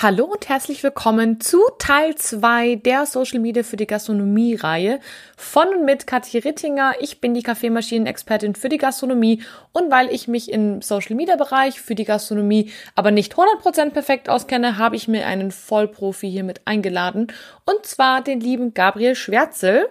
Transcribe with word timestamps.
Hallo 0.00 0.26
und 0.26 0.48
herzlich 0.48 0.84
willkommen 0.84 1.40
zu 1.40 1.58
Teil 1.80 2.14
2 2.14 2.76
der 2.76 3.04
Social 3.04 3.40
Media 3.40 3.64
für 3.64 3.76
die 3.76 3.88
Gastronomie 3.88 4.54
Reihe 4.54 5.00
von 5.36 5.66
und 5.66 5.84
mit 5.84 6.06
Kathi 6.06 6.38
Rittinger. 6.38 6.92
Ich 7.00 7.20
bin 7.20 7.34
die 7.34 7.42
Kaffeemaschinen-Expertin 7.42 8.54
für 8.54 8.68
die 8.68 8.78
Gastronomie 8.78 9.42
und 9.72 9.90
weil 9.90 10.14
ich 10.14 10.28
mich 10.28 10.52
im 10.52 10.82
Social 10.82 11.16
Media 11.16 11.34
Bereich 11.34 11.80
für 11.80 11.96
die 11.96 12.04
Gastronomie 12.04 12.70
aber 12.94 13.10
nicht 13.10 13.34
100% 13.34 13.90
perfekt 13.90 14.28
auskenne, 14.28 14.78
habe 14.78 14.94
ich 14.94 15.08
mir 15.08 15.26
einen 15.26 15.50
Vollprofi 15.50 16.30
hier 16.30 16.44
mit 16.44 16.60
eingeladen 16.64 17.32
und 17.64 17.84
zwar 17.84 18.22
den 18.22 18.38
lieben 18.38 18.74
Gabriel 18.74 19.16
Schwärzel. 19.16 19.88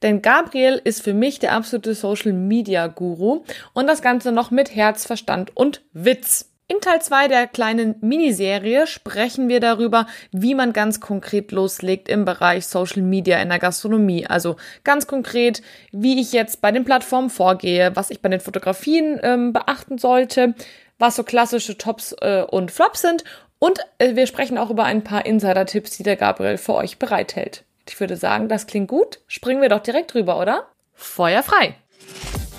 Denn 0.00 0.22
Gabriel 0.22 0.80
ist 0.82 1.02
für 1.02 1.12
mich 1.12 1.38
der 1.38 1.52
absolute 1.52 1.94
Social 1.94 2.32
Media 2.32 2.86
Guru 2.86 3.44
und 3.74 3.86
das 3.86 4.00
Ganze 4.00 4.32
noch 4.32 4.50
mit 4.50 4.74
Herz, 4.74 5.04
Verstand 5.04 5.54
und 5.54 5.82
Witz. 5.92 6.49
In 6.70 6.80
Teil 6.80 7.02
2 7.02 7.26
der 7.26 7.48
kleinen 7.48 7.96
Miniserie 8.00 8.86
sprechen 8.86 9.48
wir 9.48 9.58
darüber, 9.58 10.06
wie 10.30 10.54
man 10.54 10.72
ganz 10.72 11.00
konkret 11.00 11.50
loslegt 11.50 12.08
im 12.08 12.24
Bereich 12.24 12.64
Social 12.68 13.02
Media 13.02 13.42
in 13.42 13.48
der 13.48 13.58
Gastronomie. 13.58 14.24
Also 14.24 14.54
ganz 14.84 15.08
konkret, 15.08 15.62
wie 15.90 16.20
ich 16.20 16.32
jetzt 16.32 16.60
bei 16.60 16.70
den 16.70 16.84
Plattformen 16.84 17.28
vorgehe, 17.28 17.90
was 17.96 18.10
ich 18.10 18.22
bei 18.22 18.28
den 18.28 18.38
Fotografien 18.38 19.18
ähm, 19.24 19.52
beachten 19.52 19.98
sollte, 19.98 20.54
was 20.96 21.16
so 21.16 21.24
klassische 21.24 21.76
Tops 21.76 22.14
äh, 22.20 22.44
und 22.48 22.70
Flops 22.70 23.00
sind. 23.00 23.24
Und 23.58 23.80
äh, 23.98 24.14
wir 24.14 24.28
sprechen 24.28 24.56
auch 24.56 24.70
über 24.70 24.84
ein 24.84 25.02
paar 25.02 25.26
Insider-Tipps, 25.26 25.96
die 25.96 26.04
der 26.04 26.14
Gabriel 26.14 26.56
für 26.56 26.74
euch 26.74 27.00
bereithält. 27.00 27.64
Ich 27.88 27.98
würde 27.98 28.16
sagen, 28.16 28.48
das 28.48 28.68
klingt 28.68 28.86
gut. 28.86 29.18
Springen 29.26 29.60
wir 29.60 29.70
doch 29.70 29.82
direkt 29.82 30.14
drüber, 30.14 30.38
oder? 30.38 30.68
Feuer 30.94 31.42
frei! 31.42 31.74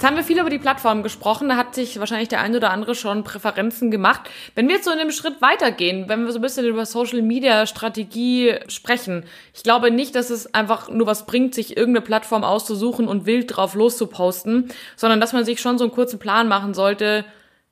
Jetzt 0.00 0.06
haben 0.06 0.16
wir 0.16 0.24
viel 0.24 0.40
über 0.40 0.48
die 0.48 0.58
Plattform 0.58 1.02
gesprochen. 1.02 1.50
Da 1.50 1.56
hat 1.56 1.74
sich 1.74 2.00
wahrscheinlich 2.00 2.30
der 2.30 2.40
ein 2.40 2.56
oder 2.56 2.70
andere 2.70 2.94
schon 2.94 3.22
Präferenzen 3.22 3.90
gemacht. 3.90 4.30
Wenn 4.54 4.66
wir 4.66 4.76
jetzt 4.76 4.86
so 4.86 4.90
in 4.90 4.96
dem 4.96 5.10
Schritt 5.10 5.42
weitergehen, 5.42 6.08
wenn 6.08 6.24
wir 6.24 6.32
so 6.32 6.38
ein 6.38 6.42
bisschen 6.42 6.64
über 6.64 6.86
Social 6.86 7.20
Media 7.20 7.66
Strategie 7.66 8.54
sprechen, 8.68 9.26
ich 9.52 9.62
glaube 9.62 9.90
nicht, 9.90 10.14
dass 10.14 10.30
es 10.30 10.54
einfach 10.54 10.88
nur 10.88 11.06
was 11.06 11.26
bringt, 11.26 11.54
sich 11.54 11.76
irgendeine 11.76 12.02
Plattform 12.02 12.44
auszusuchen 12.44 13.08
und 13.08 13.26
wild 13.26 13.54
drauf 13.54 13.74
loszuposten, 13.74 14.70
sondern 14.96 15.20
dass 15.20 15.34
man 15.34 15.44
sich 15.44 15.60
schon 15.60 15.76
so 15.76 15.84
einen 15.84 15.92
kurzen 15.92 16.18
Plan 16.18 16.48
machen 16.48 16.72
sollte, 16.72 17.26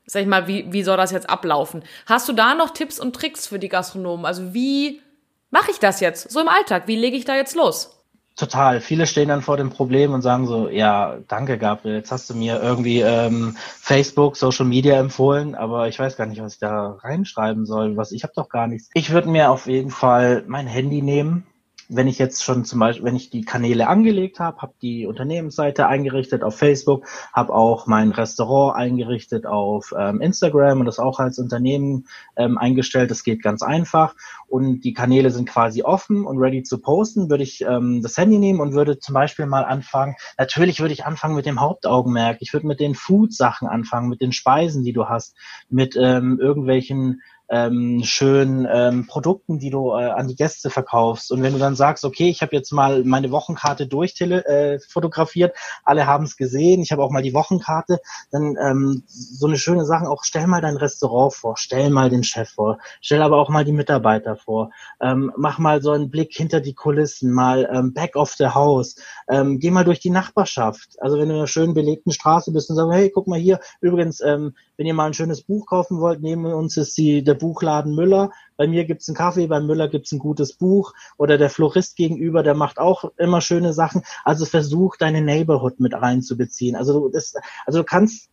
sag 0.04 0.20
ich 0.20 0.28
mal, 0.28 0.46
wie, 0.46 0.70
wie 0.70 0.82
soll 0.82 0.98
das 0.98 1.12
jetzt 1.12 1.30
ablaufen? 1.30 1.82
Hast 2.04 2.28
du 2.28 2.34
da 2.34 2.54
noch 2.54 2.74
Tipps 2.74 3.00
und 3.00 3.16
Tricks 3.16 3.46
für 3.46 3.58
die 3.58 3.70
Gastronomen? 3.70 4.26
Also 4.26 4.52
wie 4.52 5.00
mache 5.48 5.70
ich 5.70 5.78
das 5.78 6.00
jetzt 6.00 6.30
so 6.30 6.40
im 6.40 6.48
Alltag? 6.48 6.88
Wie 6.88 6.96
lege 6.96 7.16
ich 7.16 7.24
da 7.24 7.36
jetzt 7.36 7.56
los? 7.56 7.97
Total. 8.38 8.80
Viele 8.80 9.08
stehen 9.08 9.28
dann 9.28 9.42
vor 9.42 9.56
dem 9.56 9.68
Problem 9.68 10.12
und 10.12 10.22
sagen 10.22 10.46
so, 10.46 10.68
ja, 10.68 11.18
danke 11.26 11.58
Gabriel, 11.58 11.96
jetzt 11.96 12.12
hast 12.12 12.30
du 12.30 12.36
mir 12.36 12.62
irgendwie 12.62 13.00
ähm, 13.00 13.56
Facebook, 13.58 14.36
Social 14.36 14.64
Media 14.64 14.96
empfohlen, 14.96 15.56
aber 15.56 15.88
ich 15.88 15.98
weiß 15.98 16.16
gar 16.16 16.26
nicht, 16.26 16.40
was 16.40 16.54
ich 16.54 16.60
da 16.60 16.98
reinschreiben 17.02 17.66
soll. 17.66 17.96
Was 17.96 18.12
ich 18.12 18.22
habe 18.22 18.32
doch 18.36 18.48
gar 18.48 18.68
nichts. 18.68 18.90
Ich 18.94 19.10
würde 19.10 19.28
mir 19.28 19.50
auf 19.50 19.66
jeden 19.66 19.90
Fall 19.90 20.44
mein 20.46 20.68
Handy 20.68 21.02
nehmen, 21.02 21.47
wenn 21.88 22.06
ich 22.06 22.18
jetzt 22.18 22.44
schon 22.44 22.64
zum 22.64 22.80
Beispiel, 22.80 23.04
wenn 23.04 23.16
ich 23.16 23.30
die 23.30 23.44
Kanäle 23.44 23.88
angelegt 23.88 24.40
habe, 24.40 24.60
habe 24.60 24.74
die 24.82 25.06
Unternehmensseite 25.06 25.86
eingerichtet 25.86 26.42
auf 26.42 26.56
Facebook, 26.56 27.06
habe 27.32 27.54
auch 27.54 27.86
mein 27.86 28.10
Restaurant 28.10 28.76
eingerichtet 28.76 29.46
auf 29.46 29.94
ähm, 29.98 30.20
Instagram 30.20 30.80
und 30.80 30.86
das 30.86 30.98
auch 30.98 31.18
als 31.18 31.38
Unternehmen 31.38 32.06
ähm, 32.36 32.58
eingestellt. 32.58 33.10
Das 33.10 33.24
geht 33.24 33.42
ganz 33.42 33.62
einfach 33.62 34.14
und 34.46 34.80
die 34.80 34.92
Kanäle 34.92 35.30
sind 35.30 35.48
quasi 35.48 35.82
offen 35.82 36.26
und 36.26 36.38
ready 36.38 36.62
zu 36.62 36.78
posten, 36.78 37.30
würde 37.30 37.42
ich 37.42 37.62
ähm, 37.62 38.02
das 38.02 38.16
Handy 38.18 38.38
nehmen 38.38 38.60
und 38.60 38.74
würde 38.74 38.98
zum 38.98 39.14
Beispiel 39.14 39.46
mal 39.46 39.64
anfangen. 39.64 40.14
Natürlich 40.36 40.80
würde 40.80 40.92
ich 40.92 41.06
anfangen 41.06 41.36
mit 41.36 41.46
dem 41.46 41.60
Hauptaugenmerk. 41.60 42.38
Ich 42.40 42.52
würde 42.52 42.66
mit 42.66 42.80
den 42.80 42.94
Food-Sachen 42.94 43.66
anfangen, 43.66 44.10
mit 44.10 44.20
den 44.20 44.32
Speisen, 44.32 44.84
die 44.84 44.92
du 44.92 45.08
hast, 45.08 45.34
mit 45.70 45.96
ähm, 45.96 46.38
irgendwelchen 46.38 47.22
ähm, 47.50 48.02
schönen 48.04 48.66
ähm, 48.70 49.06
Produkten, 49.06 49.58
die 49.58 49.70
du 49.70 49.90
äh, 49.90 50.04
an 50.10 50.28
die 50.28 50.36
Gäste 50.36 50.70
verkaufst. 50.70 51.32
Und 51.32 51.42
wenn 51.42 51.52
du 51.52 51.58
dann 51.58 51.76
sagst, 51.76 52.04
okay, 52.04 52.28
ich 52.28 52.42
habe 52.42 52.54
jetzt 52.54 52.72
mal 52.72 53.04
meine 53.04 53.30
Wochenkarte 53.30 53.86
durchfotografiert, 53.86 54.46
äh, 54.46 54.78
fotografiert, 54.80 55.56
alle 55.84 56.06
haben 56.06 56.24
es 56.24 56.36
gesehen, 56.36 56.82
ich 56.82 56.92
habe 56.92 57.02
auch 57.02 57.10
mal 57.10 57.22
die 57.22 57.34
Wochenkarte, 57.34 58.00
dann 58.30 58.56
ähm, 58.60 59.02
so 59.06 59.46
eine 59.46 59.56
schöne 59.56 59.84
Sache, 59.84 60.08
auch 60.08 60.24
stell 60.24 60.46
mal 60.46 60.60
dein 60.60 60.76
Restaurant 60.76 61.34
vor, 61.34 61.56
stell 61.56 61.90
mal 61.90 62.10
den 62.10 62.24
Chef 62.24 62.50
vor, 62.50 62.78
stell 63.00 63.22
aber 63.22 63.38
auch 63.38 63.48
mal 63.48 63.64
die 63.64 63.72
Mitarbeiter 63.72 64.36
vor, 64.36 64.70
ähm, 65.00 65.32
mach 65.36 65.58
mal 65.58 65.80
so 65.82 65.92
einen 65.92 66.10
Blick 66.10 66.34
hinter 66.34 66.60
die 66.60 66.74
Kulissen, 66.74 67.32
mal 67.32 67.68
ähm, 67.72 67.94
back 67.94 68.16
of 68.16 68.32
the 68.32 68.48
house, 68.48 68.96
ähm, 69.28 69.58
geh 69.58 69.70
mal 69.70 69.84
durch 69.84 70.00
die 70.00 70.10
Nachbarschaft. 70.10 70.96
Also 70.98 71.18
wenn 71.18 71.28
du 71.28 71.34
in 71.34 71.40
einer 71.40 71.46
schön 71.46 71.74
belegten 71.74 72.12
Straße 72.12 72.52
bist 72.52 72.68
und 72.70 72.76
sagst, 72.76 72.92
hey, 72.92 73.10
guck 73.10 73.26
mal 73.26 73.38
hier, 73.38 73.60
übrigens, 73.80 74.20
ähm, 74.20 74.54
wenn 74.78 74.86
ihr 74.86 74.94
mal 74.94 75.06
ein 75.06 75.14
schönes 75.14 75.42
Buch 75.42 75.66
kaufen 75.66 76.00
wollt, 76.00 76.22
neben 76.22 76.46
uns 76.46 76.76
ist 76.76 76.96
die, 76.96 77.24
der 77.24 77.34
Buchladen 77.34 77.96
Müller. 77.96 78.30
Bei 78.56 78.68
mir 78.68 78.84
gibt's 78.84 79.08
einen 79.08 79.16
Kaffee, 79.16 79.48
bei 79.48 79.58
Müller 79.58 79.88
gibt's 79.88 80.12
ein 80.12 80.20
gutes 80.20 80.52
Buch. 80.52 80.94
Oder 81.18 81.36
der 81.36 81.50
Florist 81.50 81.96
gegenüber, 81.96 82.44
der 82.44 82.54
macht 82.54 82.78
auch 82.78 83.10
immer 83.16 83.40
schöne 83.40 83.72
Sachen. 83.72 84.02
Also 84.24 84.46
versuch 84.46 84.96
deine 84.96 85.20
Neighborhood 85.20 85.80
mit 85.80 85.94
reinzubeziehen. 85.94 86.76
Also 86.76 87.00
du, 87.00 87.08
das, 87.08 87.34
also 87.66 87.80
du 87.80 87.84
kannst, 87.84 88.30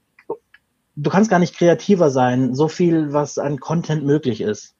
du 0.96 1.10
kannst 1.10 1.32
gar 1.32 1.40
nicht 1.40 1.58
kreativer 1.58 2.12
sein, 2.12 2.54
so 2.54 2.68
viel, 2.68 3.12
was 3.12 3.40
an 3.40 3.60
Content 3.60 4.06
möglich 4.06 4.40
ist. 4.40 4.76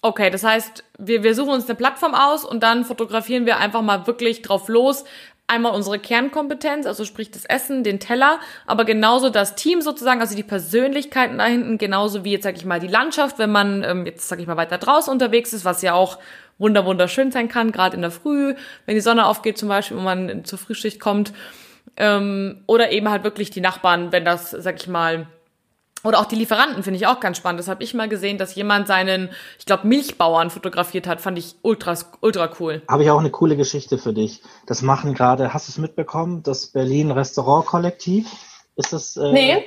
Okay, 0.00 0.30
das 0.30 0.44
heißt, 0.44 0.84
wir, 0.98 1.22
wir 1.22 1.34
suchen 1.34 1.54
uns 1.54 1.64
eine 1.64 1.76
Plattform 1.76 2.14
aus 2.14 2.44
und 2.44 2.62
dann 2.62 2.84
fotografieren 2.84 3.46
wir 3.46 3.56
einfach 3.56 3.80
mal 3.80 4.06
wirklich 4.06 4.42
drauf 4.42 4.68
los, 4.68 5.04
einmal 5.46 5.72
unsere 5.72 5.98
Kernkompetenz, 5.98 6.86
also 6.86 7.04
sprich 7.04 7.30
das 7.30 7.44
Essen, 7.44 7.84
den 7.84 8.00
Teller, 8.00 8.40
aber 8.66 8.84
genauso 8.84 9.30
das 9.30 9.54
Team 9.54 9.82
sozusagen, 9.82 10.20
also 10.20 10.34
die 10.34 10.42
Persönlichkeiten 10.42 11.38
da 11.38 11.44
hinten, 11.44 11.78
genauso 11.78 12.24
wie 12.24 12.32
jetzt 12.32 12.44
sag 12.44 12.56
ich 12.56 12.64
mal 12.64 12.80
die 12.80 12.88
Landschaft, 12.88 13.38
wenn 13.38 13.52
man 13.52 13.82
ähm, 13.84 14.06
jetzt 14.06 14.28
sag 14.28 14.40
ich 14.40 14.46
mal 14.46 14.56
weiter 14.56 14.78
draußen 14.78 15.12
unterwegs 15.12 15.52
ist, 15.52 15.64
was 15.64 15.82
ja 15.82 15.94
auch 15.94 16.18
wunder 16.58 16.86
wunderschön 16.86 17.30
sein 17.30 17.48
kann, 17.48 17.72
gerade 17.72 17.96
in 17.96 18.02
der 18.02 18.10
Früh, 18.10 18.54
wenn 18.86 18.94
die 18.94 19.00
Sonne 19.00 19.26
aufgeht 19.26 19.58
zum 19.58 19.68
Beispiel, 19.68 19.96
wenn 19.96 20.04
man 20.04 20.44
zur 20.44 20.58
Frühschicht 20.58 21.00
kommt, 21.00 21.32
ähm, 21.96 22.62
oder 22.66 22.90
eben 22.92 23.10
halt 23.10 23.24
wirklich 23.24 23.50
die 23.50 23.60
Nachbarn, 23.60 24.12
wenn 24.12 24.24
das 24.24 24.50
sag 24.50 24.76
ich 24.76 24.88
mal 24.88 25.26
oder 26.04 26.20
auch 26.20 26.26
die 26.26 26.36
Lieferanten 26.36 26.82
finde 26.82 26.98
ich 26.98 27.06
auch 27.06 27.18
ganz 27.18 27.38
spannend. 27.38 27.58
Das 27.58 27.68
habe 27.68 27.82
ich 27.82 27.94
mal 27.94 28.08
gesehen, 28.08 28.38
dass 28.38 28.54
jemand 28.54 28.86
seinen, 28.86 29.30
ich 29.58 29.66
glaube, 29.66 29.86
Milchbauern 29.88 30.50
fotografiert 30.50 31.06
hat. 31.06 31.20
Fand 31.20 31.38
ich 31.38 31.56
ultra, 31.62 31.96
ultra 32.20 32.50
cool. 32.60 32.82
Habe 32.88 33.02
ich 33.02 33.10
auch 33.10 33.18
eine 33.18 33.30
coole 33.30 33.56
Geschichte 33.56 33.98
für 33.98 34.12
dich. 34.12 34.42
Das 34.66 34.82
machen 34.82 35.14
gerade, 35.14 35.54
hast 35.54 35.68
du 35.68 35.72
es 35.72 35.78
mitbekommen, 35.78 36.42
das 36.42 36.66
Berlin 36.66 37.10
Restaurant 37.10 37.66
Kollektiv? 37.66 38.28
Ist 38.76 38.92
das? 38.92 39.16
Äh, 39.16 39.32
nee. 39.32 39.64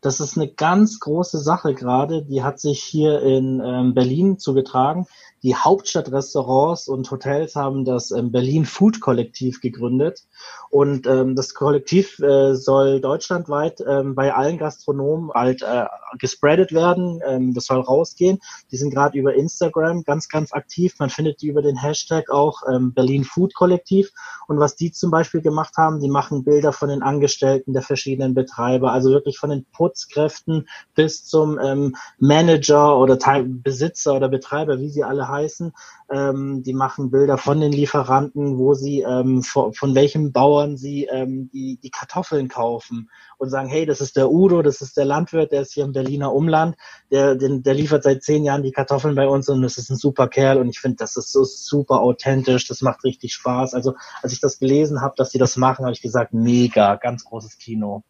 Das 0.00 0.18
ist 0.18 0.36
eine 0.36 0.48
ganz 0.48 0.98
große 0.98 1.38
Sache 1.38 1.74
gerade. 1.74 2.22
Die 2.22 2.42
hat 2.42 2.58
sich 2.58 2.82
hier 2.82 3.22
in 3.22 3.62
ähm, 3.64 3.94
Berlin 3.94 4.38
zugetragen. 4.38 5.06
Die 5.42 5.56
Hauptstadtrestaurants 5.56 6.86
und 6.86 7.10
Hotels 7.10 7.56
haben 7.56 7.84
das 7.84 8.12
ähm, 8.12 8.30
Berlin 8.30 8.64
Food 8.64 9.00
Kollektiv 9.00 9.60
gegründet. 9.60 10.24
Und 10.70 11.06
ähm, 11.06 11.36
das 11.36 11.52
Kollektiv 11.54 12.18
äh, 12.20 12.54
soll 12.54 13.00
deutschlandweit 13.00 13.82
ähm, 13.86 14.14
bei 14.14 14.32
allen 14.32 14.56
Gastronomen 14.56 15.30
halt 15.32 15.62
äh, 15.62 15.86
gespreadet 16.18 16.72
werden. 16.72 17.20
Ähm, 17.26 17.54
das 17.54 17.66
soll 17.66 17.80
rausgehen. 17.80 18.38
Die 18.70 18.76
sind 18.76 18.90
gerade 18.90 19.18
über 19.18 19.34
Instagram 19.34 20.04
ganz, 20.04 20.28
ganz 20.28 20.52
aktiv. 20.52 20.94
Man 20.98 21.10
findet 21.10 21.42
die 21.42 21.48
über 21.48 21.60
den 21.60 21.76
Hashtag 21.76 22.30
auch 22.30 22.62
ähm, 22.72 22.94
Berlin 22.94 23.24
Food 23.24 23.54
Kollektiv. 23.54 24.12
Und 24.46 24.60
was 24.60 24.76
die 24.76 24.92
zum 24.92 25.10
Beispiel 25.10 25.42
gemacht 25.42 25.76
haben, 25.76 26.00
die 26.00 26.08
machen 26.08 26.44
Bilder 26.44 26.72
von 26.72 26.88
den 26.88 27.02
Angestellten 27.02 27.72
der 27.72 27.82
verschiedenen 27.82 28.34
Betreiber, 28.34 28.92
also 28.92 29.10
wirklich 29.10 29.38
von 29.38 29.50
den 29.50 29.64
Putzkräften 29.72 30.68
bis 30.94 31.26
zum 31.26 31.58
ähm, 31.58 31.96
Manager 32.18 32.96
oder 32.96 33.18
Teil 33.18 33.44
Besitzer 33.44 34.14
oder 34.14 34.28
Betreiber, 34.28 34.78
wie 34.78 34.88
sie 34.88 35.04
alle 35.04 35.28
heißen. 35.32 35.72
Ähm, 36.10 36.62
die 36.62 36.74
machen 36.74 37.10
Bilder 37.10 37.38
von 37.38 37.60
den 37.60 37.72
Lieferanten, 37.72 38.58
wo 38.58 38.74
sie 38.74 39.00
ähm, 39.00 39.42
von, 39.42 39.72
von 39.72 39.96
welchem 39.96 40.30
Bauern 40.30 40.76
sie 40.76 41.06
ähm, 41.06 41.50
die, 41.52 41.80
die 41.82 41.90
Kartoffeln 41.90 42.46
kaufen 42.46 43.10
und 43.38 43.48
sagen, 43.48 43.68
hey, 43.68 43.84
das 43.84 44.00
ist 44.00 44.16
der 44.16 44.30
Udo, 44.30 44.62
das 44.62 44.80
ist 44.80 44.96
der 44.96 45.04
Landwirt, 45.04 45.50
der 45.50 45.62
ist 45.62 45.72
hier 45.72 45.84
im 45.84 45.92
Berliner 45.92 46.32
Umland, 46.32 46.76
der, 47.10 47.34
den, 47.34 47.64
der 47.64 47.74
liefert 47.74 48.04
seit 48.04 48.22
zehn 48.22 48.44
Jahren 48.44 48.62
die 48.62 48.70
Kartoffeln 48.70 49.16
bei 49.16 49.26
uns 49.26 49.48
und 49.48 49.62
das 49.62 49.78
ist 49.78 49.90
ein 49.90 49.96
super 49.96 50.28
Kerl 50.28 50.58
und 50.58 50.68
ich 50.68 50.78
finde, 50.78 50.98
das 50.98 51.16
ist 51.16 51.32
so 51.32 51.42
super 51.42 52.00
authentisch, 52.00 52.68
das 52.68 52.82
macht 52.82 53.02
richtig 53.02 53.34
Spaß. 53.34 53.74
Also 53.74 53.94
als 54.22 54.32
ich 54.32 54.40
das 54.40 54.60
gelesen 54.60 55.00
habe, 55.00 55.14
dass 55.16 55.30
sie 55.32 55.38
das 55.38 55.56
machen, 55.56 55.84
habe 55.84 55.92
ich 55.92 56.02
gesagt, 56.02 56.32
mega, 56.32 56.94
ganz 56.96 57.24
großes 57.24 57.58
Kino. 57.58 58.04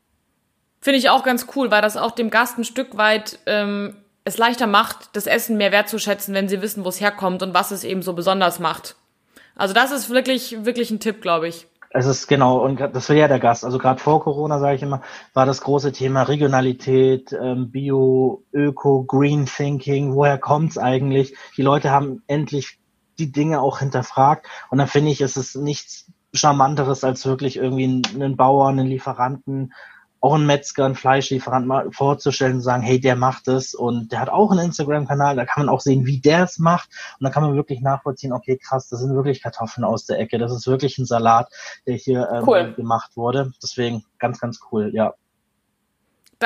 Finde 0.81 0.99
ich 0.99 1.11
auch 1.11 1.23
ganz 1.23 1.47
cool, 1.55 1.71
weil 1.71 1.81
das 1.81 1.97
auch 1.97 2.11
dem 2.11 2.29
Gast 2.29 2.59
ein 2.59 2.65
Stück 2.65 2.97
weit 2.97 3.39
ähm, 3.47 3.95
es 4.25 4.39
leichter 4.39 4.67
macht, 4.67 5.11
das 5.15 5.27
Essen 5.27 5.57
mehr 5.57 5.73
wertzuschätzen, 5.73 6.35
wenn 6.35 6.49
sie 6.49 6.63
wissen, 6.63 6.85
wo 6.85 6.89
es 6.89 7.01
herkommt 7.01 7.43
und 7.43 7.55
was 7.55 7.71
es 7.71 7.85
eben 7.85 8.03
so 8.03 8.13
besonders 8.13 8.59
macht. 8.59 8.97
Also 9.57 9.75
das 9.75 9.91
ist 9.91 10.11
wirklich, 10.11 10.65
wirklich 10.65 10.91
ein 10.91 11.01
Tipp, 11.01 11.21
glaube 11.21 11.49
ich. 11.49 11.67
es 11.91 12.07
ist 12.07 12.27
genau, 12.27 12.59
und 12.65 12.81
das 12.81 13.09
will 13.09 13.17
ja 13.17 13.29
der 13.29 13.41
Gast. 13.41 13.65
Also 13.65 13.79
gerade 13.79 14.01
vor 14.01 14.23
Corona, 14.23 14.59
sage 14.59 14.77
ich 14.77 14.83
immer, 14.83 15.03
war 15.35 15.45
das 15.45 15.61
große 15.61 15.93
Thema 15.93 16.23
Regionalität, 16.23 17.33
ähm, 17.33 17.71
Bio, 17.71 18.45
Öko, 18.53 19.05
Green 19.05 19.47
Thinking, 19.47 20.15
woher 20.15 20.39
kommt's 20.39 20.79
eigentlich? 20.79 21.35
Die 21.57 21.63
Leute 21.63 21.91
haben 21.91 22.23
endlich 22.29 22.79
die 23.19 23.31
Dinge 23.31 23.61
auch 23.61 23.81
hinterfragt. 23.81 24.47
Und 24.71 24.79
dann 24.79 24.89
finde 24.89 25.11
ich, 25.11 25.21
ist 25.21 25.37
es 25.37 25.55
nichts 25.55 26.07
Charmanteres, 26.33 27.05
als 27.05 27.27
wirklich 27.27 27.57
irgendwie 27.57 28.03
einen 28.15 28.37
Bauern, 28.37 28.79
einen 28.79 28.89
Lieferanten 28.89 29.75
auch 30.23 30.35
einen 30.35 30.47
Metzger, 30.47 30.85
einen 30.85 30.95
Fleischlieferant 30.95 31.67
mal 31.67 31.91
vorzustellen 31.91 32.55
und 32.55 32.61
sagen, 32.63 32.83
hey, 32.83 33.01
der 33.01 33.17
macht 33.17 33.49
es 33.49 33.75
und 33.75 34.13
der 34.13 34.21
hat 34.21 34.29
auch 34.29 34.53
einen 34.53 34.67
Instagram-Kanal, 34.67 35.35
da 35.35 35.45
kann 35.45 35.67
man 35.67 35.75
auch 35.75 35.81
sehen, 35.81 36.07
wie 36.07 36.21
der 36.21 36.45
es 36.45 36.59
macht 36.59 36.89
und 37.19 37.25
dann 37.25 37.33
kann 37.33 37.43
man 37.43 37.57
wirklich 37.57 37.81
nachvollziehen, 37.81 38.33
okay, 38.33 38.57
krass, 38.57 38.89
das 38.89 39.01
sind 39.01 39.15
wirklich 39.15 39.43
Kartoffeln 39.43 39.85
aus 39.85 40.07
der 40.07 40.21
Ecke, 40.21 40.39
das 40.39 40.53
ist 40.53 40.69
wirklich 40.69 40.97
ein 40.99 41.07
Salat, 41.07 41.53
der 41.87 41.97
hier 41.97 42.29
ähm, 42.33 42.45
cool. 42.47 42.73
gemacht 42.75 43.17
wurde. 43.17 43.53
Deswegen 43.61 44.05
ganz, 44.19 44.39
ganz 44.39 44.61
cool, 44.71 44.93
ja 44.95 45.15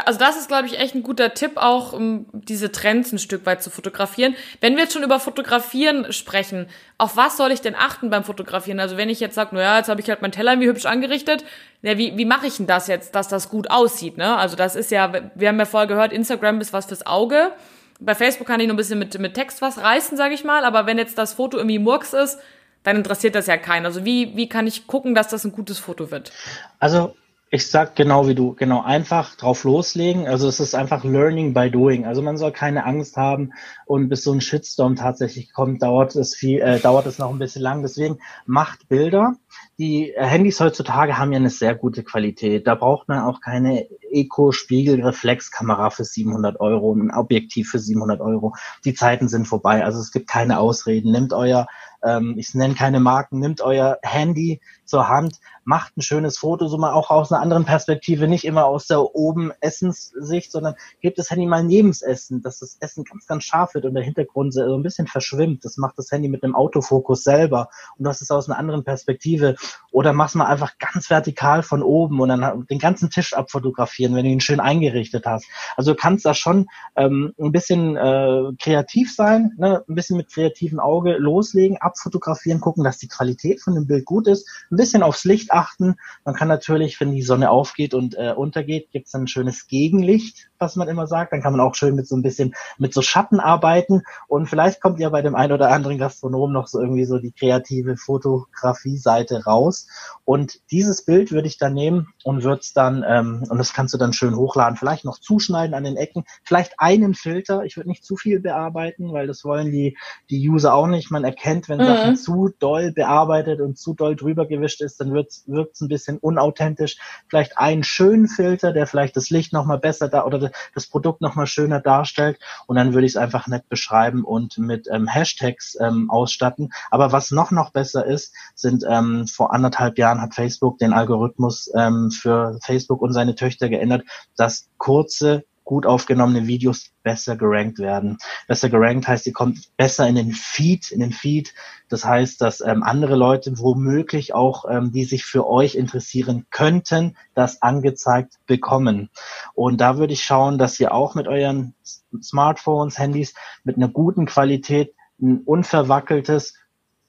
also 0.05 0.19
das 0.19 0.37
ist, 0.37 0.49
glaube 0.49 0.67
ich, 0.67 0.79
echt 0.79 0.95
ein 0.95 1.03
guter 1.03 1.35
Tipp, 1.35 1.53
auch 1.57 1.93
um 1.93 2.27
diese 2.33 2.73
Trends 2.73 3.13
ein 3.13 3.19
Stück 3.19 3.47
weit 3.47 3.63
zu 3.63 3.71
fotografieren. 3.71 4.35
Wenn 4.61 4.75
wir 4.77 4.85
jetzt 4.85 4.93
schon 4.93 5.03
über 5.03 5.21
Fotografieren 5.21 6.13
sprechen, 6.13 6.67
auf 6.99 7.17
was 7.17 7.37
soll 7.37 7.53
ich 7.53 7.61
denn 7.61 7.75
achten 7.75 8.11
beim 8.11 8.25
Fotografieren? 8.25 8.81
Also 8.81 8.97
wenn 8.97 9.09
ich 9.09 9.21
jetzt 9.21 9.35
sage, 9.35 9.55
naja, 9.55 9.79
jetzt 9.79 9.89
habe 9.89 10.01
ich 10.01 10.09
halt 10.09 10.23
mein 10.23 10.33
Teller 10.33 10.53
irgendwie 10.53 10.69
hübsch 10.69 10.87
angerichtet, 10.87 11.45
ja, 11.83 11.97
wie, 11.99 12.17
wie 12.17 12.25
mache 12.25 12.47
ich 12.47 12.57
denn 12.57 12.67
das 12.67 12.89
jetzt, 12.89 13.15
dass 13.15 13.29
das 13.29 13.49
gut 13.49 13.71
aussieht? 13.71 14.17
Ne? 14.17 14.37
Also 14.37 14.57
das 14.57 14.77
ist 14.77 14.91
ja, 14.91 15.13
wir 15.35 15.49
haben 15.49 15.59
ja 15.59 15.65
vorher 15.65 15.87
gehört, 15.87 16.13
Instagram 16.13 16.61
ist 16.61 16.73
was 16.73 16.87
fürs 16.87 17.07
Auge. 17.07 17.53
Bei 18.01 18.15
Facebook 18.15 18.47
kann 18.47 18.61
ich 18.61 18.67
noch 18.67 18.75
ein 18.75 18.79
bisschen 18.79 18.99
mit, 18.99 19.19
mit 19.19 19.35
Text 19.35 19.63
was 19.63 19.79
reißen, 19.79 20.17
sage 20.17 20.35
ich 20.35 20.45
mal. 20.45 20.65
Aber 20.65 20.87
wenn 20.87 20.99
jetzt 20.99 21.17
das 21.17 21.35
Foto 21.35 21.57
irgendwie 21.57 21.79
Murks 21.79 22.13
ist, 22.13 22.39
dann 22.83 22.97
interessiert 22.97 23.35
das 23.35 23.47
ja 23.47 23.57
keinen. 23.57 23.87
Also 23.87 24.05
wie, 24.05 24.37
wie 24.37 24.49
kann 24.49 24.67
ich 24.67 24.87
gucken, 24.87 25.15
dass 25.15 25.29
das 25.29 25.45
ein 25.45 25.53
gutes 25.53 25.79
Foto 25.79 26.11
wird? 26.11 26.31
Also 26.79 27.17
ich 27.57 27.71
sag 27.71 27.97
genau 27.97 28.29
wie 28.29 28.35
du, 28.35 28.55
genau, 28.55 28.83
einfach 28.83 29.35
drauf 29.35 29.65
loslegen. 29.65 30.29
Also 30.29 30.47
es 30.47 30.61
ist 30.61 30.75
einfach 30.75 31.05
Learning 31.05 31.55
by 31.55 31.71
Doing. 31.71 32.05
Also 32.05 32.21
man 32.21 32.37
soll 32.37 32.53
keine 32.53 32.85
Angst 32.85 33.17
haben 33.17 33.55
und 33.87 34.11
bis 34.11 34.25
so 34.25 34.33
ein 34.33 34.43
Shitstorm 34.43 34.95
tatsächlich 34.95 35.55
kommt, 35.55 35.83
dauert 35.83 36.15
es 36.17 36.35
viel, 36.35 36.61
äh, 36.61 36.79
dauert 36.79 37.07
es 37.07 37.19
noch 37.19 37.31
ein 37.31 37.39
bisschen 37.39 37.63
lang. 37.63 37.81
Deswegen 37.81 38.19
macht 38.45 38.89
Bilder. 38.89 39.37
Die 39.79 40.13
Handys 40.17 40.61
heutzutage 40.61 41.17
haben 41.17 41.33
ja 41.33 41.39
eine 41.39 41.49
sehr 41.49 41.75
gute 41.75 42.03
Qualität. 42.05 42.67
Da 42.67 42.75
braucht 42.75 43.09
man 43.09 43.21
auch 43.21 43.41
keine 43.41 43.87
Eco-Spiegel-Reflexkamera 44.11 45.89
für 45.89 46.05
700 46.05 46.61
Euro, 46.61 46.95
ein 46.95 47.11
Objektiv 47.11 47.71
für 47.71 47.79
700 47.79 48.21
Euro. 48.21 48.55
Die 48.85 48.93
Zeiten 48.93 49.29
sind 49.29 49.49
vorbei. 49.49 49.83
Also 49.83 49.99
es 50.01 50.13
gibt 50.13 50.29
keine 50.29 50.59
Ausreden. 50.59 51.11
Nehmt 51.11 51.33
euer 51.33 51.67
ähm, 52.03 52.35
ich 52.39 52.55
nenne 52.55 52.75
keine 52.75 53.01
Marken, 53.01 53.41
nimmt 53.41 53.61
euer 53.61 53.99
Handy 54.03 54.61
zur 54.87 55.09
Hand, 55.09 55.41
macht 55.65 55.97
ein 55.97 56.03
schönes 56.03 56.39
Foto, 56.39 56.69
so 56.69 56.79
mal 56.79 56.93
auch 56.93 57.11
aus 57.11 57.33
einer 57.33 57.43
anderen 57.43 57.65
Perspektive, 57.65 58.29
nicht 58.29 58.45
immer 58.45 58.67
aus 58.67 58.87
der 58.87 59.03
oben 59.15 59.51
Essenssicht, 59.61 60.53
sondern 60.53 60.75
gebt 61.01 61.19
das 61.19 61.31
Handy 61.31 61.45
mal 61.45 61.65
neben 61.65 61.89
das 61.89 62.03
Essen, 62.03 62.41
dass 62.41 62.61
das 62.61 62.77
Essen 62.81 63.05
ganz, 63.05 63.27
ganz 63.27 63.45
scharf 63.45 63.75
wird 63.75 63.85
und 63.85 63.95
der 63.95 64.05
Hintergrund 64.05 64.55
so 64.55 64.63
ein 64.63 64.83
bisschen 64.83 65.07
verschwimmt. 65.07 65.65
Das 65.65 65.77
macht 65.77 65.99
das 65.99 66.11
Handy 66.13 66.29
mit 66.29 66.45
einem 66.45 66.55
Autofokus 66.55 67.25
selber 67.25 67.69
und 67.99 68.07
hast 68.07 68.23
es 68.23 68.31
aus 68.31 68.49
einer 68.49 68.59
anderen 68.59 68.85
Perspektive. 68.85 69.57
Oder 69.91 70.13
mach's 70.13 70.35
mal 70.35 70.47
einfach 70.47 70.79
ganz 70.79 71.11
vertikal 71.11 71.63
von 71.63 71.83
oben 71.83 72.21
und 72.21 72.29
dann 72.29 72.67
den 72.67 72.79
ganzen 72.79 73.11
Tisch 73.11 73.35
abfotografieren, 73.35 74.15
wenn 74.15 74.25
du 74.25 74.31
ihn 74.31 74.41
schön 74.41 74.61
eingerichtet 74.61 75.27
hast. 75.27 75.47
Also 75.77 75.93
du 75.93 75.97
kannst 75.97 76.25
da 76.25 76.35
schon 76.35 76.69
ähm, 76.95 77.35
ein 77.41 77.51
bisschen 77.51 77.97
äh, 77.97 78.53
kreativ 78.61 79.15
sein, 79.15 79.53
ne? 79.59 79.83
ein 79.89 79.95
bisschen 79.95 80.17
mit 80.17 80.31
kreativem 80.33 80.79
Auge 80.79 81.17
loslegen, 81.17 81.77
abfotografieren, 81.79 82.61
gucken, 82.61 82.85
dass 82.85 82.99
die 82.99 83.09
Qualität 83.09 83.61
von 83.61 83.75
dem 83.75 83.87
Bild 83.87 84.05
gut 84.05 84.29
ist, 84.29 84.49
ein 84.77 84.79
bisschen 84.79 85.03
aufs 85.03 85.25
Licht 85.25 85.53
achten. 85.53 85.97
Man 86.25 86.35
kann 86.35 86.49
natürlich, 86.49 87.01
wenn 87.01 87.13
die 87.13 87.23
Sonne 87.23 87.51
aufgeht 87.51 87.95
und 87.95 88.15
äh, 88.15 88.35
untergeht, 88.37 88.91
gibt 88.93 89.07
es 89.09 89.15
ein 89.15 89.27
schönes 89.27 89.67
Gegenlicht, 89.67 90.51
was 90.59 90.77
man 90.77 90.89
immer 90.89 91.07
sagt. 91.07 91.33
Dann 91.33 91.43
kann 91.43 91.53
man 91.53 91.61
auch 91.61 91.75
schön 91.75 91.95
mit 91.95 92.07
so 92.07 92.17
ein 92.17 92.23
bisschen 92.23 92.55
mit 92.79 92.95
so 92.95 93.03
Schatten 93.03 93.41
arbeiten 93.41 94.03
und 94.29 94.47
vielleicht 94.49 94.81
kommt 94.81 95.01
ja 95.01 95.09
bei 95.09 95.23
dem 95.23 95.35
einen 95.35 95.53
oder 95.53 95.71
anderen 95.71 95.99
Gastronom 95.99 96.53
noch 96.53 96.67
so 96.67 96.81
irgendwie 96.81 97.05
so 97.05 97.19
die 97.19 97.33
kreative 97.33 97.97
Fotografie-Seite 97.97 99.45
raus. 99.45 99.89
Und 100.25 100.61
dieses 100.71 101.05
Bild 101.05 101.33
würde 101.33 101.49
ich 101.49 101.59
dann 101.59 101.75
nehmen 101.75 102.09
und 102.25 102.43
würde 102.43 102.61
es 102.61 102.73
dann, 102.73 103.05
ähm, 103.07 103.45
und 103.49 103.59
das 103.59 103.73
kannst 103.73 103.95
du 103.95 103.99
dann 103.99 104.13
schön 104.13 104.37
hochladen, 104.37 104.77
vielleicht 104.77 105.05
noch 105.05 105.19
zuschneiden 105.19 105.75
an 105.75 105.85
den 105.85 105.97
Ecken, 105.97 106.25
vielleicht 106.45 106.75
einen 106.79 107.15
Filter. 107.15 107.65
Ich 107.65 107.77
würde 107.77 107.89
nicht 107.89 108.05
zu 108.05 108.17
viel 108.17 108.41
bearbeiten, 108.41 109.13
weil 109.13 109.27
das 109.27 109.45
wollen 109.45 109.71
die, 109.71 109.97
die 110.31 110.49
User 110.49 110.75
auch 110.75 110.87
nicht. 110.87 111.11
Man 111.11 111.25
erkennt, 111.25 111.69
wenn 111.69 111.79
mhm. 111.79 111.85
Sachen 111.85 112.17
zu 112.17 112.51
doll 112.59 112.93
bearbeitet 112.93 113.61
und 113.61 113.79
zu 113.79 113.95
doll 113.95 114.17
drüber 114.17 114.47
gewischt 114.47 114.81
ist, 114.81 115.01
dann 115.01 115.13
wirkt 115.13 115.33
es 115.33 115.81
ein 115.81 115.89
bisschen 115.89 116.19
unauthentisch. 116.19 116.97
Vielleicht 117.29 117.59
einen 117.59 117.85
schönen 117.85 118.29
Filter, 118.29 118.73
der 118.73 118.87
vielleicht 118.87 119.17
das 119.17 119.31
Licht 119.31 119.53
nochmal 119.53 119.79
besser 119.79 120.09
da 120.09 120.25
oder 120.25 120.46
das 120.75 120.87
Produkt 120.87 121.21
nochmal 121.21 121.47
schöner 121.47 121.81
darstellt. 121.81 122.39
Und 122.67 122.77
dann 122.77 122.95
würde 122.95 123.07
ich 123.07 123.13
es 123.13 123.17
einfach 123.17 123.47
nett 123.47 123.69
beschreiben 123.69 124.25
und 124.25 124.59
mit 124.59 124.89
ähm, 124.91 125.07
Hashtags 125.07 125.77
ähm, 125.81 126.11
ausstatten. 126.11 126.71
Aber 126.91 127.13
was 127.13 127.31
noch 127.31 127.51
noch 127.51 127.71
besser 127.71 128.05
ist, 128.05 128.35
sind 128.55 128.85
ähm, 128.89 129.27
vor 129.27 129.53
anderthalb 129.53 129.99
Jahren 129.99 130.21
hat 130.21 130.35
Facebook 130.35 130.79
den 130.79 130.93
Algorithmus 130.93 131.71
ähm, 131.75 132.11
für 132.11 132.59
Facebook 132.63 133.03
und 133.03 133.13
seine 133.13 133.35
Töchter 133.35 133.69
geändert, 133.69 134.05
dass 134.37 134.69
kurze 134.79 135.45
gut 135.67 135.85
aufgenommene 135.85 136.47
Videos 136.47 136.93
besser 137.03 137.37
gerankt 137.37 137.79
werden. 137.81 138.19
Besser 138.47 138.71
gerankt 138.71 139.09
heißt, 139.09 139.27
ihr 139.27 139.33
kommt 139.33 139.77
besser 139.77 140.09
in 140.09 140.15
den 140.15 140.33
Feed, 140.33 140.91
in 140.93 141.01
den 141.01 141.13
Feed. 141.13 141.53
Das 141.89 142.05
heißt, 142.05 142.41
dass 142.41 142.61
ähm, 142.61 142.83
andere 142.85 143.17
Leute 143.17 143.59
womöglich 143.59 144.33
auch, 144.33 144.65
ähm, 144.71 144.93
die 144.93 145.05
sich 145.05 145.25
für 145.25 145.47
euch 145.47 145.75
interessieren 145.75 146.47
könnten, 146.51 147.17
das 147.35 147.63
angezeigt 147.63 148.35
bekommen. 148.47 149.11
Und 149.55 149.81
da 149.81 149.99
würde 149.99 150.13
ich 150.13 150.23
schauen, 150.23 150.57
dass 150.57 150.79
ihr 150.81 150.95
auch 150.95 151.17
mit 151.17 151.27
euren 151.27 151.75
Smartphones, 152.23 152.99
Handys 152.99 153.35
mit 153.65 153.77
einer 153.77 153.89
guten 153.89 154.25
Qualität 154.25 154.95
ein 155.21 155.41
unverwackeltes, 155.41 156.55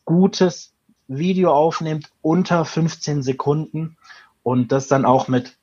gutes 0.04 0.74
Video 1.08 1.54
aufnehmt 1.54 2.10
unter 2.22 2.66
15 2.66 3.22
Sekunden 3.22 3.98
und 4.42 4.72
das 4.72 4.88
dann 4.88 5.06
auch 5.06 5.28
mit 5.28 5.58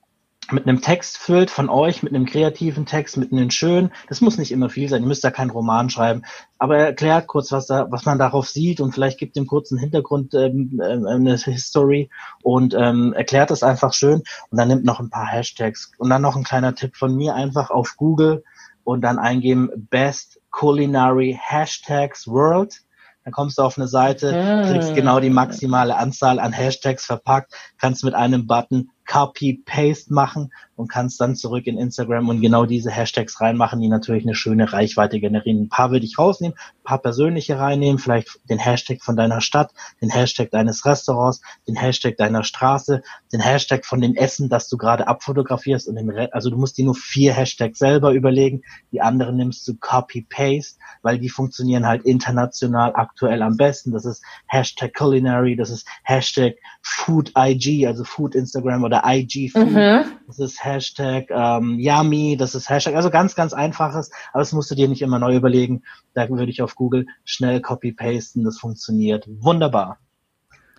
mit 0.51 0.67
einem 0.67 0.81
Text 0.81 1.19
füllt 1.19 1.51
von 1.51 1.69
euch, 1.69 2.03
mit 2.03 2.15
einem 2.15 2.27
kreativen 2.27 2.87
Text, 2.87 3.17
mit 3.17 3.33
einem 3.33 3.51
schönen, 3.51 3.93
das 4.09 4.21
muss 4.21 4.39
nicht 4.39 4.53
immer 4.53 4.69
viel 4.69 4.89
sein, 4.89 5.03
ihr 5.03 5.09
müsst 5.09 5.25
da 5.25 5.31
keinen 5.31 5.51
Roman 5.51 5.91
schreiben, 5.91 6.23
aber 6.59 6.79
erklärt 6.79 7.27
kurz, 7.27 7.53
was 7.53 7.67
da, 7.67 7.91
was 7.91 8.05
man 8.05 8.19
darauf 8.19 8.49
sieht 8.49 8.81
und 8.81 8.93
vielleicht 8.93 9.19
gibt 9.19 9.37
dem 9.37 9.47
kurzen 9.47 9.79
Hintergrund 9.79 10.35
ähm, 10.35 10.81
äh, 10.81 10.85
eine 10.85 11.37
History 11.37 12.11
und 12.43 12.75
ähm, 12.75 13.13
erklärt 13.13 13.51
das 13.51 13.63
einfach 13.63 13.93
schön. 13.93 14.23
Und 14.51 14.59
dann 14.59 14.69
nimmt 14.69 14.85
noch 14.85 15.01
ein 15.01 15.11
paar 15.11 15.27
Hashtags. 15.27 15.93
Und 15.99 16.11
dann 16.11 16.23
noch 16.23 16.37
ein 16.37 16.45
kleiner 16.45 16.75
Tipp 16.75 16.97
von 16.97 17.15
mir, 17.15 17.35
einfach 17.35 17.71
auf 17.71 17.95
Google 17.97 18.45
und 18.85 19.03
dann 19.03 19.19
eingeben 19.19 19.71
Best 19.91 20.41
Culinary 20.51 21.39
Hashtags 21.41 22.27
World. 22.29 22.81
Dann 23.25 23.33
kommst 23.33 23.59
du 23.59 23.63
auf 23.63 23.79
eine 23.79 23.89
Seite, 23.89 24.65
kriegst 24.71 24.91
ah. 24.91 24.95
genau 24.95 25.19
die 25.19 25.31
maximale 25.31 25.97
Anzahl 25.97 26.39
an 26.39 26.53
Hashtags 26.53 27.07
verpackt, 27.07 27.55
kannst 27.79 28.05
mit 28.05 28.15
einem 28.15 28.47
Button 28.47 28.91
Copy-Paste 29.07 30.13
machen 30.13 30.53
und 30.77 30.89
kannst 30.89 31.21
dann 31.21 31.37
zurück 31.37 31.67
in 31.67 31.79
Instagram 31.79 32.29
und 32.29 32.41
genau 32.41 32.67
diese 32.67 32.91
Hashtags 32.91 33.41
reinmachen, 33.41 33.81
die 33.81 33.89
natürlich 33.89 34.25
eine 34.25 34.35
schöne 34.35 34.73
Reichweite 34.73 35.21
generieren. 35.21 35.63
Ein 35.63 35.69
paar 35.69 35.91
würde 35.91 36.05
ich 36.05 36.19
rausnehmen, 36.19 36.57
ein 36.59 36.85
paar 36.85 36.99
persönliche 36.99 37.59
reinnehmen, 37.59 37.99
vielleicht 37.99 38.41
den 38.49 38.59
Hashtag 38.59 39.03
von 39.03 39.17
deiner 39.17 39.41
Stadt, 39.41 39.73
den 40.01 40.11
Hashtag 40.11 40.51
deines 40.51 40.85
Restaurants, 40.85 41.41
den 41.69 41.77
Hashtag 41.77 42.17
deiner 42.17 42.45
Straße, 42.45 43.03
den 43.33 43.41
Hashtag 43.41 43.85
von 43.85 44.01
dem 44.01 44.17
Essen, 44.17 44.49
das 44.49 44.69
du 44.69 44.77
gerade 44.77 45.07
abfotografierst 45.07 45.89
und 45.89 45.97
den 45.97 46.11
Re 46.11 46.29
also 46.33 46.51
du 46.51 46.57
musst 46.57 46.79
dir 46.79 46.85
nur 46.85 46.95
vier 46.95 47.35
Hashtags 47.35 47.79
selber 47.79 48.13
überlegen, 48.13 48.63
die 48.91 49.01
anderen 49.01 49.37
nimmst 49.37 49.67
du 49.69 49.75
Copy-Paste, 49.77 50.79
weil 51.03 51.19
die 51.19 51.29
funktionieren 51.29 51.87
halt 51.87 52.03
international 52.05 52.93
aktuell 52.95 53.43
am 53.43 53.57
besten. 53.57 53.93
Das 53.93 54.05
ist 54.05 54.25
Hashtag 54.47 54.95
Culinary, 54.95 55.57
das 55.57 55.71
ist 55.71 55.87
Hashtag 56.03 56.57
Food 56.83 57.33
IG, 57.37 57.87
also 57.87 58.05
Food 58.05 58.35
Instagram 58.35 58.85
oder 58.85 58.94
IG 59.05 59.51
Food. 59.51 59.71
Mhm. 59.71 60.05
Das 60.27 60.39
ist 60.39 60.65
Hashtag 60.65 61.31
ähm, 61.31 61.79
Yummy, 61.79 62.37
das 62.37 62.55
ist 62.55 62.69
Hashtag, 62.69 62.95
also 62.95 63.11
ganz, 63.11 63.35
ganz 63.35 63.53
einfaches, 63.53 64.11
aber 64.33 64.41
das 64.41 64.53
musst 64.53 64.71
du 64.71 64.75
dir 64.75 64.89
nicht 64.89 65.03
immer 65.03 65.19
neu 65.19 65.37
überlegen. 65.37 65.83
Da 66.15 66.29
würde 66.29 66.51
ich 66.51 66.63
auf 66.63 66.75
Google 66.75 67.07
schnell 67.25 67.61
copy-pasten, 67.61 68.45
das 68.45 68.59
funktioniert 68.59 69.27
wunderbar. 69.29 69.99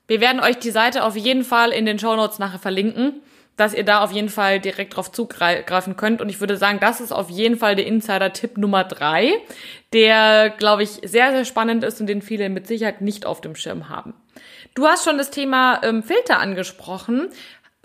Wir 0.08 0.22
werden 0.22 0.40
euch 0.40 0.60
die 0.60 0.72
Seite 0.72 1.04
auf 1.04 1.16
jeden 1.16 1.44
Fall 1.44 1.72
in 1.72 1.86
den 1.86 1.98
Show 1.98 2.16
Notes 2.16 2.38
nachher 2.38 2.60
verlinken, 2.60 3.22
dass 3.58 3.74
ihr 3.74 3.84
da 3.84 4.04
auf 4.04 4.12
jeden 4.12 4.30
Fall 4.30 4.60
direkt 4.60 4.96
drauf 4.96 5.12
zugreifen 5.12 5.96
könnt. 5.96 6.22
Und 6.22 6.30
ich 6.30 6.40
würde 6.40 6.58
sagen, 6.58 6.80
das 6.80 7.02
ist 7.02 7.12
auf 7.12 7.30
jeden 7.30 7.58
Fall 7.58 7.76
der 7.76 7.88
Insider-Tipp 7.88 8.58
Nummer 8.58 8.84
drei, 8.84 9.34
der, 9.94 10.50
glaube 10.50 10.84
ich, 10.84 10.90
sehr, 11.04 11.32
sehr 11.32 11.46
spannend 11.46 11.84
ist 11.84 12.02
und 12.02 12.08
den 12.08 12.22
viele 12.22 12.50
mit 12.50 12.68
Sicherheit 12.68 13.02
nicht 13.02 13.26
auf 13.26 13.42
dem 13.42 13.56
Schirm 13.56 13.90
haben. 13.90 14.14
Du 14.76 14.86
hast 14.86 15.06
schon 15.06 15.18
das 15.18 15.32
Thema 15.32 15.82
ähm, 15.84 16.04
Filter 16.04 16.40
angesprochen. 16.40 17.30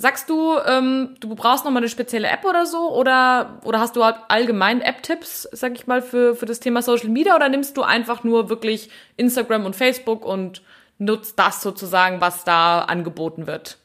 Sagst 0.00 0.30
du, 0.30 0.56
ähm, 0.66 1.14
du 1.20 1.34
brauchst 1.34 1.66
nochmal 1.66 1.82
eine 1.82 1.90
spezielle 1.90 2.26
App 2.26 2.46
oder 2.46 2.64
so? 2.64 2.90
Oder, 2.90 3.60
oder 3.64 3.80
hast 3.80 3.96
du 3.96 4.02
allgemein 4.02 4.80
App-Tipps, 4.80 5.46
sag 5.52 5.74
ich 5.74 5.86
mal, 5.86 6.00
für, 6.00 6.34
für 6.34 6.46
das 6.46 6.58
Thema 6.58 6.80
Social 6.80 7.10
Media? 7.10 7.36
Oder 7.36 7.50
nimmst 7.50 7.76
du 7.76 7.82
einfach 7.82 8.24
nur 8.24 8.48
wirklich 8.48 8.88
Instagram 9.18 9.66
und 9.66 9.76
Facebook 9.76 10.24
und 10.24 10.62
nutzt 10.96 11.38
das 11.38 11.60
sozusagen, 11.60 12.22
was 12.22 12.44
da 12.44 12.80
angeboten 12.80 13.46
wird? 13.46 13.76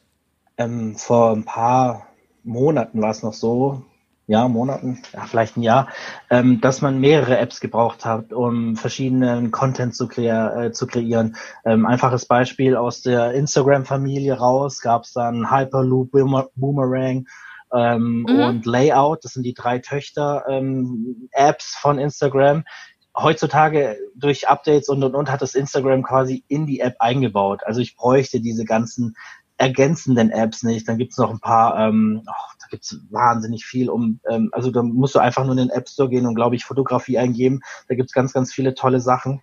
Ähm, 0.56 0.96
vor 0.96 1.32
ein 1.32 1.44
paar 1.44 2.06
Monaten 2.44 3.02
war 3.02 3.10
es 3.10 3.22
noch 3.22 3.34
so, 3.34 3.82
ja, 4.26 4.48
Monaten, 4.48 5.02
ja, 5.12 5.24
vielleicht 5.26 5.56
ein 5.56 5.62
Jahr, 5.62 5.88
ähm, 6.30 6.60
dass 6.60 6.82
man 6.82 6.98
mehrere 6.98 7.38
Apps 7.38 7.60
gebraucht 7.60 8.04
hat, 8.04 8.32
um 8.32 8.76
verschiedenen 8.76 9.52
Content 9.52 9.94
zu, 9.94 10.08
kre 10.08 10.66
äh, 10.66 10.72
zu 10.72 10.86
kreieren. 10.86 11.36
Ähm, 11.64 11.86
einfaches 11.86 12.26
Beispiel 12.26 12.76
aus 12.76 13.02
der 13.02 13.32
Instagram-Familie 13.34 14.34
raus 14.34 14.80
gab 14.80 15.04
es 15.04 15.12
dann 15.12 15.50
Hyperloop, 15.50 16.10
Boomer 16.10 16.48
Boomerang 16.56 17.26
ähm, 17.72 18.26
mhm. 18.28 18.40
und 18.40 18.66
Layout. 18.66 19.24
Das 19.24 19.34
sind 19.34 19.44
die 19.44 19.54
drei 19.54 19.78
Töchter-Apps 19.78 20.46
ähm, 20.48 21.80
von 21.80 21.98
Instagram. 21.98 22.64
Heutzutage 23.16 23.96
durch 24.14 24.48
Updates 24.48 24.88
und 24.88 25.02
und 25.02 25.14
und 25.14 25.30
hat 25.30 25.40
das 25.40 25.54
Instagram 25.54 26.02
quasi 26.02 26.44
in 26.48 26.66
die 26.66 26.80
App 26.80 26.96
eingebaut. 26.98 27.62
Also 27.64 27.80
ich 27.80 27.96
bräuchte 27.96 28.40
diese 28.40 28.64
ganzen 28.64 29.16
ergänzenden 29.58 30.30
Apps 30.30 30.62
nicht. 30.62 30.88
Dann 30.88 30.98
gibt's 30.98 31.16
noch 31.16 31.30
ein 31.30 31.40
paar, 31.40 31.78
ähm, 31.78 32.22
oh, 32.26 32.55
da 32.66 32.70
gibt's 32.70 32.98
wahnsinnig 33.10 33.64
viel 33.64 33.88
um, 33.88 34.20
ähm, 34.28 34.50
also 34.52 34.70
da 34.70 34.82
musst 34.82 35.14
du 35.14 35.18
einfach 35.18 35.44
nur 35.44 35.52
in 35.52 35.68
den 35.68 35.70
App 35.70 35.88
Store 35.88 36.08
gehen 36.08 36.26
und 36.26 36.34
glaube 36.34 36.56
ich 36.56 36.64
Fotografie 36.64 37.18
eingeben. 37.18 37.60
Da 37.88 37.94
gibt's 37.94 38.12
ganz, 38.12 38.32
ganz 38.32 38.52
viele 38.52 38.74
tolle 38.74 39.00
Sachen. 39.00 39.42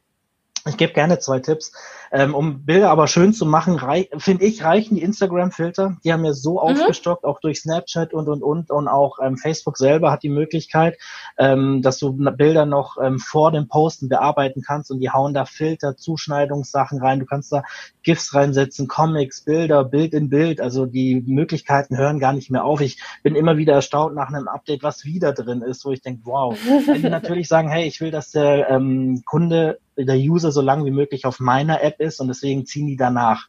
Ich 0.66 0.78
gebe 0.78 0.94
gerne 0.94 1.20
zwei 1.20 1.40
Tipps. 1.40 1.74
Ähm, 2.16 2.36
um 2.36 2.64
Bilder 2.64 2.92
aber 2.92 3.08
schön 3.08 3.34
zu 3.34 3.46
machen, 3.46 3.82
finde 4.18 4.46
ich, 4.46 4.64
reichen 4.64 4.96
die 4.96 5.02
Instagram-Filter. 5.02 5.98
Die 6.04 6.14
haben 6.14 6.24
ja 6.24 6.34
so 6.34 6.54
mhm. 6.54 6.58
aufgestockt, 6.60 7.26
auch 7.26 7.40
durch 7.40 7.62
Snapchat 7.62 8.14
und, 8.14 8.30
und, 8.30 8.44
und. 8.44 8.70
Und 8.70 8.88
auch 8.88 9.18
ähm, 9.22 9.36
Facebook 9.36 9.78
selber 9.78 10.12
hat 10.12 10.22
die 10.22 10.30
Möglichkeit, 10.30 10.98
ähm, 11.38 11.82
dass 11.82 11.98
du 11.98 12.14
Bilder 12.14 12.66
noch 12.66 12.98
ähm, 13.02 13.18
vor 13.20 13.52
dem 13.52 13.68
Posten 13.68 14.10
bearbeiten 14.10 14.62
kannst 14.62 14.92
und 14.92 15.00
die 15.00 15.10
hauen 15.10 15.34
da 15.34 15.46
Filter, 15.46 15.98
Zuschneidungssachen 15.98 17.02
rein. 17.02 17.20
Du 17.20 17.26
kannst 17.26 17.52
da 17.52 17.64
GIFs 18.04 18.36
reinsetzen, 18.36 18.88
Comics, 18.88 19.42
Bilder, 19.42 19.84
Bild 19.84 20.14
in 20.14 20.30
Bild. 20.30 20.62
Also 20.62 20.86
die 20.86 21.24
Möglichkeiten 21.26 21.98
hören 21.98 22.20
gar 22.20 22.34
nicht 22.34 22.52
mehr 22.52 22.64
auf. 22.64 22.80
Ich 22.80 23.02
bin 23.24 23.36
immer 23.36 23.58
wieder 23.58 23.74
erstaunt 23.74 24.14
nach 24.14 24.30
einem 24.30 24.48
Update, 24.48 24.84
was 24.84 25.04
wieder 25.04 25.34
drin 25.34 25.64
ist, 25.64 25.84
wo 25.84 25.92
ich 25.92 26.02
denke, 26.02 26.22
wow. 26.26 26.56
Wenn 26.86 27.02
die 27.02 27.10
natürlich 27.10 27.48
sagen, 27.48 27.70
hey, 27.70 27.88
ich 27.88 28.00
will, 28.00 28.12
dass 28.12 28.30
der 28.30 28.70
ähm, 28.70 29.24
Kunde 29.26 29.80
der 29.98 30.18
User 30.18 30.52
so 30.52 30.62
lange 30.62 30.86
wie 30.86 30.92
möglich 30.92 31.26
auf 31.26 31.40
meiner 31.40 31.82
App 31.84 32.00
ist 32.00 32.20
und 32.20 32.28
deswegen 32.28 32.66
ziehen 32.66 32.88
die 32.88 32.98
danach. 32.98 33.48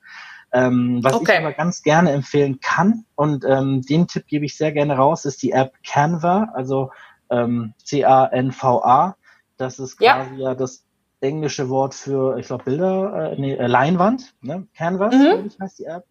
Ähm, 0.53 1.01
was 1.03 1.15
okay. 1.15 1.33
ich 1.33 1.39
aber 1.41 1.53
ganz 1.53 1.83
gerne 1.83 2.13
empfehlen 2.13 2.61
kann 2.61 3.07
und 3.17 3.45
ähm, 3.45 3.83
den 3.83 4.07
Tipp 4.07 4.27
gebe 4.29 4.45
ich 4.45 4.57
sehr 4.57 4.71
gerne 4.71 4.97
raus, 4.97 5.25
ist 5.25 5.43
die 5.43 5.51
App 5.51 5.75
Canva, 5.85 6.51
also 6.55 6.91
ähm, 7.29 7.75
C-A-N-V-A. 7.83 9.17
Das 9.57 9.79
ist 9.79 9.99
quasi 9.99 10.35
ja, 10.35 10.51
ja 10.51 10.55
das 10.55 10.85
englische 11.21 11.69
Wort 11.69 11.95
für, 11.95 12.39
ich 12.39 12.47
glaube, 12.47 12.65
Bilder, 12.65 13.33
äh, 13.33 13.41
nee, 13.41 13.55
äh, 13.55 13.67
Leinwand, 13.67 14.35
ne? 14.43 14.67
Canvas, 14.77 15.15
mhm. 15.15 15.47
ich, 15.47 15.59
heißt 15.59 15.79
die 15.79 15.87
App. 15.87 16.05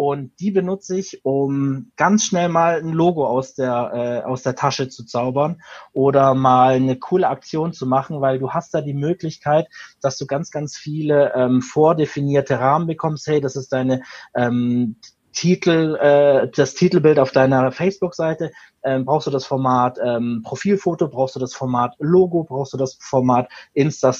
Und 0.00 0.40
die 0.40 0.50
benutze 0.50 0.98
ich, 0.98 1.26
um 1.26 1.92
ganz 1.94 2.24
schnell 2.24 2.48
mal 2.48 2.78
ein 2.78 2.94
Logo 2.94 3.26
aus 3.26 3.52
der, 3.52 4.22
äh, 4.24 4.26
aus 4.26 4.42
der 4.42 4.54
Tasche 4.54 4.88
zu 4.88 5.04
zaubern 5.04 5.60
oder 5.92 6.32
mal 6.32 6.76
eine 6.76 6.98
coole 6.98 7.28
Aktion 7.28 7.74
zu 7.74 7.84
machen, 7.84 8.22
weil 8.22 8.38
du 8.38 8.52
hast 8.52 8.72
da 8.72 8.80
die 8.80 8.94
Möglichkeit, 8.94 9.68
dass 10.00 10.16
du 10.16 10.24
ganz, 10.24 10.50
ganz 10.50 10.78
viele 10.78 11.34
ähm, 11.34 11.60
vordefinierte 11.60 12.58
Rahmen 12.58 12.86
bekommst. 12.86 13.26
Hey, 13.26 13.42
das 13.42 13.56
ist 13.56 13.74
deine 13.74 14.00
ähm, 14.34 14.96
Titel, 15.32 15.96
äh, 15.96 16.48
das 16.48 16.72
Titelbild 16.72 17.18
auf 17.18 17.32
deiner 17.32 17.70
Facebook-Seite, 17.70 18.52
ähm, 18.82 19.04
brauchst 19.04 19.26
du 19.26 19.30
das 19.30 19.44
Format 19.44 19.98
ähm, 20.02 20.40
Profilfoto, 20.42 21.08
brauchst 21.08 21.36
du 21.36 21.40
das 21.40 21.52
Format 21.52 21.94
Logo, 21.98 22.44
brauchst 22.44 22.72
du 22.72 22.78
das 22.78 22.96
Format 23.02 23.50
Insta 23.74 24.14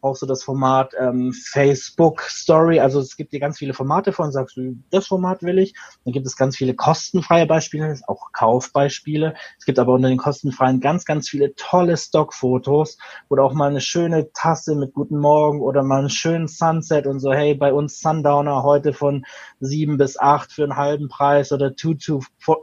auch 0.00 0.16
so 0.16 0.26
das 0.26 0.42
Format 0.42 0.92
ähm, 0.98 1.32
Facebook 1.32 2.22
Story. 2.22 2.80
Also 2.80 3.00
es 3.00 3.16
gibt 3.16 3.32
dir 3.32 3.40
ganz 3.40 3.58
viele 3.58 3.74
Formate 3.74 4.12
von, 4.12 4.32
sagst 4.32 4.56
du, 4.56 4.76
das 4.90 5.06
Format 5.06 5.42
will 5.42 5.58
ich. 5.58 5.74
Dann 6.04 6.12
gibt 6.12 6.26
es 6.26 6.36
ganz 6.36 6.56
viele 6.56 6.74
kostenfreie 6.74 7.46
Beispiele, 7.46 7.98
auch 8.06 8.32
Kaufbeispiele. 8.32 9.34
Es 9.58 9.64
gibt 9.64 9.78
aber 9.78 9.94
unter 9.94 10.08
den 10.08 10.18
kostenfreien 10.18 10.80
ganz, 10.80 11.04
ganz 11.04 11.28
viele 11.28 11.54
tolle 11.54 11.96
Stockfotos 11.96 12.98
oder 13.28 13.44
auch 13.44 13.52
mal 13.52 13.70
eine 13.70 13.80
schöne 13.80 14.32
Tasse 14.32 14.74
mit 14.74 14.94
Guten 14.94 15.18
Morgen 15.18 15.60
oder 15.60 15.82
mal 15.82 16.00
einen 16.00 16.10
schönen 16.10 16.48
Sunset 16.48 17.06
und 17.06 17.20
so, 17.20 17.32
hey, 17.32 17.54
bei 17.54 17.72
uns 17.72 18.00
Sundowner 18.00 18.62
heute 18.62 18.92
von 18.92 19.24
sieben 19.60 19.98
bis 19.98 20.18
acht 20.18 20.52
für 20.52 20.64
einen 20.64 20.76
halben 20.76 21.08
Preis 21.08 21.52
oder 21.52 21.74
Tutu 21.76 22.20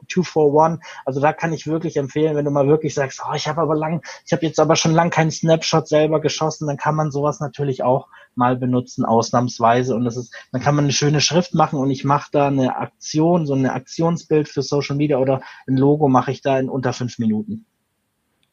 241. 0.07 0.85
Also 1.05 1.19
da 1.19 1.33
kann 1.33 1.53
ich 1.53 1.67
wirklich 1.67 1.97
empfehlen, 1.97 2.35
wenn 2.35 2.45
du 2.45 2.51
mal 2.51 2.67
wirklich 2.67 2.93
sagst, 2.93 3.21
oh, 3.27 3.33
ich 3.33 3.47
habe 3.47 3.61
aber 3.61 3.75
lang, 3.75 4.01
ich 4.25 4.33
habe 4.33 4.45
jetzt 4.45 4.59
aber 4.59 4.75
schon 4.75 4.93
lang 4.93 5.09
keinen 5.09 5.31
Snapshot 5.31 5.87
selber 5.87 6.21
geschossen, 6.21 6.67
dann 6.67 6.77
kann 6.77 6.95
man 6.95 7.11
sowas 7.11 7.39
natürlich 7.39 7.83
auch 7.83 8.07
mal 8.35 8.55
benutzen, 8.55 9.05
ausnahmsweise. 9.05 9.95
Und 9.95 10.05
das 10.05 10.17
ist, 10.17 10.33
dann 10.51 10.61
kann 10.61 10.75
man 10.75 10.85
eine 10.85 10.93
schöne 10.93 11.21
Schrift 11.21 11.53
machen 11.53 11.79
und 11.79 11.91
ich 11.91 12.03
mache 12.03 12.29
da 12.31 12.47
eine 12.47 12.77
Aktion, 12.77 13.45
so 13.45 13.53
ein 13.53 13.65
Aktionsbild 13.65 14.47
für 14.47 14.61
Social 14.61 14.95
Media 14.95 15.17
oder 15.17 15.41
ein 15.67 15.77
Logo 15.77 16.07
mache 16.07 16.31
ich 16.31 16.41
da 16.41 16.59
in 16.59 16.69
unter 16.69 16.93
fünf 16.93 17.19
Minuten. 17.19 17.65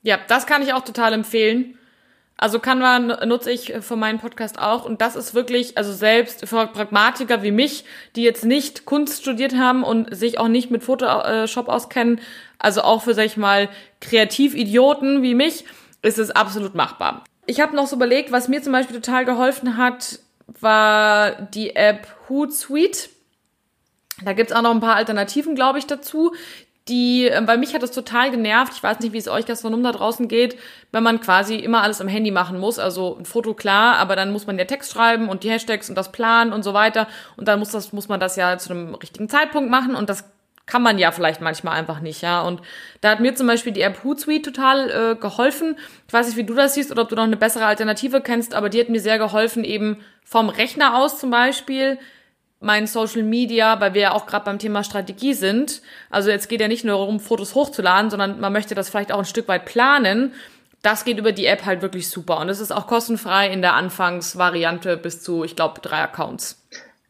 Ja, 0.02 0.18
das 0.28 0.46
kann 0.46 0.62
ich 0.62 0.72
auch 0.72 0.84
total 0.84 1.12
empfehlen. 1.12 1.78
Also 2.36 2.58
Canva 2.58 2.98
nutze 3.24 3.52
ich 3.52 3.72
für 3.80 3.96
meinen 3.96 4.18
Podcast 4.18 4.58
auch 4.58 4.84
und 4.84 5.00
das 5.00 5.14
ist 5.14 5.34
wirklich, 5.34 5.78
also 5.78 5.92
selbst 5.92 6.46
für 6.48 6.66
Pragmatiker 6.66 7.42
wie 7.42 7.52
mich, 7.52 7.84
die 8.16 8.22
jetzt 8.22 8.44
nicht 8.44 8.86
Kunst 8.86 9.22
studiert 9.22 9.54
haben 9.54 9.84
und 9.84 10.14
sich 10.14 10.38
auch 10.38 10.48
nicht 10.48 10.70
mit 10.70 10.82
Photoshop 10.82 11.68
auskennen, 11.68 12.20
also 12.58 12.82
auch 12.82 13.02
für, 13.02 13.14
sag 13.14 13.26
ich 13.26 13.36
mal, 13.36 13.68
Kreatividioten 14.00 15.22
wie 15.22 15.34
mich, 15.34 15.64
ist 16.02 16.18
es 16.18 16.32
absolut 16.32 16.74
machbar. 16.74 17.22
Ich 17.46 17.60
habe 17.60 17.76
noch 17.76 17.86
so 17.86 17.96
überlegt, 17.96 18.32
was 18.32 18.48
mir 18.48 18.62
zum 18.62 18.72
Beispiel 18.72 19.00
total 19.00 19.24
geholfen 19.24 19.76
hat, 19.76 20.18
war 20.60 21.32
die 21.42 21.76
App 21.76 22.08
Hootsuite. 22.28 23.10
Da 24.24 24.32
gibt's 24.32 24.52
auch 24.52 24.62
noch 24.62 24.70
ein 24.70 24.80
paar 24.80 24.96
Alternativen, 24.96 25.54
glaube 25.54 25.78
ich, 25.78 25.86
dazu. 25.86 26.34
Die, 26.88 27.28
äh, 27.28 27.40
bei 27.46 27.56
mich 27.56 27.74
hat 27.74 27.82
das 27.82 27.92
total 27.92 28.30
genervt. 28.30 28.74
Ich 28.76 28.82
weiß 28.82 29.00
nicht, 29.00 29.12
wie 29.12 29.18
es 29.18 29.28
euch 29.28 29.46
Gastronom 29.46 29.82
da 29.82 29.92
draußen 29.92 30.28
geht, 30.28 30.58
wenn 30.92 31.02
man 31.02 31.20
quasi 31.20 31.56
immer 31.56 31.82
alles 31.82 32.00
am 32.00 32.08
Handy 32.08 32.30
machen 32.30 32.58
muss. 32.58 32.78
Also 32.78 33.16
ein 33.18 33.24
Foto 33.24 33.54
klar, 33.54 33.96
aber 33.96 34.16
dann 34.16 34.32
muss 34.32 34.46
man 34.46 34.58
ja 34.58 34.66
Text 34.66 34.92
schreiben 34.92 35.28
und 35.30 35.44
die 35.44 35.50
Hashtags 35.50 35.88
und 35.88 35.94
das 35.94 36.12
planen 36.12 36.52
und 36.52 36.62
so 36.62 36.74
weiter. 36.74 37.08
Und 37.36 37.48
dann 37.48 37.58
muss 37.58 37.70
das, 37.70 37.92
muss 37.92 38.08
man 38.08 38.20
das 38.20 38.36
ja 38.36 38.58
zu 38.58 38.70
einem 38.70 38.94
richtigen 38.96 39.30
Zeitpunkt 39.30 39.70
machen 39.70 39.94
und 39.94 40.10
das 40.10 40.24
kann 40.66 40.82
man 40.82 40.98
ja 40.98 41.12
vielleicht 41.12 41.40
manchmal 41.40 41.78
einfach 41.78 42.00
nicht, 42.00 42.22
ja. 42.22 42.40
Und 42.42 42.62
da 43.00 43.10
hat 43.10 43.20
mir 43.20 43.34
zum 43.34 43.46
Beispiel 43.46 43.72
die 43.72 43.82
App 43.82 44.02
Hootsuite 44.02 44.50
total 44.50 44.90
äh, 44.90 45.14
geholfen. 45.16 45.76
Ich 46.06 46.12
weiß 46.12 46.26
nicht, 46.26 46.36
wie 46.36 46.44
du 46.44 46.54
das 46.54 46.74
siehst 46.74 46.90
oder 46.90 47.02
ob 47.02 47.08
du 47.08 47.16
noch 47.16 47.24
eine 47.24 47.36
bessere 47.36 47.66
Alternative 47.66 48.20
kennst, 48.20 48.54
aber 48.54 48.70
die 48.70 48.80
hat 48.80 48.88
mir 48.88 49.00
sehr 49.00 49.18
geholfen, 49.18 49.64
eben 49.64 49.98
vom 50.22 50.48
Rechner 50.48 50.96
aus 50.96 51.18
zum 51.18 51.30
Beispiel 51.30 51.98
mein 52.60 52.86
Social 52.86 53.22
Media, 53.22 53.80
weil 53.80 53.94
wir 53.94 54.00
ja 54.00 54.12
auch 54.12 54.26
gerade 54.26 54.44
beim 54.44 54.58
Thema 54.58 54.84
Strategie 54.84 55.34
sind. 55.34 55.82
Also 56.10 56.30
jetzt 56.30 56.48
geht 56.48 56.60
ja 56.60 56.68
nicht 56.68 56.84
nur 56.84 56.96
darum, 56.96 57.20
Fotos 57.20 57.54
hochzuladen, 57.54 58.10
sondern 58.10 58.40
man 58.40 58.52
möchte 58.52 58.74
das 58.74 58.88
vielleicht 58.88 59.12
auch 59.12 59.18
ein 59.18 59.24
Stück 59.24 59.48
weit 59.48 59.64
planen. 59.64 60.32
Das 60.82 61.04
geht 61.04 61.18
über 61.18 61.32
die 61.32 61.46
App 61.46 61.64
halt 61.64 61.82
wirklich 61.82 62.08
super. 62.08 62.38
Und 62.40 62.48
es 62.48 62.60
ist 62.60 62.72
auch 62.72 62.86
kostenfrei 62.86 63.50
in 63.50 63.62
der 63.62 63.74
Anfangsvariante 63.74 64.96
bis 64.96 65.22
zu, 65.22 65.44
ich 65.44 65.56
glaube, 65.56 65.80
drei 65.80 66.02
Accounts. 66.02 66.62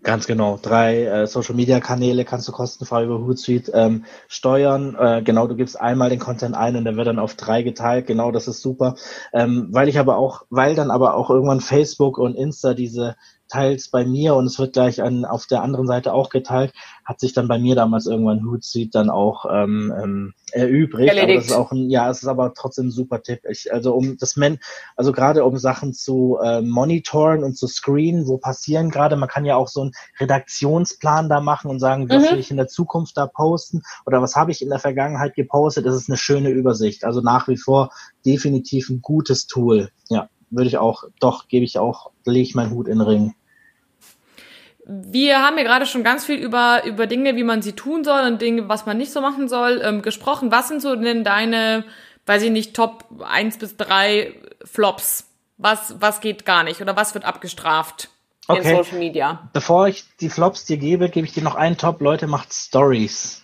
Ganz 0.05 0.27
genau. 0.27 0.59
Drei 0.61 1.05
äh, 1.07 1.27
Social 1.27 1.55
Media 1.55 1.81
Kanäle 1.81 2.27
kannst 2.27 2.47
du 2.47 2.53
kostenfrei 2.53 3.05
über 3.05 3.21
Hootsuite 3.21 3.73
ähm, 3.73 4.05
steuern. 4.29 4.95
Äh, 5.01 5.23
genau, 5.23 5.47
du 5.47 5.57
gibst 5.57 5.81
einmal 5.81 6.11
den 6.11 6.19
Content 6.19 6.55
ein 6.55 6.77
und 6.77 6.85
der 6.85 6.97
wird 6.97 7.07
dann 7.07 7.19
auf 7.19 7.35
drei 7.37 7.63
geteilt. 7.63 8.07
Genau, 8.07 8.31
das 8.31 8.47
ist 8.47 8.61
super. 8.61 8.97
Ähm, 9.33 9.69
weil 9.71 9.89
ich 9.89 9.99
aber 9.99 10.19
auch, 10.19 10.43
weil 10.51 10.75
dann 10.75 10.91
aber 10.91 11.15
auch 11.15 11.31
irgendwann 11.31 11.61
Facebook 11.61 12.19
und 12.19 12.35
Insta 12.35 12.75
diese 12.75 13.17
teils 13.49 13.89
bei 13.89 14.05
mir 14.05 14.35
und 14.35 14.47
es 14.47 14.59
wird 14.59 14.73
gleich 14.73 15.03
an, 15.03 15.25
auf 15.25 15.47
der 15.47 15.63
anderen 15.63 15.87
Seite 15.87 16.13
auch 16.13 16.31
geteilt, 16.31 16.73
hat 17.05 17.21
sich 17.21 17.33
dann 17.33 17.49
bei 17.49 17.59
mir 17.59 17.75
damals 17.75 18.07
irgendwann 18.07 18.45
Hootsuite 18.45 18.91
dann 18.91 19.11
auch 19.11 19.45
ähm, 19.51 19.93
ähm, 20.03 20.35
erübrigt. 20.53 21.09
Erledigt. 21.09 21.31
Aber 21.31 21.37
das 21.37 21.47
ist 21.47 21.53
auch 21.53 21.73
ein, 21.73 21.91
ja, 21.91 22.11
es 22.11 22.23
ist 22.23 22.29
aber 22.29 22.55
trotzdem 22.55 22.87
ein 22.87 22.91
super 22.91 23.23
Tipp. 23.23 23.41
Ich, 23.49 23.73
also 23.73 23.95
um 23.95 24.17
das 24.19 24.37
Men, 24.37 24.59
also 24.97 25.13
gerade 25.13 25.45
um 25.45 25.59
Sachen 25.59 25.93
zu 25.93 26.39
äh, 26.43 26.63
monitoren 26.63 27.45
und 27.45 27.57
zu 27.57 27.67
screenen, 27.67 28.27
wo 28.27 28.39
passieren 28.39 28.91
gerade, 28.91 29.17
man 29.17 29.29
kann 29.29 29.45
ja 29.45 29.57
auch 29.57 29.69
so 29.69 29.83
einen 29.83 29.93
Redaktionsplan 30.19 31.29
da 31.29 31.41
machen 31.41 31.71
und 31.71 31.81
sagen, 31.81 32.09
was 32.09 32.25
mhm. 32.25 32.33
will 32.33 32.39
ich 32.39 32.51
in 32.51 32.57
der 32.57 32.69
Zukunft 32.69 33.17
da 33.17 33.27
posten 33.27 33.83
oder 34.07 34.23
was 34.23 34.37
habe 34.37 34.51
ich 34.51 34.63
in 34.63 34.71
der 34.71 34.79
Vergangenheit 34.79 35.35
gepostet, 35.35 35.87
das 35.87 35.95
ist 35.95 36.09
eine 36.09 36.17
schöne 36.17 36.51
Übersicht. 36.51 37.05
Also 37.05 37.21
nach 37.21 37.49
wie 37.49 37.57
vor 37.57 37.91
definitiv 38.25 38.89
ein 38.89 39.03
gutes 39.03 39.47
Tool. 39.47 39.91
Ja 40.09 40.29
würde 40.55 40.69
ich 40.69 40.79
auch, 40.79 41.05
doch, 41.21 41.49
gebe 41.49 41.65
ich 41.65 41.79
auch, 41.79 42.11
lege 42.25 42.43
ich 42.43 42.55
meinen 42.55 42.71
Hut 42.71 42.89
in 42.89 42.99
den 42.99 43.07
Ring. 43.07 43.35
Wir 44.87 45.41
haben 45.41 45.57
ja 45.57 45.65
gerade 45.65 45.87
schon 45.87 46.05
ganz 46.05 46.27
viel 46.27 46.37
über, 46.37 46.83
über 46.85 47.07
Dinge, 47.07 47.37
wie 47.37 47.45
man 47.45 47.63
sie 47.63 47.73
tun 47.73 48.05
soll 48.05 48.27
und 48.27 48.43
Dinge, 48.43 48.69
was 48.69 48.85
man 48.85 48.99
nicht 48.99 49.13
so 49.13 49.21
machen 49.21 49.49
soll, 49.49 49.81
ähm, 49.83 50.03
gesprochen. 50.03 50.53
Was 50.53 50.69
sind 50.69 50.83
so 50.83 50.95
denn 50.95 51.25
deine, 51.25 51.85
weiß 52.27 52.43
ich 52.43 52.51
nicht, 52.51 52.75
Top 52.75 53.05
1 53.27 53.59
bis 53.59 53.77
3 53.77 54.35
Flops? 54.65 55.31
Was, 55.57 55.95
was 56.01 56.21
geht 56.21 56.45
gar 56.45 56.65
nicht 56.65 56.83
oder 56.83 56.97
was 56.97 57.15
wird 57.15 57.25
abgestraft 57.25 58.11
okay. 58.49 58.71
in 58.71 58.77
Social 58.77 58.99
Media? 58.99 59.49
Bevor 59.53 59.89
ich 59.89 60.05
die 60.21 60.29
Flops 60.29 60.67
dir 60.67 60.77
gebe, 60.77 61.09
gebe 61.09 61.27
ich 61.27 61.33
dir 61.33 61.45
noch 61.45 61.55
einen 61.55 61.79
Top. 61.79 62.01
Leute, 62.01 62.27
macht 62.27 62.53
Stories. 62.53 63.44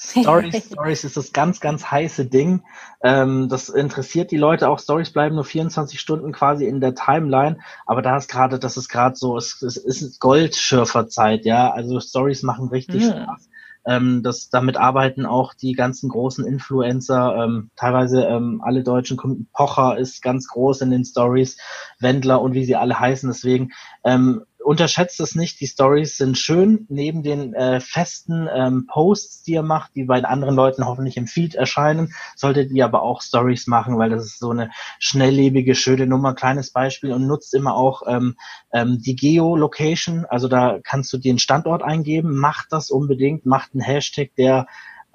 Stories, 0.00 0.66
Stories 0.66 1.02
ist 1.02 1.16
das 1.16 1.32
ganz, 1.32 1.60
ganz 1.60 1.90
heiße 1.90 2.26
Ding. 2.26 2.62
Ähm, 3.02 3.48
das 3.48 3.68
interessiert 3.68 4.30
die 4.30 4.36
Leute 4.36 4.68
auch. 4.68 4.78
Stories 4.78 5.12
bleiben 5.12 5.34
nur 5.34 5.44
24 5.44 5.98
Stunden 5.98 6.30
quasi 6.32 6.66
in 6.66 6.80
der 6.80 6.94
Timeline. 6.94 7.58
Aber 7.84 8.00
da 8.00 8.16
ist 8.16 8.30
gerade, 8.30 8.60
das 8.60 8.76
ist 8.76 8.88
gerade 8.88 9.16
so, 9.16 9.36
es, 9.36 9.60
es 9.60 9.76
ist 9.76 10.20
Goldschürferzeit, 10.20 11.44
ja. 11.44 11.72
Also 11.72 11.98
Stories 11.98 12.44
machen 12.44 12.68
richtig 12.68 13.02
mhm. 13.06 13.10
Spaß. 13.10 13.48
Ähm, 13.86 14.22
das, 14.22 14.50
damit 14.50 14.76
arbeiten 14.76 15.26
auch 15.26 15.54
die 15.54 15.72
ganzen 15.72 16.10
großen 16.10 16.46
Influencer, 16.46 17.34
ähm, 17.42 17.70
teilweise 17.74 18.24
ähm, 18.24 18.60
alle 18.62 18.84
deutschen 18.84 19.16
Kunden. 19.16 19.48
Pocher 19.52 19.98
ist 19.98 20.22
ganz 20.22 20.46
groß 20.46 20.82
in 20.82 20.90
den 20.90 21.04
Stories, 21.04 21.56
Wendler 21.98 22.40
und 22.40 22.52
wie 22.52 22.64
sie 22.64 22.76
alle 22.76 23.00
heißen. 23.00 23.28
Deswegen 23.28 23.70
ähm, 24.04 24.42
unterschätzt 24.68 25.18
es 25.20 25.34
nicht, 25.34 25.60
die 25.60 25.66
Stories 25.66 26.18
sind 26.18 26.36
schön, 26.36 26.84
neben 26.90 27.22
den 27.22 27.54
äh, 27.54 27.80
festen 27.80 28.50
ähm, 28.54 28.86
Posts, 28.86 29.44
die 29.44 29.52
ihr 29.52 29.62
macht, 29.62 29.94
die 29.94 30.04
bei 30.04 30.22
anderen 30.22 30.54
Leuten 30.54 30.84
hoffentlich 30.84 31.16
im 31.16 31.26
Feed 31.26 31.54
erscheinen, 31.54 32.12
solltet 32.36 32.70
ihr 32.70 32.84
aber 32.84 33.00
auch 33.00 33.22
Stories 33.22 33.66
machen, 33.66 33.96
weil 33.96 34.10
das 34.10 34.26
ist 34.26 34.38
so 34.38 34.50
eine 34.50 34.70
schnelllebige, 34.98 35.74
schöne 35.74 36.06
Nummer, 36.06 36.34
kleines 36.34 36.70
Beispiel 36.70 37.14
und 37.14 37.26
nutzt 37.26 37.54
immer 37.54 37.76
auch 37.76 38.02
ähm, 38.06 38.36
ähm, 38.70 39.00
die 39.00 39.16
Geolocation, 39.16 40.26
also 40.26 40.48
da 40.48 40.80
kannst 40.84 41.10
du 41.14 41.16
den 41.16 41.38
Standort 41.38 41.82
eingeben, 41.82 42.36
macht 42.36 42.66
das 42.70 42.90
unbedingt, 42.90 43.46
macht 43.46 43.70
einen 43.72 43.80
Hashtag, 43.80 44.34
der 44.36 44.66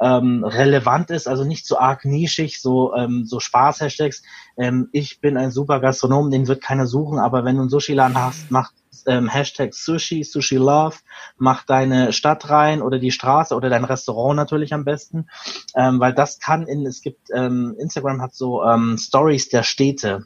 ähm, 0.01 0.43
relevant 0.43 1.12
ist, 1.12 1.27
also 1.27 1.43
nicht 1.43 1.67
so 1.67 1.77
arg 1.77 2.05
nischig, 2.05 2.60
so, 2.60 2.95
ähm, 2.95 3.25
so 3.25 3.39
Spaß-Hashtags. 3.39 4.24
Ähm, 4.57 4.89
ich 4.91 5.22
bin 5.22 5.38
ein 5.38 5.51
super 5.51 5.79
Gastronom, 5.79 6.31
den 6.31 6.48
wird 6.48 6.63
keiner 6.63 6.88
suchen, 6.88 7.19
aber 7.19 7.45
wenn 7.45 7.57
du 7.57 7.62
einen 7.62 7.69
Sushi-Laden 7.69 8.17
hast, 8.17 8.50
macht 8.50 8.74
ähm, 9.07 9.27
Hashtag 9.27 9.74
Sushi, 9.74 10.24
Sushi 10.24 10.57
Love, 10.57 10.98
mach 11.38 11.63
deine 11.65 12.13
Stadt 12.13 12.50
rein 12.50 12.81
oder 12.81 13.00
die 13.00 13.12
Straße 13.12 13.55
oder 13.55 13.69
dein 13.69 13.86
Restaurant 13.86 14.36
natürlich 14.36 14.74
am 14.74 14.86
besten, 14.86 15.27
ähm, 15.75 16.00
weil 16.00 16.13
das 16.13 16.39
kann 16.39 16.67
in, 16.67 16.86
es 16.86 17.01
gibt, 17.01 17.29
ähm, 17.33 17.75
Instagram 17.79 18.22
hat 18.22 18.36
so 18.36 18.63
ähm, 18.63 18.98
Stories 18.98 19.50
der 19.50 19.63
Städte. 19.63 20.25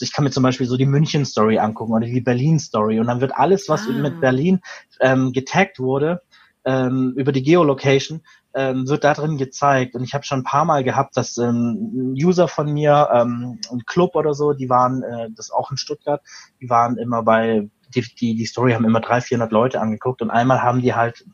Ich 0.00 0.12
kann 0.12 0.24
mir 0.24 0.30
zum 0.30 0.42
Beispiel 0.42 0.66
so 0.66 0.76
die 0.76 0.86
München 0.86 1.24
Story 1.24 1.58
angucken 1.58 1.92
oder 1.92 2.06
die 2.06 2.20
Berlin 2.20 2.58
Story 2.58 3.00
und 3.00 3.06
dann 3.06 3.20
wird 3.20 3.34
alles, 3.34 3.68
was 3.68 3.86
ah. 3.88 3.92
mit 3.92 4.20
Berlin 4.20 4.60
ähm, 5.00 5.32
getaggt 5.32 5.78
wurde, 5.78 6.22
ähm, 6.64 7.14
über 7.16 7.32
die 7.32 7.42
Geolocation, 7.42 8.22
ähm, 8.56 8.88
wird 8.88 9.04
da 9.04 9.14
drin 9.14 9.36
gezeigt. 9.36 9.94
Und 9.94 10.02
ich 10.02 10.14
habe 10.14 10.24
schon 10.24 10.40
ein 10.40 10.44
paar 10.44 10.64
Mal 10.64 10.82
gehabt, 10.82 11.16
dass 11.16 11.36
ähm, 11.36 12.14
User 12.18 12.48
von 12.48 12.72
mir, 12.72 13.08
ähm, 13.12 13.60
ein 13.70 13.84
Club 13.84 14.16
oder 14.16 14.34
so, 14.34 14.54
die 14.54 14.68
waren, 14.70 15.02
äh, 15.02 15.28
das 15.30 15.50
auch 15.50 15.70
in 15.70 15.76
Stuttgart, 15.76 16.22
die 16.60 16.70
waren 16.70 16.96
immer 16.96 17.22
bei 17.22 17.68
die, 17.94 18.02
die, 18.02 18.34
die 18.34 18.46
Story 18.46 18.72
haben 18.72 18.84
immer 18.84 19.00
300, 19.00 19.24
400 19.24 19.52
Leute 19.52 19.80
angeguckt 19.80 20.22
und 20.22 20.30
einmal 20.30 20.62
haben 20.62 20.80
die 20.80 20.94
halt 20.94 21.24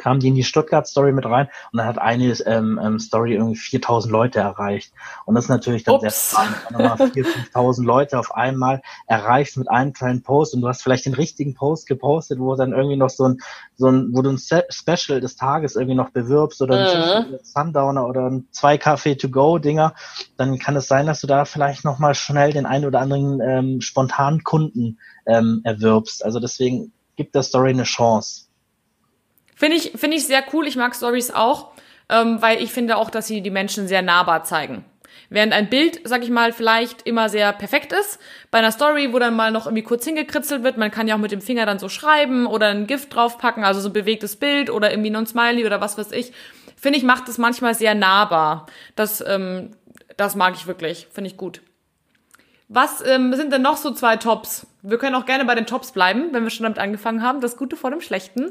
kamen 0.00 0.20
die 0.20 0.28
in 0.28 0.34
die 0.34 0.44
Stuttgart-Story 0.44 1.12
mit 1.12 1.26
rein 1.26 1.48
und 1.72 1.78
dann 1.78 1.86
hat 1.86 1.98
eine 1.98 2.32
ähm, 2.46 2.80
ähm, 2.82 2.98
Story 2.98 3.34
irgendwie 3.34 3.56
4000 3.56 4.10
Leute 4.10 4.40
erreicht. 4.40 4.92
Und 5.26 5.34
das 5.34 5.44
ist 5.44 5.50
natürlich 5.50 5.84
dann 5.84 5.96
Ups. 5.96 6.02
sehr 6.02 6.10
spannend, 6.10 6.56
wenn 6.70 6.78
du 6.78 6.84
mal 6.84 6.96
4.000, 6.96 7.52
5.000 7.52 7.84
Leute 7.84 8.18
auf 8.18 8.34
einmal 8.34 8.82
erreichst 9.06 9.56
mit 9.56 9.70
einem 9.70 9.92
kleinen 9.92 10.22
Post 10.22 10.54
und 10.54 10.62
du 10.62 10.68
hast 10.68 10.82
vielleicht 10.82 11.06
den 11.06 11.14
richtigen 11.14 11.54
Post 11.54 11.86
gepostet, 11.86 12.38
wo 12.38 12.56
dann 12.56 12.72
irgendwie 12.72 12.96
noch 12.96 13.10
so 13.10 13.28
ein, 13.28 13.38
so 13.76 13.88
ein 13.88 14.08
wo 14.12 14.22
du 14.22 14.30
ein 14.30 14.38
Special 14.38 15.20
des 15.20 15.36
Tages 15.36 15.76
irgendwie 15.76 15.96
noch 15.96 16.10
bewirbst 16.10 16.62
oder 16.62 16.78
ein 16.78 17.30
mhm. 17.30 17.38
Sundowner 17.42 18.06
oder 18.06 18.30
ein 18.30 18.48
zwei 18.50 18.78
Kaffee 18.78 19.16
to 19.16 19.28
go 19.28 19.58
Dinger, 19.58 19.94
dann 20.36 20.58
kann 20.58 20.76
es 20.76 20.88
sein, 20.88 21.06
dass 21.06 21.20
du 21.20 21.26
da 21.26 21.44
vielleicht 21.44 21.84
nochmal 21.84 22.14
schnell 22.14 22.52
den 22.52 22.66
einen 22.66 22.86
oder 22.86 23.00
anderen 23.00 23.40
ähm, 23.40 23.80
spontanen 23.80 24.42
Kunden 24.44 24.98
ähm, 25.26 25.60
erwirbst. 25.64 26.24
Also 26.24 26.40
deswegen 26.40 26.92
gibt 27.16 27.34
der 27.34 27.42
Story 27.42 27.70
eine 27.70 27.84
Chance. 27.84 28.49
Finde 29.60 29.76
ich, 29.76 29.92
finde 29.94 30.16
ich 30.16 30.26
sehr 30.26 30.42
cool. 30.54 30.66
Ich 30.66 30.76
mag 30.76 30.96
Stories 30.96 31.30
auch, 31.32 31.72
ähm, 32.08 32.40
weil 32.40 32.62
ich 32.62 32.72
finde 32.72 32.96
auch, 32.96 33.10
dass 33.10 33.26
sie 33.26 33.42
die 33.42 33.50
Menschen 33.50 33.86
sehr 33.88 34.00
nahbar 34.00 34.42
zeigen. 34.42 34.86
Während 35.28 35.52
ein 35.52 35.68
Bild, 35.68 36.00
sag 36.04 36.22
ich 36.22 36.30
mal, 36.30 36.54
vielleicht 36.54 37.02
immer 37.02 37.28
sehr 37.28 37.52
perfekt 37.52 37.92
ist, 37.92 38.18
bei 38.50 38.56
einer 38.56 38.72
Story, 38.72 39.12
wo 39.12 39.18
dann 39.18 39.36
mal 39.36 39.52
noch 39.52 39.66
irgendwie 39.66 39.82
kurz 39.82 40.06
hingekritzelt 40.06 40.62
wird, 40.62 40.78
man 40.78 40.90
kann 40.90 41.08
ja 41.08 41.14
auch 41.14 41.18
mit 41.18 41.30
dem 41.30 41.42
Finger 41.42 41.66
dann 41.66 41.78
so 41.78 41.90
schreiben 41.90 42.46
oder 42.46 42.68
ein 42.68 42.86
Gift 42.86 43.14
draufpacken, 43.14 43.62
also 43.62 43.82
so 43.82 43.90
ein 43.90 43.92
bewegtes 43.92 44.36
Bild 44.36 44.70
oder 44.70 44.90
irgendwie 44.90 45.14
ein 45.14 45.26
Smiley 45.26 45.66
oder 45.66 45.82
was 45.82 45.98
weiß 45.98 46.12
ich, 46.12 46.32
finde 46.74 46.96
ich, 46.98 47.04
macht 47.04 47.28
es 47.28 47.36
manchmal 47.36 47.74
sehr 47.74 47.94
nahbar. 47.94 48.64
Das, 48.96 49.22
ähm, 49.26 49.72
das 50.16 50.36
mag 50.36 50.54
ich 50.54 50.66
wirklich, 50.68 51.06
finde 51.12 51.28
ich 51.28 51.36
gut. 51.36 51.60
Was 52.68 53.04
ähm, 53.06 53.34
sind 53.34 53.52
denn 53.52 53.60
noch 53.60 53.76
so 53.76 53.90
zwei 53.90 54.16
Tops? 54.16 54.66
Wir 54.80 54.96
können 54.96 55.16
auch 55.16 55.26
gerne 55.26 55.44
bei 55.44 55.54
den 55.54 55.66
Tops 55.66 55.92
bleiben, 55.92 56.28
wenn 56.32 56.44
wir 56.44 56.50
schon 56.50 56.64
damit 56.64 56.78
angefangen 56.78 57.22
haben. 57.22 57.42
Das 57.42 57.58
Gute 57.58 57.76
vor 57.76 57.90
dem 57.90 58.00
Schlechten. 58.00 58.48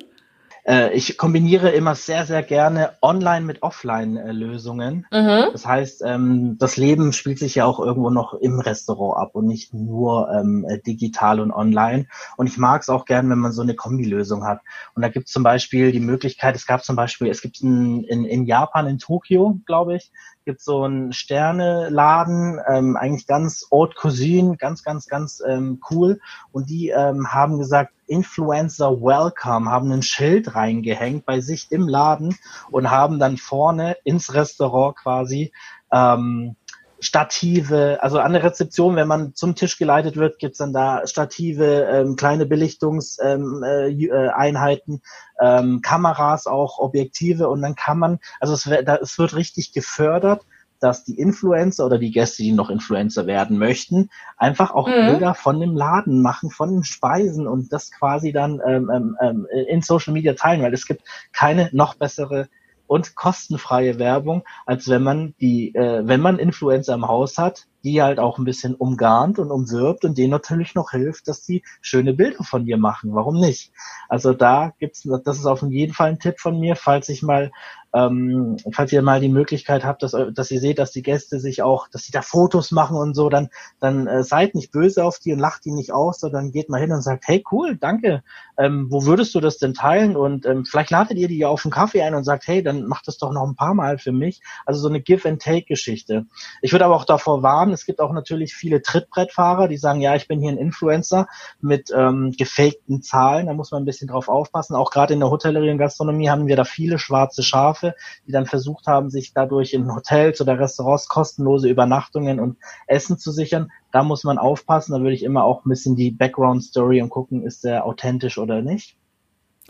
Äh, 0.66 0.94
ich 0.94 1.18
kombiniere 1.18 1.70
immer 1.70 1.96
sehr, 1.96 2.26
sehr 2.26 2.44
gerne 2.44 2.98
Online 3.02 3.46
mit 3.46 3.64
Offline-Lösungen. 3.64 5.08
Mhm. 5.12 5.46
Das 5.52 5.66
heißt, 5.66 6.04
ähm, 6.06 6.58
das 6.60 6.78
Leben 6.78 7.14
spielt 7.14 7.40
sich 7.40 7.56
ja 7.56 7.66
auch 7.66 7.80
irgendwo 7.80 8.10
noch 8.10 8.34
im 8.34 8.60
Restaurant 8.60 9.18
ab 9.18 9.36
und 9.36 9.48
nicht 9.48 9.74
nur 9.74 10.30
ähm, 10.32 10.66
digital 10.86 11.40
und 11.40 11.52
online. 11.52 12.08
Und 12.38 12.48
ich 12.48 12.58
mag 12.58 12.82
es 12.82 12.90
auch 12.90 13.06
gern, 13.06 13.30
wenn 13.30 13.40
man 13.40 13.52
so 13.52 13.62
eine 13.62 13.76
Kombilösung 13.76 14.46
hat. 14.46 14.60
Und 14.96 15.02
da 15.02 15.10
gibt 15.10 15.28
es 15.28 15.34
zum 15.34 15.44
Beispiel 15.44 15.92
die 15.92 16.00
Möglichkeit, 16.00 16.56
es 16.56 16.68
gab 16.68 16.84
zum 16.84 16.96
Beispiel, 16.96 17.30
es 17.30 17.42
gibt 17.42 17.62
in, 17.62 18.04
in, 18.04 18.26
in 18.26 18.46
Japan, 18.46 18.88
in 18.88 19.00
Tokio, 19.00 19.60
glaube 19.66 19.96
ich, 19.96 20.12
gibt 20.46 20.62
so 20.62 20.84
einen 20.84 21.14
Sterneladen, 21.14 22.60
ähm, 22.68 22.98
eigentlich 22.98 23.28
ganz 23.28 23.68
Haute 23.72 23.94
Cuisine, 23.96 24.58
ganz, 24.58 24.84
ganz, 24.84 25.06
ganz 25.06 25.44
ähm, 25.48 25.80
cool. 25.92 26.20
Und 26.52 26.72
die 26.72 26.90
ähm, 26.90 27.32
haben 27.32 27.60
gesagt, 27.60 27.94
Influencer 28.10 29.02
Welcome, 29.02 29.70
haben 29.70 29.92
ein 29.92 30.02
Schild 30.02 30.56
reingehängt 30.56 31.26
bei 31.26 31.40
sich 31.40 31.72
im 31.72 31.88
Laden 31.88 32.38
und 32.72 32.92
haben 32.92 33.20
dann 33.20 33.38
vorne 33.38 33.96
ins 34.04 34.34
Restaurant 34.34 34.98
quasi 34.98 35.54
ähm, 35.92 36.56
Stative, 37.02 37.98
also 38.02 38.20
an 38.20 38.34
der 38.34 38.44
Rezeption, 38.44 38.98
wenn 38.98 39.08
man 39.08 39.34
zum 39.34 39.56
Tisch 39.56 39.78
geleitet 39.78 40.18
wird, 40.18 40.38
gibt's 40.40 40.58
dann 40.58 40.74
da 40.74 41.08
Stative, 41.08 41.86
ähm, 41.86 42.18
kleine 42.18 42.46
Belichtungseinheiten, 42.46 44.94
ähm, 44.94 45.02
äh, 45.40 45.60
ähm, 45.60 45.82
Kameras, 45.82 46.46
auch 46.46 46.80
Objektive 46.80 47.48
und 47.48 47.62
dann 47.62 47.76
kann 47.76 48.00
man, 48.00 48.20
also 48.40 48.54
es, 48.54 48.70
da, 48.86 48.98
es 48.98 49.18
wird 49.18 49.34
richtig 49.36 49.72
gefördert, 49.72 50.42
dass 50.80 51.04
die 51.04 51.20
Influencer 51.20 51.86
oder 51.86 51.98
die 51.98 52.12
Gäste, 52.12 52.44
die 52.44 52.52
noch 52.52 52.70
Influencer 52.70 53.28
werden 53.28 53.58
möchten, 53.58 54.10
einfach 54.38 54.72
auch 54.72 54.88
mhm. 54.88 55.08
Bilder 55.08 55.34
von 55.34 55.60
dem 55.60 55.76
Laden 55.76 56.22
machen, 56.22 56.50
von 56.50 56.72
den 56.72 56.84
Speisen 56.84 57.48
und 57.48 57.72
das 57.72 57.92
quasi 57.92 58.32
dann 58.32 58.62
ähm, 58.66 58.90
ähm, 58.94 59.18
ähm 59.22 59.48
in 59.68 59.82
Social 59.82 60.14
Media 60.14 60.34
teilen, 60.34 60.62
weil 60.62 60.74
es 60.74 60.86
gibt 60.86 61.04
keine 61.32 61.70
noch 61.74 61.96
bessere 61.96 62.48
und 62.88 63.16
kostenfreie 63.16 64.00
Werbung, 64.00 64.44
als 64.66 64.90
wenn 64.90 65.04
man 65.04 65.36
die, 65.40 65.76
äh, 65.76 66.02
wenn 66.06 66.22
man 66.22 66.40
Influencer 66.40 66.96
im 66.96 67.08
Haus 67.08 67.38
hat, 67.38 67.68
die 67.84 68.02
halt 68.02 68.20
auch 68.20 68.38
ein 68.38 68.46
bisschen 68.46 68.76
umgarnt 68.76 69.40
und 69.40 69.52
umwirbt 69.52 70.06
und 70.06 70.18
denen 70.18 70.32
natürlich 70.32 70.76
noch 70.76 70.92
hilft, 70.92 71.28
dass 71.28 71.44
die 71.44 71.64
schöne 71.82 72.14
Bilder 72.14 72.44
von 72.44 72.66
dir 72.66 72.78
machen. 72.78 73.14
Warum 73.14 73.40
nicht? 73.40 73.72
Also 74.08 74.34
da 74.34 74.74
gibt's, 74.80 75.08
das 75.24 75.38
ist 75.38 75.46
auf 75.46 75.62
jeden 75.64 75.94
Fall 75.94 76.10
ein 76.10 76.20
Tipp 76.20 76.40
von 76.40 76.60
mir, 76.60 76.76
falls 76.76 77.10
ich 77.10 77.24
mal 77.24 77.52
ähm, 77.94 78.58
falls 78.72 78.92
ihr 78.92 79.02
mal 79.02 79.20
die 79.20 79.30
Möglichkeit 79.30 79.84
habt, 79.84 80.04
dass, 80.04 80.16
dass 80.34 80.52
ihr 80.52 80.60
seht, 80.60 80.78
dass 80.78 80.92
die 80.92 81.02
Gäste 81.02 81.40
sich 81.40 81.64
auch, 81.64 81.88
dass 81.88 82.04
sie 82.04 82.12
da 82.12 82.22
Fotos 82.22 82.72
machen 82.72 82.98
und 82.98 83.16
so, 83.16 83.30
dann, 83.30 83.50
dann 83.80 84.08
äh, 84.08 84.24
seid 84.24 84.54
nicht 84.54 84.72
böse 84.72 85.04
auf 85.04 85.20
die 85.20 85.34
und 85.34 85.40
lacht 85.40 85.66
die 85.66 85.72
nicht 85.72 85.92
aus, 85.92 86.20
sondern 86.20 86.52
geht 86.52 86.70
mal 86.70 86.80
hin 86.80 86.92
und 86.92 87.02
sagt, 87.02 87.28
hey 87.28 87.44
cool, 87.52 87.78
danke, 87.78 88.24
ähm, 88.58 88.88
wo 88.92 89.06
würdest 89.06 89.34
du 89.34 89.40
das 89.40 89.58
denn 89.58 89.74
teilen? 89.74 90.16
Und 90.16 90.46
ähm, 90.46 90.66
vielleicht 90.66 90.92
ladet 90.92 91.18
ihr 91.18 91.28
die 91.28 91.40
ja 91.40 91.48
auf 91.48 91.66
einen 91.66 91.72
Kaffee 91.72 92.04
ein 92.04 92.14
und 92.14 92.24
sagt, 92.24 92.48
hey, 92.48 92.62
dann 92.62 92.86
macht 92.86 93.08
das 93.08 93.18
doch 93.18 93.32
noch 93.32 93.48
ein 93.48 93.56
paar 93.56 93.74
Mal 93.74 93.98
für 93.98 94.12
mich. 94.12 94.42
Also 94.66 94.82
so 94.82 94.90
eine 94.90 95.02
Give-and-Take-Geschichte. 95.02 96.26
Ich 96.62 96.72
würde 96.72 96.86
aber 96.86 96.96
auch 96.96 97.06
davor 97.06 97.42
warnen, 97.42 97.69
es 97.72 97.86
gibt 97.86 98.00
auch 98.00 98.12
natürlich 98.12 98.54
viele 98.54 98.82
Trittbrettfahrer, 98.82 99.68
die 99.68 99.78
sagen, 99.78 100.02
ja, 100.02 100.16
ich 100.16 100.28
bin 100.28 100.40
hier 100.40 100.52
ein 100.52 100.58
Influencer 100.58 101.28
mit 101.62 101.92
ähm, 101.96 102.34
gefakten 102.38 103.02
Zahlen, 103.02 103.48
da 103.48 103.54
muss 103.54 103.72
man 103.72 103.84
ein 103.84 103.86
bisschen 103.86 104.08
drauf 104.08 104.30
aufpassen. 104.30 104.76
Auch 104.76 104.92
gerade 104.92 105.14
in 105.14 105.20
der 105.20 105.30
Hotellerie 105.30 105.72
und 105.72 105.78
Gastronomie 105.78 106.30
haben 106.30 106.48
wir 106.48 106.56
da 106.56 106.64
viele 106.64 107.00
schwarze 107.00 107.44
Schafe 107.44 107.94
die 108.28 108.32
dann 108.32 108.46
versucht 108.46 108.88
haben, 108.88 109.10
sich 109.10 109.34
dadurch 109.34 109.74
in 109.74 109.94
Hotels 109.94 110.42
oder 110.42 110.60
Restaurants 110.60 111.08
kostenlose 111.08 111.68
Übernachtungen 111.68 112.40
und 112.40 112.58
Essen 112.88 113.18
zu 113.18 113.32
sichern. 113.32 113.72
Da 113.92 114.04
muss 114.04 114.24
man 114.24 114.38
aufpassen. 114.38 114.94
Da 114.94 115.00
würde 115.00 115.16
ich 115.16 115.24
immer 115.24 115.44
auch 115.44 115.66
ein 115.66 115.70
bisschen 115.70 115.96
die 115.96 116.12
Background 116.12 116.64
Story 116.64 117.02
und 117.02 117.10
gucken, 117.10 117.44
ist 117.44 117.64
der 117.64 117.86
authentisch 117.86 118.38
oder 118.38 118.62
nicht. 118.62 118.96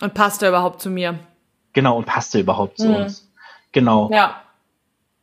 Und 0.02 0.14
passt 0.14 0.44
er 0.44 0.50
überhaupt 0.50 0.82
zu 0.82 0.90
mir? 0.90 1.20
Genau, 1.74 1.98
und 1.98 2.06
passt 2.06 2.36
er 2.36 2.42
überhaupt 2.42 2.78
zu 2.78 2.88
mhm. 2.88 2.96
uns? 2.96 3.32
Genau. 3.72 4.10
Ja. 4.12 4.42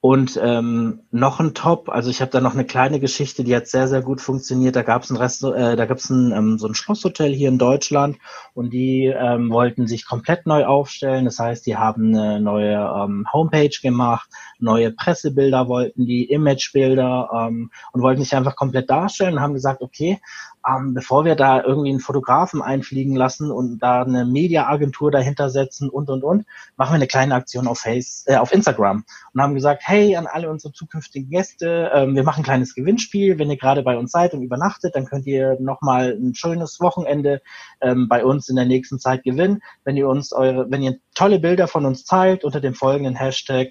Und 0.08 0.38
ähm, 0.40 1.00
noch 1.10 1.40
ein 1.40 1.52
Top, 1.52 1.88
also 1.88 2.10
ich 2.10 2.20
habe 2.20 2.30
da 2.30 2.40
noch 2.40 2.54
eine 2.54 2.64
kleine 2.64 3.00
Geschichte, 3.00 3.42
die 3.42 3.56
hat 3.56 3.66
sehr, 3.66 3.88
sehr 3.88 4.02
gut 4.02 4.20
funktioniert. 4.20 4.76
Da 4.76 4.82
gab 4.82 5.02
es 5.02 5.10
ein 5.10 5.16
Resto 5.16 5.52
äh, 5.52 5.74
da 5.74 5.84
gab 5.84 5.98
es 5.98 6.08
ein, 6.10 6.30
ähm, 6.30 6.58
so 6.58 6.68
ein 6.68 6.76
Schlosshotel 6.76 7.34
hier 7.34 7.48
in 7.48 7.58
Deutschland 7.58 8.16
und 8.54 8.72
die 8.72 9.06
ähm, 9.06 9.50
wollten 9.50 9.88
sich 9.88 10.06
komplett 10.06 10.46
neu 10.46 10.64
aufstellen. 10.64 11.24
Das 11.24 11.40
heißt, 11.40 11.66
die 11.66 11.76
haben 11.76 12.14
eine 12.14 12.38
neue 12.40 12.76
ähm, 12.76 13.26
Homepage 13.32 13.76
gemacht, 13.82 14.30
neue 14.60 14.92
Pressebilder 14.92 15.66
wollten 15.66 16.06
die, 16.06 16.30
Imagebilder 16.30 17.28
ähm, 17.34 17.72
und 17.90 18.02
wollten 18.02 18.22
sich 18.22 18.36
einfach 18.36 18.54
komplett 18.54 18.88
darstellen 18.88 19.34
und 19.34 19.40
haben 19.40 19.54
gesagt, 19.54 19.82
okay, 19.82 20.20
ähm, 20.66 20.94
bevor 20.94 21.24
wir 21.24 21.36
da 21.36 21.62
irgendwie 21.62 21.90
einen 21.90 22.00
Fotografen 22.00 22.62
einfliegen 22.62 23.14
lassen 23.14 23.50
und 23.50 23.78
da 23.78 24.02
eine 24.02 24.24
Mediaagentur 24.24 25.10
dahinter 25.10 25.50
setzen 25.50 25.88
und 25.88 26.10
und 26.10 26.24
und, 26.24 26.44
machen 26.76 26.92
wir 26.92 26.96
eine 26.96 27.06
kleine 27.06 27.34
Aktion 27.34 27.66
auf 27.66 27.78
Face, 27.78 28.24
äh, 28.26 28.36
auf 28.36 28.52
Instagram 28.52 29.04
und 29.32 29.42
haben 29.42 29.54
gesagt, 29.54 29.82
hey, 29.84 30.16
an 30.16 30.26
alle 30.26 30.50
unsere 30.50 30.72
zukünftigen 30.72 31.30
Gäste, 31.30 31.90
ähm, 31.94 32.16
wir 32.16 32.24
machen 32.24 32.40
ein 32.40 32.44
kleines 32.44 32.74
Gewinnspiel. 32.74 33.38
Wenn 33.38 33.50
ihr 33.50 33.56
gerade 33.56 33.82
bei 33.82 33.96
uns 33.96 34.10
seid 34.10 34.34
und 34.34 34.42
übernachtet, 34.42 34.96
dann 34.96 35.06
könnt 35.06 35.26
ihr 35.26 35.56
nochmal 35.60 36.16
ein 36.20 36.34
schönes 36.34 36.80
Wochenende 36.80 37.42
ähm, 37.80 38.08
bei 38.08 38.24
uns 38.24 38.48
in 38.48 38.56
der 38.56 38.66
nächsten 38.66 38.98
Zeit 38.98 39.22
gewinnen, 39.22 39.60
wenn 39.84 39.96
ihr 39.96 40.08
uns 40.08 40.32
eure, 40.32 40.70
wenn 40.70 40.82
ihr 40.82 40.98
tolle 41.14 41.38
Bilder 41.38 41.68
von 41.68 41.86
uns 41.86 42.04
teilt 42.04 42.44
unter 42.44 42.60
dem 42.60 42.74
folgenden 42.74 43.14
Hashtag 43.14 43.68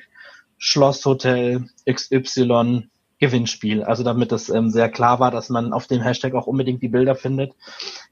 Schlosshotel 0.58 1.67
XY 1.89 2.89
Gewinnspiel. 3.19 3.84
Also 3.84 4.04
damit 4.04 4.32
es 4.32 4.49
ähm, 4.49 4.69
sehr 4.69 4.89
klar 4.89 5.19
war, 5.19 5.32
dass 5.32 5.49
man 5.49 5.73
auf 5.73 5.88
dem 5.88 6.01
Hashtag 6.01 6.34
auch 6.34 6.47
unbedingt 6.47 6.82
die 6.82 6.89
Bilder 6.89 7.15
findet. 7.15 7.54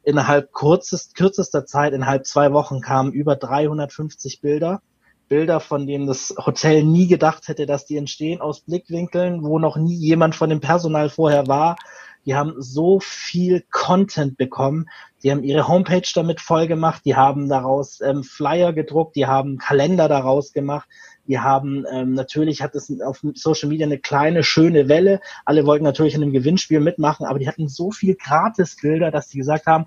Innerhalb 0.03 0.51
kurzest, 0.51 1.15
kürzester 1.15 1.65
Zeit, 1.65 1.93
innerhalb 1.93 2.25
zwei 2.25 2.53
Wochen 2.53 2.81
kamen 2.81 3.11
über 3.11 3.35
350 3.35 4.41
Bilder. 4.41 4.81
Bilder, 5.27 5.59
von 5.59 5.87
denen 5.87 6.07
das 6.07 6.35
Hotel 6.37 6.83
nie 6.83 7.07
gedacht 7.07 7.47
hätte, 7.47 7.65
dass 7.65 7.85
die 7.85 7.97
entstehen, 7.97 8.39
aus 8.39 8.61
Blickwinkeln, 8.61 9.43
wo 9.43 9.57
noch 9.59 9.77
nie 9.77 9.95
jemand 9.95 10.35
von 10.35 10.49
dem 10.49 10.59
Personal 10.59 11.09
vorher 11.09 11.47
war. 11.47 11.75
Die 12.25 12.35
haben 12.35 12.53
so 12.57 12.99
viel 13.01 13.65
Content 13.69 14.37
bekommen. 14.37 14.87
Die 15.23 15.31
haben 15.31 15.43
ihre 15.43 15.67
Homepage 15.67 16.07
damit 16.13 16.39
voll 16.39 16.67
gemacht. 16.67 17.01
Die 17.05 17.15
haben 17.15 17.49
daraus 17.49 17.99
ähm, 18.01 18.23
Flyer 18.23 18.73
gedruckt. 18.73 19.15
Die 19.15 19.25
haben 19.25 19.57
Kalender 19.57 20.07
daraus 20.07 20.53
gemacht. 20.53 20.87
Die 21.27 21.39
haben 21.39 21.85
ähm, 21.91 22.13
natürlich 22.13 22.61
hat 22.61 22.75
es 22.75 22.91
auf 23.01 23.21
Social 23.35 23.69
Media 23.69 23.85
eine 23.85 23.99
kleine 23.99 24.43
schöne 24.43 24.89
Welle. 24.89 25.21
Alle 25.45 25.65
wollten 25.65 25.83
natürlich 25.83 26.15
in 26.15 26.21
dem 26.21 26.33
Gewinnspiel 26.33 26.79
mitmachen, 26.79 27.25
aber 27.25 27.39
die 27.39 27.47
hatten 27.47 27.69
so 27.69 27.91
viel 27.91 28.15
Gratisbilder, 28.15 29.11
dass 29.11 29.29
die 29.29 29.37
gesagt 29.37 29.65
haben, 29.65 29.85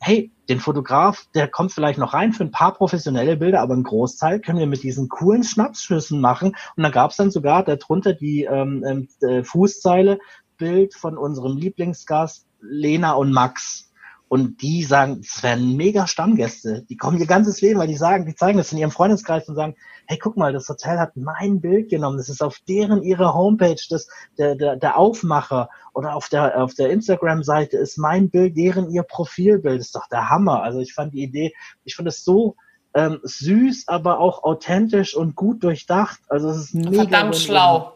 hey, 0.00 0.30
den 0.50 0.60
Fotograf, 0.60 1.26
der 1.34 1.48
kommt 1.48 1.72
vielleicht 1.72 1.98
noch 1.98 2.12
rein 2.12 2.34
für 2.34 2.44
ein 2.44 2.50
paar 2.50 2.74
professionelle 2.74 3.38
Bilder, 3.38 3.62
aber 3.62 3.72
einen 3.72 3.84
Großteil 3.84 4.40
können 4.40 4.58
wir 4.58 4.66
mit 4.66 4.82
diesen 4.82 5.08
coolen 5.08 5.44
Schnapsschüssen 5.44 6.20
machen. 6.20 6.54
Und 6.76 6.82
da 6.82 6.90
gab 6.90 7.10
es 7.10 7.16
dann 7.16 7.30
sogar 7.30 7.64
darunter 7.64 8.12
die 8.12 8.44
ähm, 8.44 8.84
ähm, 8.86 9.08
äh, 9.22 9.42
Fußzeile 9.42 10.18
Bild 10.58 10.94
von 10.94 11.16
unserem 11.16 11.56
Lieblingsgast 11.56 12.46
Lena 12.60 13.12
und 13.12 13.32
Max. 13.32 13.90
Und 14.34 14.62
die 14.62 14.82
sagen, 14.82 15.20
das 15.22 15.44
wären 15.44 15.76
mega 15.76 16.08
Stammgäste. 16.08 16.82
Die 16.88 16.96
kommen 16.96 17.20
ihr 17.20 17.26
ganzes 17.26 17.60
Leben, 17.60 17.78
weil 17.78 17.86
die 17.86 17.94
sagen, 17.94 18.26
die 18.26 18.34
zeigen 18.34 18.58
das 18.58 18.72
in 18.72 18.78
ihrem 18.78 18.90
Freundeskreis 18.90 19.48
und 19.48 19.54
sagen, 19.54 19.76
hey, 20.06 20.18
guck 20.18 20.36
mal, 20.36 20.52
das 20.52 20.68
Hotel 20.68 20.98
hat 20.98 21.16
mein 21.16 21.60
Bild 21.60 21.88
genommen. 21.88 22.16
Das 22.16 22.28
ist 22.28 22.42
auf 22.42 22.58
deren 22.66 23.04
ihrer 23.04 23.32
Homepage, 23.32 23.80
das, 23.90 24.08
der, 24.36 24.56
der, 24.56 24.74
der 24.74 24.98
Aufmacher 24.98 25.68
oder 25.92 26.16
auf 26.16 26.28
der, 26.28 26.60
auf 26.60 26.74
der 26.74 26.90
Instagram-Seite 26.90 27.76
ist 27.76 27.96
mein 27.96 28.28
Bild, 28.28 28.56
deren 28.56 28.90
ihr 28.90 29.04
Profilbild. 29.04 29.78
Das 29.78 29.86
ist 29.86 29.94
doch 29.94 30.08
der 30.08 30.30
Hammer. 30.30 30.64
Also 30.64 30.80
ich 30.80 30.94
fand 30.94 31.14
die 31.14 31.22
Idee, 31.22 31.54
ich 31.84 31.94
fand 31.94 32.08
es 32.08 32.24
so 32.24 32.56
ähm, 32.92 33.20
süß, 33.22 33.84
aber 33.86 34.18
auch 34.18 34.42
authentisch 34.42 35.14
und 35.14 35.36
gut 35.36 35.62
durchdacht. 35.62 36.18
Also 36.28 36.48
es 36.48 36.56
ist 36.56 36.74
mega. 36.74 37.04
Verdammt 37.04 37.36
schlau. 37.36 37.92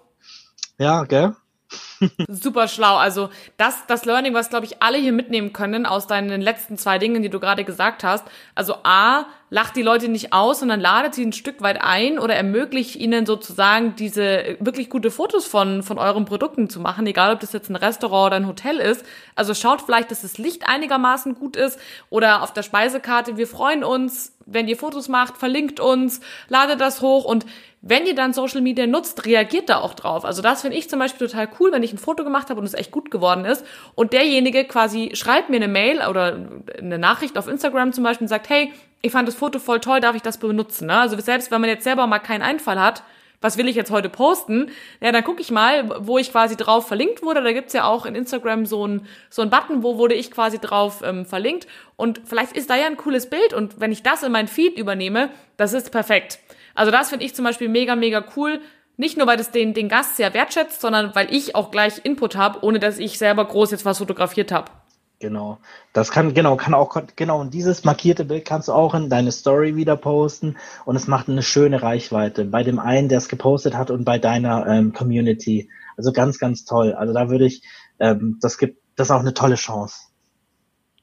Ja, 0.79 1.03
gell? 1.03 1.35
Super 2.29 2.69
schlau. 2.69 2.97
Also 2.97 3.31
das, 3.57 3.87
das 3.87 4.05
Learning, 4.05 4.35
was, 4.35 4.51
glaube 4.51 4.67
ich, 4.67 4.83
alle 4.83 4.99
hier 4.99 5.13
mitnehmen 5.13 5.53
können 5.53 5.87
aus 5.87 6.07
deinen 6.07 6.41
letzten 6.41 6.79
zwei 6.79 6.99
Dingen, 6.99 7.23
die 7.23 7.29
du 7.29 7.41
gerade 7.41 7.65
gesagt 7.65 8.05
hast. 8.05 8.25
Also 8.55 8.77
A, 8.85 9.27
lacht 9.51 9.77
die 9.77 9.83
Leute 9.83 10.09
nicht 10.09 10.33
aus, 10.33 10.61
sondern 10.61 10.81
ladet 10.81 11.15
sie 11.15 11.25
ein 11.25 11.33
Stück 11.33 11.63
weit 11.63 11.81
ein 11.81 12.19
oder 12.19 12.35
ermöglicht 12.35 12.97
ihnen 12.97 13.27
sozusagen 13.27 13.97
diese 13.97 14.57
wirklich 14.61 14.91
gute 14.91 15.11
Fotos 15.11 15.47
von, 15.47 15.83
von 15.83 15.99
euren 15.99 16.25
Produkten 16.25 16.69
zu 16.69 16.81
machen, 16.81 17.07
egal 17.07 17.33
ob 17.33 17.41
das 17.41 17.53
jetzt 17.53 17.71
ein 17.71 17.77
Restaurant 17.77 18.27
oder 18.27 18.37
ein 18.37 18.47
Hotel 18.47 18.79
ist. 18.79 19.05
Also 19.35 19.55
schaut 19.55 19.83
vielleicht, 19.83 20.11
dass 20.11 20.23
das 20.23 20.39
Licht 20.39 20.69
einigermaßen 20.69 21.35
gut 21.35 21.57
ist 21.57 21.79
oder 22.11 22.43
auf 22.43 22.53
der 22.53 22.63
Speisekarte. 22.63 23.37
Wir 23.37 23.47
freuen 23.47 23.85
uns, 23.85 24.37
wenn 24.45 24.69
ihr 24.69 24.77
Fotos 24.77 25.09
macht, 25.09 25.37
verlinkt 25.37 25.81
uns, 25.81 26.21
ladet 26.49 26.81
das 26.81 27.01
hoch 27.01 27.25
und 27.25 27.47
wenn 27.81 28.07
ihr 28.07 28.15
dann 28.15 28.33
Social 28.33 28.61
Media 28.61 28.89
nutzt, 28.89 29.25
reagiert 29.25 29.69
da 29.69 29.79
auch 29.79 29.95
drauf. 29.95 30.25
Also 30.25 30.43
das 30.43 30.63
finde 30.63 30.77
ich 30.77 30.91
zum 30.91 30.99
Beispiel 30.99 31.29
total 31.29 31.49
cool, 31.61 31.71
wenn 31.71 31.85
ich 31.85 31.93
ein 31.93 31.99
Foto 31.99 32.25
gemacht 32.25 32.51
habe 32.51 32.59
und 32.59 32.67
es 32.67 32.75
echt 32.75 32.91
gut 32.91 33.11
geworden 33.11 33.45
ist 33.45 33.65
und 33.95 34.13
derjenige 34.13 34.65
quasi 34.65 35.11
schreibt 35.15 35.49
mir 35.49 35.57
eine 35.57 35.69
Mail 35.69 36.01
oder 36.09 36.49
eine 36.77 36.99
Nachricht 36.99 37.39
auf 37.39 37.47
Instagram 37.47 37.93
zum 37.93 38.03
Beispiel 38.03 38.25
und 38.25 38.29
sagt, 38.29 38.49
hey, 38.49 38.73
ich 39.03 39.13
fand 39.13 39.29
das 39.29 39.35
Foto 39.35 39.59
voll 39.59 39.81
toll, 39.81 40.01
darf 40.01 40.17
ich 40.17 40.23
das 40.23 40.39
benutzen? 40.39 40.87
Ne? 40.87 40.99
Also 40.99 41.19
selbst 41.21 41.51
wenn 41.51 41.61
man 41.61 41.71
jetzt 41.71 41.85
selber 41.85 42.07
mal 42.07 42.19
keinen 42.19 42.43
Einfall 42.43 42.81
hat, 42.81 43.03
was 43.41 43.57
will 43.57 43.69
ich 43.69 43.77
jetzt 43.77 43.93
heute 43.93 44.09
posten? 44.09 44.71
Ja, 45.01 45.13
dann 45.13 45.23
gucke 45.23 45.41
ich 45.41 45.53
mal, 45.53 46.05
wo 46.05 46.19
ich 46.19 46.33
quasi 46.33 46.57
drauf 46.57 46.89
verlinkt 46.89 47.23
wurde. 47.23 47.43
Da 47.43 47.53
gibt's 47.53 47.73
ja 47.73 47.85
auch 47.85 48.05
in 48.05 48.17
Instagram 48.17 48.67
so 48.67 48.85
ein 48.87 49.07
so 49.31 49.43
ein 49.43 49.51
Button, 49.51 49.85
wo 49.85 49.97
wurde 49.97 50.15
ich 50.15 50.33
quasi 50.33 50.59
drauf 50.59 51.03
ähm, 51.05 51.25
verlinkt. 51.25 51.69
Und 51.97 52.21
vielleicht 52.25 52.57
ist 52.57 52.69
da 52.69 52.77
ja 52.77 52.87
ein 52.87 52.97
cooles 52.97 53.31
Bild. 53.31 53.55
Und 53.55 53.81
wenn 53.81 53.93
ich 53.93 54.03
das 54.03 54.25
in 54.25 54.33
mein 54.33 54.49
Feed 54.49 54.77
übernehme, 54.77 55.31
das 55.57 55.73
ist 55.73 55.91
perfekt. 55.91 56.41
Also 56.75 56.91
das 56.91 57.11
finde 57.11 57.25
ich 57.25 57.35
zum 57.35 57.45
Beispiel 57.45 57.69
mega, 57.69 57.95
mega 57.95 58.25
cool. 58.37 58.61
Nicht 58.97 59.17
nur, 59.17 59.29
weil 59.29 59.37
das 59.37 59.53
den, 59.53 59.75
den 59.75 59.89
Gast 59.89 60.17
sehr 60.17 60.35
wertschätzt, 60.35 60.81
sondern 60.81 61.15
weil 61.15 61.33
ich 61.33 61.55
auch 61.55 61.71
gleich 61.71 62.01
Input 62.03 62.35
habe, 62.35 62.65
ohne 62.65 62.81
dass 62.81 62.99
ich 62.99 63.19
selber 63.19 63.45
groß 63.45 63.71
jetzt 63.71 63.85
was 63.85 63.99
fotografiert 63.99 64.51
habe. 64.51 64.73
Genau. 65.21 65.59
Das 65.93 66.13
kann, 66.13 66.33
genau, 66.33 66.57
kann 66.57 66.75
auch, 66.75 66.97
genau, 67.17 67.41
und 67.41 67.53
dieses 67.53 67.83
markierte 67.83 68.25
Bild 68.25 68.45
kannst 68.45 68.69
du 68.69 68.73
auch 68.73 68.95
in 68.95 69.11
deine 69.11 69.33
Story 69.33 69.75
wieder 69.75 69.97
posten 69.97 70.57
und 70.85 70.95
es 70.95 71.09
macht 71.09 71.29
eine 71.29 71.43
schöne 71.43 71.83
Reichweite 71.83 72.45
bei 72.45 72.63
dem 72.63 72.79
einen, 72.79 73.09
der 73.09 73.19
es 73.19 73.29
gepostet 73.29 73.75
hat 73.75 73.91
und 73.91 74.05
bei 74.05 74.19
deiner 74.19 74.67
ähm, 74.69 74.93
Community. 74.93 75.71
Also 75.97 76.13
ganz, 76.13 76.39
ganz 76.39 76.65
toll. 76.65 76.93
Also 76.93 77.13
da 77.13 77.31
würde 77.31 77.47
ich, 77.47 77.63
ähm, 77.99 78.39
das 78.41 78.59
gibt, 78.59 78.81
das 78.95 79.09
ist 79.09 79.11
auch 79.11 79.21
eine 79.21 79.35
tolle 79.35 79.57
Chance. 79.57 79.97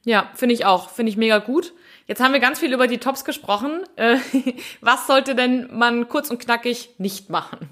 Ja, 0.06 0.30
finde 0.36 0.54
ich 0.56 0.66
auch. 0.66 0.90
Finde 0.90 1.10
ich 1.10 1.18
mega 1.18 1.40
gut. 1.40 1.74
Jetzt 2.08 2.22
haben 2.22 2.32
wir 2.32 2.40
ganz 2.40 2.60
viel 2.60 2.72
über 2.74 2.88
die 2.88 3.00
Tops 3.00 3.26
gesprochen. 3.26 3.84
Äh, 3.98 4.18
was 4.82 5.08
sollte 5.08 5.36
denn 5.36 5.68
man 5.74 6.08
kurz 6.08 6.30
und 6.30 6.40
knackig 6.40 6.92
nicht 7.00 7.30
machen? 7.30 7.70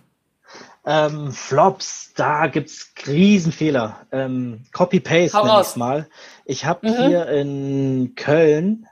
Ähm, 0.85 1.31
Flops, 1.31 2.11
da 2.15 2.47
gibt's 2.47 2.93
Riesenfehler. 3.07 4.05
Ähm, 4.11 4.63
Copy-Paste 4.73 5.37
ich 5.61 5.75
mal. 5.77 6.07
Ich 6.45 6.65
habe 6.65 6.89
mhm. 6.89 7.07
hier 7.07 7.27
in 7.27 8.15
Köln 8.15 8.87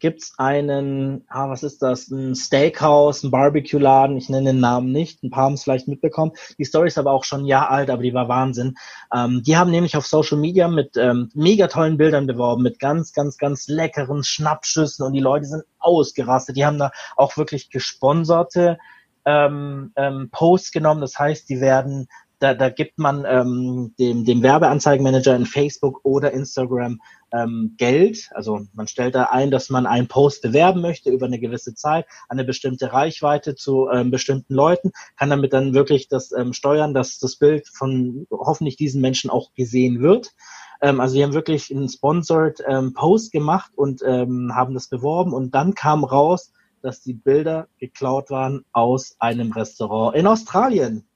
gibt's 0.00 0.34
einen, 0.38 1.24
ah, 1.28 1.50
was 1.50 1.62
ist 1.62 1.82
das? 1.82 2.08
Ein 2.08 2.34
Steakhouse, 2.34 3.24
ein 3.24 3.30
Barbecue-Laden, 3.30 4.16
ich 4.16 4.28
nenne 4.28 4.52
den 4.52 4.60
Namen 4.60 4.92
nicht, 4.92 5.22
ein 5.22 5.30
paar 5.30 5.44
haben 5.44 5.54
es 5.54 5.64
vielleicht 5.64 5.88
mitbekommen. 5.88 6.32
Die 6.58 6.64
Story 6.64 6.88
ist 6.88 6.98
aber 6.98 7.12
auch 7.12 7.24
schon 7.24 7.42
ein 7.42 7.46
Jahr 7.46 7.70
alt, 7.70 7.90
aber 7.90 8.02
die 8.02 8.14
war 8.14 8.28
Wahnsinn. 8.28 8.76
Ähm, 9.14 9.42
die 9.44 9.56
haben 9.56 9.70
nämlich 9.70 9.96
auf 9.96 10.06
Social 10.06 10.38
Media 10.38 10.68
mit 10.68 10.96
ähm, 10.96 11.30
mega 11.34 11.66
tollen 11.66 11.96
Bildern 11.96 12.26
beworben, 12.26 12.62
mit 12.62 12.78
ganz, 12.78 13.12
ganz, 13.12 13.38
ganz 13.38 13.68
leckeren 13.68 14.22
Schnappschüssen 14.22 15.04
und 15.04 15.12
die 15.12 15.20
Leute 15.20 15.46
sind 15.46 15.64
ausgerastet. 15.78 16.56
Die 16.56 16.64
haben 16.64 16.78
da 16.78 16.92
auch 17.16 17.36
wirklich 17.36 17.70
gesponserte 17.70 18.78
ähm, 19.24 19.92
ähm, 19.96 20.28
Posts 20.30 20.72
genommen. 20.72 21.00
Das 21.00 21.18
heißt, 21.18 21.48
die 21.48 21.60
werden 21.60 22.08
da, 22.40 22.54
da 22.54 22.68
gibt 22.68 22.98
man 22.98 23.24
ähm, 23.26 23.94
dem, 23.98 24.24
dem 24.24 24.42
Werbeanzeigenmanager 24.42 25.34
in 25.34 25.46
Facebook 25.46 26.00
oder 26.04 26.32
Instagram 26.32 27.00
ähm, 27.32 27.74
Geld. 27.76 28.30
Also 28.32 28.60
man 28.74 28.86
stellt 28.86 29.14
da 29.14 29.24
ein, 29.24 29.50
dass 29.50 29.70
man 29.70 29.86
einen 29.86 30.08
Post 30.08 30.42
bewerben 30.42 30.80
möchte 30.80 31.10
über 31.10 31.26
eine 31.26 31.40
gewisse 31.40 31.74
Zeit, 31.74 32.06
eine 32.28 32.44
bestimmte 32.44 32.92
Reichweite 32.92 33.54
zu 33.54 33.88
ähm, 33.90 34.10
bestimmten 34.10 34.54
Leuten, 34.54 34.92
kann 35.16 35.30
damit 35.30 35.52
dann 35.52 35.74
wirklich 35.74 36.08
das 36.08 36.32
ähm, 36.32 36.52
steuern, 36.52 36.94
dass 36.94 37.18
das 37.18 37.36
Bild 37.36 37.68
von 37.68 38.26
hoffentlich 38.30 38.76
diesen 38.76 39.00
Menschen 39.00 39.30
auch 39.30 39.52
gesehen 39.54 40.00
wird. 40.00 40.32
Ähm, 40.80 41.00
also 41.00 41.16
die 41.16 41.24
haben 41.24 41.34
wirklich 41.34 41.74
einen 41.74 41.88
Sponsored 41.88 42.62
ähm, 42.68 42.92
Post 42.92 43.32
gemacht 43.32 43.72
und 43.74 44.00
ähm, 44.06 44.52
haben 44.54 44.74
das 44.74 44.86
beworben 44.86 45.32
und 45.32 45.54
dann 45.54 45.74
kam 45.74 46.04
raus, 46.04 46.52
dass 46.82 47.02
die 47.02 47.14
Bilder 47.14 47.68
geklaut 47.78 48.30
waren 48.30 48.64
aus 48.72 49.16
einem 49.18 49.52
Restaurant 49.52 50.16
in 50.16 50.26
Australien. 50.26 51.08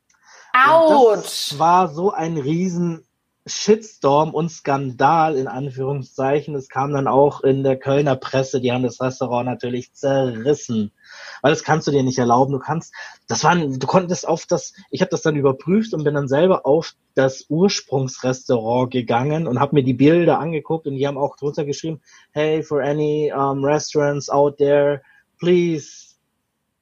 Autsch! 0.53 1.51
Das 1.51 1.59
war 1.59 1.89
so 1.89 2.13
ein 2.13 2.37
riesen 2.37 3.05
Shitstorm 3.45 4.35
und 4.35 4.51
Skandal 4.51 5.37
in 5.37 5.49
Anführungszeichen. 5.49 6.55
Es 6.55 6.69
kam 6.69 6.93
dann 6.93 7.09
auch 7.09 7.41
in 7.41 7.65
der 7.65 7.77
Kölner 7.77 8.15
Presse, 8.15 8.61
die 8.61 8.71
haben 8.71 8.85
das 8.85 9.01
Restaurant 9.01 9.47
natürlich 9.47 9.93
zerrissen. 9.95 10.93
Weil 11.41 11.51
das 11.51 11.65
kannst 11.65 11.89
du 11.89 11.91
dir 11.91 12.05
nicht 12.05 12.19
erlauben. 12.19 12.53
Du 12.53 12.61
kannst, 12.61 12.95
das 13.27 13.43
waren, 13.43 13.81
du 13.81 13.87
konntest 13.87 14.29
auf 14.29 14.47
das, 14.47 14.75
ich 14.91 15.01
habe 15.01 15.11
das 15.11 15.23
dann 15.23 15.35
überprüft 15.35 15.93
und 15.93 16.05
bin 16.05 16.15
dann 16.15 16.29
selber 16.29 16.67
auf 16.67 16.95
das 17.15 17.47
Ursprungsrestaurant 17.49 18.93
gegangen 18.93 19.49
und 19.49 19.59
habe 19.59 19.75
mir 19.75 19.83
die 19.83 19.93
Bilder 19.93 20.39
angeguckt 20.39 20.87
und 20.87 20.95
die 20.95 21.07
haben 21.07 21.19
auch 21.19 21.37
drunter 21.37 21.65
geschrieben, 21.65 22.01
hey, 22.31 22.63
for 22.63 22.81
any 22.81 23.33
um, 23.35 23.65
restaurants 23.65 24.31
out 24.31 24.59
there, 24.59 25.03
please 25.43 26.15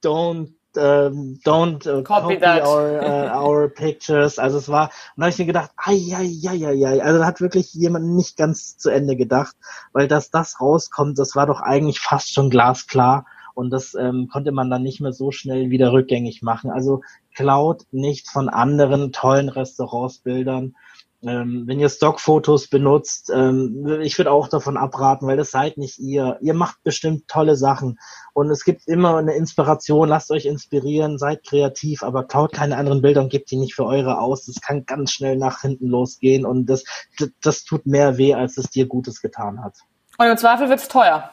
don't 0.03 0.53
um, 0.77 1.39
don't 1.43 1.85
uh, 1.85 2.01
copy, 2.03 2.37
copy 2.37 2.61
our, 2.61 3.01
uh, 3.01 3.29
our 3.43 3.67
pictures. 3.69 4.39
Also 4.39 4.59
es 4.59 4.69
war, 4.69 4.85
und 4.85 4.91
da 5.17 5.23
habe 5.23 5.31
ich 5.31 5.39
mir 5.39 5.45
gedacht, 5.45 5.71
ai, 5.75 5.99
ai, 6.15 6.31
ai, 6.47 6.67
ai, 6.67 6.85
ai. 6.87 7.03
Also 7.03 7.19
da 7.19 7.25
hat 7.25 7.41
wirklich 7.41 7.73
jemand 7.73 8.05
nicht 8.05 8.37
ganz 8.37 8.77
zu 8.77 8.89
Ende 8.89 9.15
gedacht, 9.15 9.55
weil 9.93 10.07
dass 10.07 10.29
das 10.29 10.61
rauskommt, 10.61 11.17
das 11.19 11.35
war 11.35 11.47
doch 11.47 11.59
eigentlich 11.59 11.99
fast 11.99 12.33
schon 12.33 12.49
glasklar 12.49 13.25
und 13.53 13.71
das 13.71 13.95
ähm, 13.95 14.29
konnte 14.31 14.51
man 14.51 14.69
dann 14.69 14.83
nicht 14.83 15.01
mehr 15.01 15.11
so 15.11 15.31
schnell 15.31 15.71
wieder 15.71 15.91
rückgängig 15.91 16.41
machen. 16.41 16.69
Also 16.69 17.01
klaut 17.35 17.83
nicht 17.91 18.29
von 18.29 18.47
anderen 18.47 19.11
tollen 19.11 19.49
Restaurantsbildern 19.49 20.75
Ähm, 21.23 21.65
wenn 21.67 21.79
ihr 21.79 21.89
Stockfotos 21.89 22.67
benutzt, 22.67 23.31
ähm, 23.33 23.99
ich 24.01 24.17
würde 24.17 24.31
auch 24.31 24.47
davon 24.47 24.75
abraten, 24.75 25.27
weil 25.27 25.37
das 25.37 25.51
seid 25.51 25.77
nicht 25.77 25.99
ihr. 25.99 26.39
Ihr 26.41 26.55
macht 26.55 26.83
bestimmt 26.83 27.27
tolle 27.27 27.55
Sachen 27.55 27.99
und 28.33 28.49
es 28.49 28.63
gibt 28.63 28.87
immer 28.87 29.17
eine 29.17 29.33
Inspiration. 29.33 30.09
Lasst 30.09 30.31
euch 30.31 30.45
inspirieren, 30.45 31.19
seid 31.19 31.43
kreativ, 31.45 32.01
aber 32.01 32.23
klaut 32.23 32.53
keine 32.53 32.77
anderen 32.77 33.03
Bilder 33.03 33.21
und 33.21 33.29
gebt 33.29 33.51
die 33.51 33.57
nicht 33.57 33.75
für 33.75 33.85
eure 33.85 34.19
aus. 34.19 34.45
Das 34.45 34.61
kann 34.61 34.85
ganz 34.85 35.11
schnell 35.11 35.37
nach 35.37 35.61
hinten 35.61 35.87
losgehen 35.87 36.45
und 36.45 36.65
das, 36.65 36.83
das, 37.19 37.29
das 37.41 37.63
tut 37.65 37.85
mehr 37.85 38.17
weh, 38.17 38.33
als 38.33 38.57
es 38.57 38.71
dir 38.71 38.87
Gutes 38.87 39.21
getan 39.21 39.63
hat. 39.63 39.75
Und 40.17 40.25
im 40.25 40.37
Zweifel 40.37 40.69
wird's 40.69 40.87
teuer. 40.87 41.29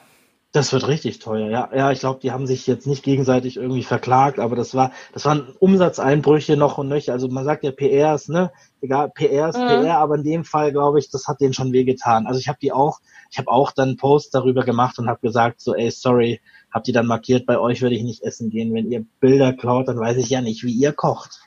Das 0.51 0.73
wird 0.73 0.87
richtig 0.87 1.19
teuer, 1.19 1.47
ja. 1.49 1.69
Ja, 1.75 1.91
ich 1.91 1.99
glaube, 1.99 2.21
die 2.21 2.31
haben 2.31 2.47
sich 2.47 2.65
jetzt 2.65 2.87
nicht 2.87 3.03
gegenseitig 3.03 3.57
irgendwie 3.57 3.83
verklagt, 3.83 4.39
aber 4.39 4.55
das 4.55 4.73
war, 4.73 4.91
das 5.13 5.23
waren 5.25 5.55
Umsatzeinbrüche 5.59 6.57
noch 6.57 6.79
und 6.79 6.87
nöcher. 6.87 7.13
Also 7.13 7.27
man 7.27 7.45
sagt 7.45 7.63
ja 7.63 7.71
PRs, 7.71 8.29
ne? 8.29 8.51
Egal, 8.81 9.11
PR 9.11 9.49
ist 9.49 9.59
mhm. 9.59 9.67
PR, 9.67 9.99
aber 9.99 10.15
in 10.15 10.23
dem 10.23 10.43
Fall 10.43 10.71
glaube 10.71 10.97
ich, 10.97 11.11
das 11.11 11.27
hat 11.27 11.39
denen 11.39 11.53
schon 11.53 11.71
wehgetan. 11.71 12.25
Also 12.25 12.39
ich 12.39 12.47
habe 12.47 12.57
die 12.59 12.71
auch, 12.71 12.99
ich 13.29 13.37
habe 13.37 13.51
auch 13.51 13.71
dann 13.71 13.97
Post 13.97 14.33
darüber 14.33 14.63
gemacht 14.63 14.97
und 14.97 15.07
habe 15.07 15.19
gesagt, 15.21 15.61
so, 15.61 15.75
ey, 15.75 15.91
sorry, 15.91 16.41
hab 16.71 16.83
die 16.83 16.93
dann 16.93 17.05
markiert, 17.05 17.45
bei 17.45 17.59
euch 17.59 17.83
würde 17.83 17.95
ich 17.95 18.03
nicht 18.03 18.23
essen 18.23 18.49
gehen. 18.49 18.73
Wenn 18.73 18.91
ihr 18.91 19.05
Bilder 19.19 19.53
klaut, 19.53 19.87
dann 19.87 19.99
weiß 19.99 20.17
ich 20.17 20.31
ja 20.31 20.41
nicht, 20.41 20.63
wie 20.63 20.73
ihr 20.73 20.93
kocht. 20.93 21.41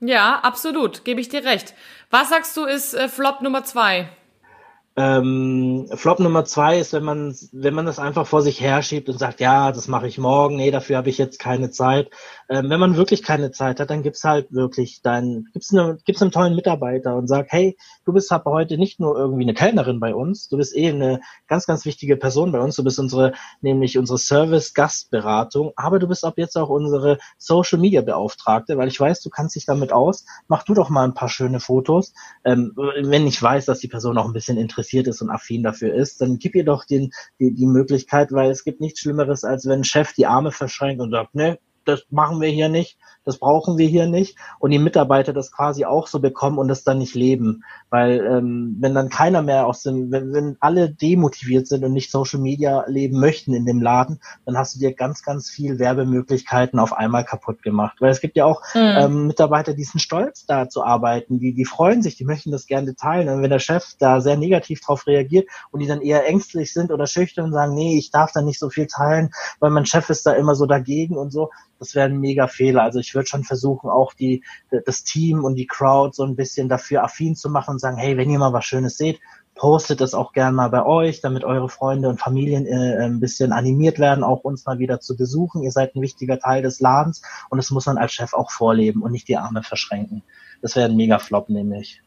Ja, 0.00 0.40
absolut, 0.40 1.06
gebe 1.06 1.22
ich 1.22 1.30
dir 1.30 1.44
recht. 1.44 1.72
Was 2.10 2.28
sagst 2.28 2.56
du, 2.58 2.66
ist 2.66 2.92
äh, 2.92 3.08
Flop 3.08 3.40
Nummer 3.40 3.64
zwei? 3.64 4.10
Ähm, 5.00 5.86
Flop 5.94 6.18
Nummer 6.18 6.44
zwei 6.44 6.80
ist, 6.80 6.92
wenn 6.92 7.04
man, 7.04 7.32
wenn 7.52 7.72
man 7.72 7.86
das 7.86 8.00
einfach 8.00 8.26
vor 8.26 8.42
sich 8.42 8.60
herschiebt 8.60 9.08
und 9.08 9.16
sagt, 9.16 9.38
ja, 9.38 9.70
das 9.70 9.86
mache 9.86 10.08
ich 10.08 10.18
morgen, 10.18 10.56
nee, 10.56 10.72
dafür 10.72 10.96
habe 10.96 11.08
ich 11.08 11.18
jetzt 11.18 11.38
keine 11.38 11.70
Zeit. 11.70 12.10
Ähm, 12.48 12.68
wenn 12.68 12.80
man 12.80 12.96
wirklich 12.96 13.22
keine 13.22 13.52
Zeit 13.52 13.78
hat, 13.78 13.90
dann 13.90 14.02
gibt's 14.02 14.24
halt 14.24 14.52
wirklich 14.52 15.00
dein, 15.00 15.46
gibt's, 15.52 15.72
eine, 15.72 15.98
gibt's 16.04 16.20
einen 16.20 16.32
tollen 16.32 16.56
Mitarbeiter 16.56 17.14
und 17.14 17.28
sag, 17.28 17.46
hey, 17.50 17.76
du 18.06 18.12
bist 18.12 18.32
aber 18.32 18.50
heute 18.50 18.76
nicht 18.76 18.98
nur 18.98 19.16
irgendwie 19.16 19.44
eine 19.44 19.54
Kellnerin 19.54 20.00
bei 20.00 20.16
uns, 20.16 20.48
du 20.48 20.56
bist 20.56 20.76
eh 20.76 20.88
eine 20.88 21.20
ganz, 21.46 21.66
ganz 21.66 21.84
wichtige 21.84 22.16
Person 22.16 22.50
bei 22.50 22.58
uns, 22.58 22.74
du 22.74 22.82
bist 22.82 22.98
unsere, 22.98 23.34
nämlich 23.60 23.98
unsere 23.98 24.18
Service-Gastberatung, 24.18 25.74
aber 25.76 26.00
du 26.00 26.08
bist 26.08 26.24
ab 26.24 26.34
jetzt 26.38 26.56
auch 26.56 26.70
unsere 26.70 27.18
Social-Media-Beauftragte, 27.36 28.76
weil 28.76 28.88
ich 28.88 28.98
weiß, 28.98 29.22
du 29.22 29.30
kannst 29.30 29.54
dich 29.54 29.64
damit 29.64 29.92
aus, 29.92 30.26
mach 30.48 30.64
du 30.64 30.74
doch 30.74 30.88
mal 30.88 31.04
ein 31.04 31.14
paar 31.14 31.28
schöne 31.28 31.60
Fotos, 31.60 32.14
ähm, 32.44 32.72
wenn 32.74 33.28
ich 33.28 33.40
weiß, 33.40 33.64
dass 33.66 33.78
die 33.78 33.86
Person 33.86 34.18
auch 34.18 34.26
ein 34.26 34.32
bisschen 34.32 34.58
interessiert 34.58 34.87
interessiert 34.88 35.06
ist 35.06 35.22
und 35.22 35.30
affin 35.30 35.62
dafür 35.62 35.94
ist, 35.94 36.20
dann 36.20 36.38
gib 36.38 36.54
ihr 36.54 36.64
doch 36.64 36.84
den, 36.84 37.10
die, 37.38 37.52
die 37.52 37.66
Möglichkeit, 37.66 38.32
weil 38.32 38.50
es 38.50 38.64
gibt 38.64 38.80
nichts 38.80 39.00
Schlimmeres, 39.00 39.44
als 39.44 39.66
wenn 39.66 39.80
ein 39.80 39.84
Chef 39.84 40.12
die 40.14 40.26
Arme 40.26 40.52
verschränkt 40.52 41.02
und 41.02 41.10
sagt, 41.10 41.34
ne, 41.34 41.58
das 41.88 42.04
machen 42.10 42.40
wir 42.40 42.48
hier 42.48 42.68
nicht, 42.68 42.98
das 43.24 43.38
brauchen 43.38 43.76
wir 43.76 43.86
hier 43.86 44.06
nicht 44.06 44.36
und 44.58 44.70
die 44.70 44.78
Mitarbeiter 44.78 45.32
das 45.32 45.52
quasi 45.52 45.84
auch 45.84 46.06
so 46.06 46.18
bekommen 46.18 46.58
und 46.58 46.68
das 46.68 46.84
dann 46.84 46.98
nicht 46.98 47.14
leben. 47.14 47.62
Weil 47.90 48.24
ähm, 48.24 48.76
wenn 48.80 48.94
dann 48.94 49.10
keiner 49.10 49.42
mehr 49.42 49.66
aus 49.66 49.82
dem, 49.82 50.10
wenn, 50.10 50.32
wenn 50.32 50.56
alle 50.60 50.90
demotiviert 50.90 51.66
sind 51.66 51.84
und 51.84 51.92
nicht 51.92 52.10
Social 52.10 52.40
Media 52.40 52.84
leben 52.86 53.20
möchten 53.20 53.52
in 53.52 53.66
dem 53.66 53.82
Laden, 53.82 54.20
dann 54.46 54.56
hast 54.56 54.74
du 54.74 54.78
dir 54.78 54.94
ganz, 54.94 55.22
ganz 55.22 55.50
viel 55.50 55.78
Werbemöglichkeiten 55.78 56.78
auf 56.78 56.92
einmal 56.92 57.24
kaputt 57.24 57.62
gemacht. 57.62 57.98
Weil 58.00 58.10
es 58.10 58.20
gibt 58.20 58.36
ja 58.36 58.44
auch 58.46 58.62
mhm. 58.74 58.80
ähm, 58.80 59.26
Mitarbeiter, 59.26 59.74
die 59.74 59.84
sind 59.84 60.00
stolz, 60.00 60.46
da 60.46 60.68
zu 60.68 60.82
arbeiten, 60.82 61.38
die, 61.38 61.52
die 61.52 61.64
freuen 61.64 62.02
sich, 62.02 62.16
die 62.16 62.24
möchten 62.24 62.50
das 62.50 62.66
gerne 62.66 62.94
teilen. 62.94 63.28
Und 63.28 63.42
wenn 63.42 63.50
der 63.50 63.58
Chef 63.58 63.94
da 63.98 64.20
sehr 64.20 64.36
negativ 64.36 64.80
drauf 64.80 65.06
reagiert 65.06 65.48
und 65.70 65.80
die 65.80 65.86
dann 65.86 66.00
eher 66.00 66.26
ängstlich 66.26 66.72
sind 66.72 66.90
oder 66.90 67.06
schüchtern 67.06 67.46
und 67.46 67.52
sagen, 67.52 67.74
nee, 67.74 67.98
ich 67.98 68.10
darf 68.10 68.32
da 68.32 68.40
nicht 68.40 68.58
so 68.58 68.70
viel 68.70 68.86
teilen, 68.86 69.30
weil 69.60 69.70
mein 69.70 69.86
Chef 69.86 70.08
ist 70.10 70.24
da 70.26 70.32
immer 70.32 70.54
so 70.54 70.66
dagegen 70.66 71.16
und 71.16 71.30
so, 71.30 71.50
das 71.78 71.94
wäre 71.94 72.06
ein 72.06 72.18
mega 72.18 72.46
Fehler. 72.48 72.82
Also 72.82 72.98
ich 72.98 73.14
würde 73.14 73.28
schon 73.28 73.44
versuchen, 73.44 73.90
auch 73.90 74.12
die, 74.14 74.44
das 74.86 75.04
Team 75.04 75.44
und 75.44 75.54
die 75.54 75.66
Crowd 75.66 76.14
so 76.14 76.24
ein 76.24 76.36
bisschen 76.36 76.68
dafür 76.68 77.04
affin 77.04 77.36
zu 77.36 77.50
machen 77.50 77.72
und 77.72 77.78
sagen, 77.78 77.96
hey, 77.96 78.16
wenn 78.16 78.30
ihr 78.30 78.38
mal 78.38 78.52
was 78.52 78.64
Schönes 78.64 78.96
seht, 78.96 79.20
postet 79.54 80.00
es 80.00 80.14
auch 80.14 80.32
gern 80.32 80.54
mal 80.54 80.68
bei 80.68 80.86
euch, 80.86 81.20
damit 81.20 81.44
eure 81.44 81.68
Freunde 81.68 82.08
und 82.08 82.20
Familien 82.20 82.64
äh, 82.66 83.04
ein 83.04 83.20
bisschen 83.20 83.52
animiert 83.52 83.98
werden, 83.98 84.22
auch 84.24 84.44
uns 84.44 84.64
mal 84.64 84.78
wieder 84.78 85.00
zu 85.00 85.16
besuchen. 85.16 85.62
Ihr 85.62 85.72
seid 85.72 85.94
ein 85.94 86.00
wichtiger 86.00 86.38
Teil 86.38 86.62
des 86.62 86.80
Ladens 86.80 87.22
und 87.50 87.58
das 87.58 87.70
muss 87.70 87.86
man 87.86 87.98
als 87.98 88.12
Chef 88.12 88.34
auch 88.34 88.50
vorleben 88.50 89.02
und 89.02 89.12
nicht 89.12 89.28
die 89.28 89.36
Arme 89.36 89.62
verschränken. 89.62 90.22
Das 90.62 90.76
wäre 90.76 90.88
ein 90.88 90.96
mega 90.96 91.18
Flop, 91.18 91.48
nämlich. 91.48 92.00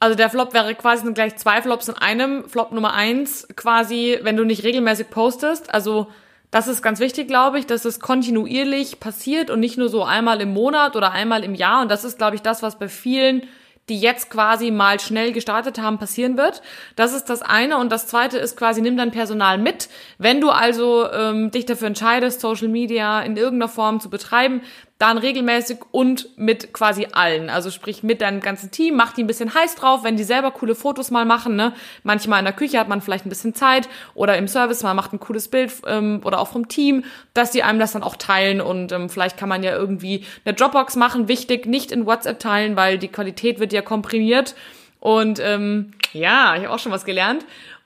Also 0.00 0.16
der 0.16 0.28
Flop 0.28 0.52
wäre 0.52 0.74
quasi 0.74 1.10
gleich 1.14 1.36
zwei 1.36 1.62
Flops 1.62 1.88
in 1.88 1.94
einem. 1.94 2.48
Flop 2.48 2.72
Nummer 2.72 2.92
eins 2.92 3.48
quasi, 3.56 4.18
wenn 4.22 4.36
du 4.36 4.44
nicht 4.44 4.64
regelmäßig 4.64 5.10
postest, 5.10 5.72
also 5.72 6.08
das 6.54 6.68
ist 6.68 6.82
ganz 6.82 7.00
wichtig, 7.00 7.26
glaube 7.26 7.58
ich, 7.58 7.66
dass 7.66 7.84
es 7.84 7.98
kontinuierlich 7.98 9.00
passiert 9.00 9.50
und 9.50 9.58
nicht 9.58 9.76
nur 9.76 9.88
so 9.88 10.04
einmal 10.04 10.40
im 10.40 10.52
Monat 10.52 10.94
oder 10.94 11.10
einmal 11.10 11.42
im 11.42 11.56
Jahr. 11.56 11.82
Und 11.82 11.90
das 11.90 12.04
ist, 12.04 12.16
glaube 12.16 12.36
ich, 12.36 12.42
das, 12.42 12.62
was 12.62 12.78
bei 12.78 12.88
vielen 12.88 13.42
die 13.88 14.00
jetzt 14.00 14.30
quasi 14.30 14.70
mal 14.70 14.98
schnell 14.98 15.32
gestartet 15.32 15.78
haben, 15.78 15.98
passieren 15.98 16.38
wird. 16.38 16.62
Das 16.96 17.12
ist 17.12 17.26
das 17.26 17.42
eine. 17.42 17.76
Und 17.76 17.92
das 17.92 18.06
zweite 18.06 18.38
ist 18.38 18.56
quasi, 18.56 18.80
nimm 18.80 18.96
dein 18.96 19.10
Personal 19.10 19.58
mit. 19.58 19.90
Wenn 20.16 20.40
du 20.40 20.48
also 20.48 21.10
ähm, 21.12 21.50
dich 21.50 21.66
dafür 21.66 21.88
entscheidest, 21.88 22.40
Social 22.40 22.68
Media 22.68 23.20
in 23.20 23.36
irgendeiner 23.36 23.68
Form 23.68 24.00
zu 24.00 24.08
betreiben, 24.08 24.62
dann 24.98 25.18
regelmäßig 25.18 25.78
und 25.90 26.28
mit 26.36 26.72
quasi 26.72 27.08
allen. 27.12 27.50
Also 27.50 27.70
sprich 27.70 28.04
mit 28.04 28.20
deinem 28.20 28.40
ganzen 28.40 28.70
Team, 28.70 28.94
mach 28.94 29.12
die 29.12 29.24
ein 29.24 29.26
bisschen 29.26 29.52
heiß 29.52 29.74
drauf, 29.74 30.04
wenn 30.04 30.16
die 30.16 30.22
selber 30.22 30.52
coole 30.52 30.76
Fotos 30.76 31.10
mal 31.10 31.24
machen. 31.24 31.56
Ne? 31.56 31.72
Manchmal 32.04 32.38
in 32.38 32.44
der 32.44 32.54
Küche 32.54 32.78
hat 32.78 32.88
man 32.88 33.00
vielleicht 33.00 33.26
ein 33.26 33.28
bisschen 33.28 33.54
Zeit 33.54 33.88
oder 34.14 34.38
im 34.38 34.46
Service, 34.46 34.84
man 34.84 34.94
macht 34.94 35.12
ein 35.12 35.18
cooles 35.20 35.48
Bild 35.48 35.72
ähm, 35.86 36.20
oder 36.24 36.38
auch 36.38 36.48
vom 36.48 36.68
Team, 36.68 37.04
dass 37.34 37.50
die 37.50 37.64
einem 37.64 37.80
das 37.80 37.92
dann 37.92 38.04
auch 38.04 38.16
teilen 38.16 38.60
und 38.60 38.92
ähm, 38.92 39.10
vielleicht 39.10 39.36
kann 39.36 39.48
man 39.48 39.64
ja 39.64 39.72
irgendwie 39.72 40.24
eine 40.44 40.54
Dropbox 40.54 40.94
machen. 40.94 41.26
Wichtig, 41.26 41.66
nicht 41.66 41.90
in 41.90 42.06
WhatsApp 42.06 42.38
teilen, 42.38 42.76
weil 42.76 42.98
die 42.98 43.08
Qualität 43.08 43.58
wird 43.58 43.72
ja 43.72 43.82
komprimiert. 43.82 44.54
Und 45.00 45.38
ähm, 45.38 45.92
ja, 46.14 46.54
ich 46.56 46.62
habe 46.62 46.70
auch 46.70 46.78
schon 46.78 46.92
was 46.92 47.04
gelernt. 47.04 47.44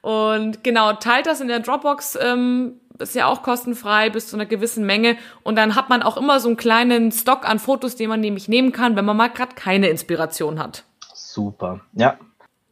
Und 0.09 0.65
genau, 0.65 0.95
teilt 0.95 1.27
das 1.27 1.43
in 1.43 1.49
der 1.49 1.61
Dropbox. 1.61 2.17
Ähm, 2.19 2.81
ist 2.99 3.15
ja 3.15 3.27
auch 3.27 3.43
kostenfrei 3.43 4.09
bis 4.09 4.27
zu 4.27 4.37
einer 4.37 4.47
gewissen 4.47 4.87
Menge. 4.87 5.19
Und 5.43 5.57
dann 5.57 5.75
hat 5.75 5.91
man 5.91 6.03
auch 6.03 6.17
immer 6.17 6.41
so 6.41 6.49
einen 6.49 6.57
kleinen 6.57 7.13
Stock 7.13 7.47
an 7.47 7.59
Fotos, 7.59 7.95
den 7.95 8.09
man 8.09 8.21
nämlich 8.21 8.49
nehmen 8.49 8.73
kann, 8.73 8.97
wenn 8.97 9.05
man 9.05 9.19
mal 9.19 9.29
gerade 9.29 9.55
keine 9.55 9.89
Inspiration 9.89 10.59
hat. 10.61 10.85
Super, 11.13 11.83
ja. 11.93 12.17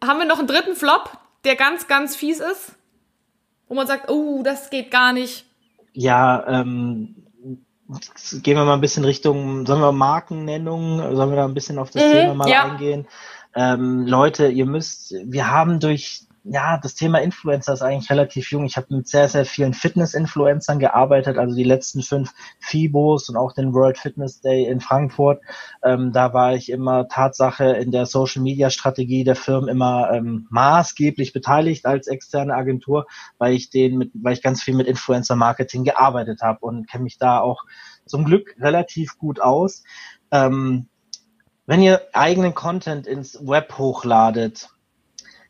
Haben 0.02 0.20
wir 0.20 0.24
noch 0.24 0.38
einen 0.38 0.48
dritten 0.48 0.76
Flop, 0.76 1.10
der 1.44 1.56
ganz, 1.56 1.88
ganz 1.88 2.16
fies 2.16 2.40
ist? 2.40 2.72
Wo 3.68 3.74
man 3.74 3.86
sagt, 3.86 4.10
oh, 4.10 4.40
das 4.42 4.70
geht 4.70 4.90
gar 4.90 5.12
nicht. 5.12 5.44
Ja, 5.92 6.42
ähm, 6.48 7.16
gehen 8.42 8.56
wir 8.56 8.64
mal 8.64 8.72
ein 8.72 8.80
bisschen 8.80 9.04
Richtung, 9.04 9.66
sollen 9.66 9.82
wir 9.82 9.92
Markennennung, 9.92 11.14
sollen 11.14 11.28
wir 11.28 11.36
da 11.36 11.44
ein 11.44 11.52
bisschen 11.52 11.78
auf 11.78 11.90
das 11.90 12.02
mhm, 12.02 12.12
Thema 12.12 12.34
mal 12.34 12.48
ja. 12.48 12.64
eingehen? 12.64 13.06
Ähm, 13.54 14.06
Leute, 14.06 14.48
ihr 14.48 14.64
müsst, 14.64 15.14
wir 15.22 15.50
haben 15.50 15.80
durch 15.80 16.25
ja, 16.48 16.78
das 16.78 16.94
Thema 16.94 17.20
Influencer 17.20 17.72
ist 17.72 17.82
eigentlich 17.82 18.10
relativ 18.10 18.50
jung. 18.50 18.64
Ich 18.64 18.76
habe 18.76 18.94
mit 18.94 19.08
sehr, 19.08 19.28
sehr 19.28 19.44
vielen 19.44 19.74
Fitness-Influencern 19.74 20.78
gearbeitet, 20.78 21.38
also 21.38 21.56
die 21.56 21.64
letzten 21.64 22.02
fünf 22.02 22.32
FIBOs 22.60 23.28
und 23.28 23.36
auch 23.36 23.52
den 23.52 23.74
World 23.74 23.98
Fitness 23.98 24.40
Day 24.40 24.66
in 24.66 24.80
Frankfurt. 24.80 25.40
Ähm, 25.82 26.12
da 26.12 26.32
war 26.32 26.54
ich 26.54 26.70
immer 26.70 27.08
Tatsache 27.08 27.64
in 27.64 27.90
der 27.90 28.06
Social-Media-Strategie 28.06 29.24
der 29.24 29.34
Firmen 29.34 29.68
immer 29.68 30.10
ähm, 30.12 30.46
maßgeblich 30.50 31.32
beteiligt 31.32 31.84
als 31.84 32.06
externe 32.06 32.54
Agentur, 32.54 33.06
weil 33.38 33.54
ich 33.54 33.70
den 33.70 33.98
mit, 33.98 34.12
weil 34.14 34.34
ich 34.34 34.42
ganz 34.42 34.62
viel 34.62 34.74
mit 34.74 34.86
Influencer-Marketing 34.86 35.82
gearbeitet 35.84 36.42
habe 36.42 36.60
und 36.60 36.88
kenne 36.88 37.04
mich 37.04 37.18
da 37.18 37.40
auch 37.40 37.64
zum 38.04 38.24
Glück 38.24 38.54
relativ 38.60 39.18
gut 39.18 39.40
aus. 39.40 39.82
Ähm, 40.30 40.86
wenn 41.66 41.82
ihr 41.82 42.02
eigenen 42.12 42.54
Content 42.54 43.08
ins 43.08 43.44
Web 43.44 43.76
hochladet, 43.78 44.68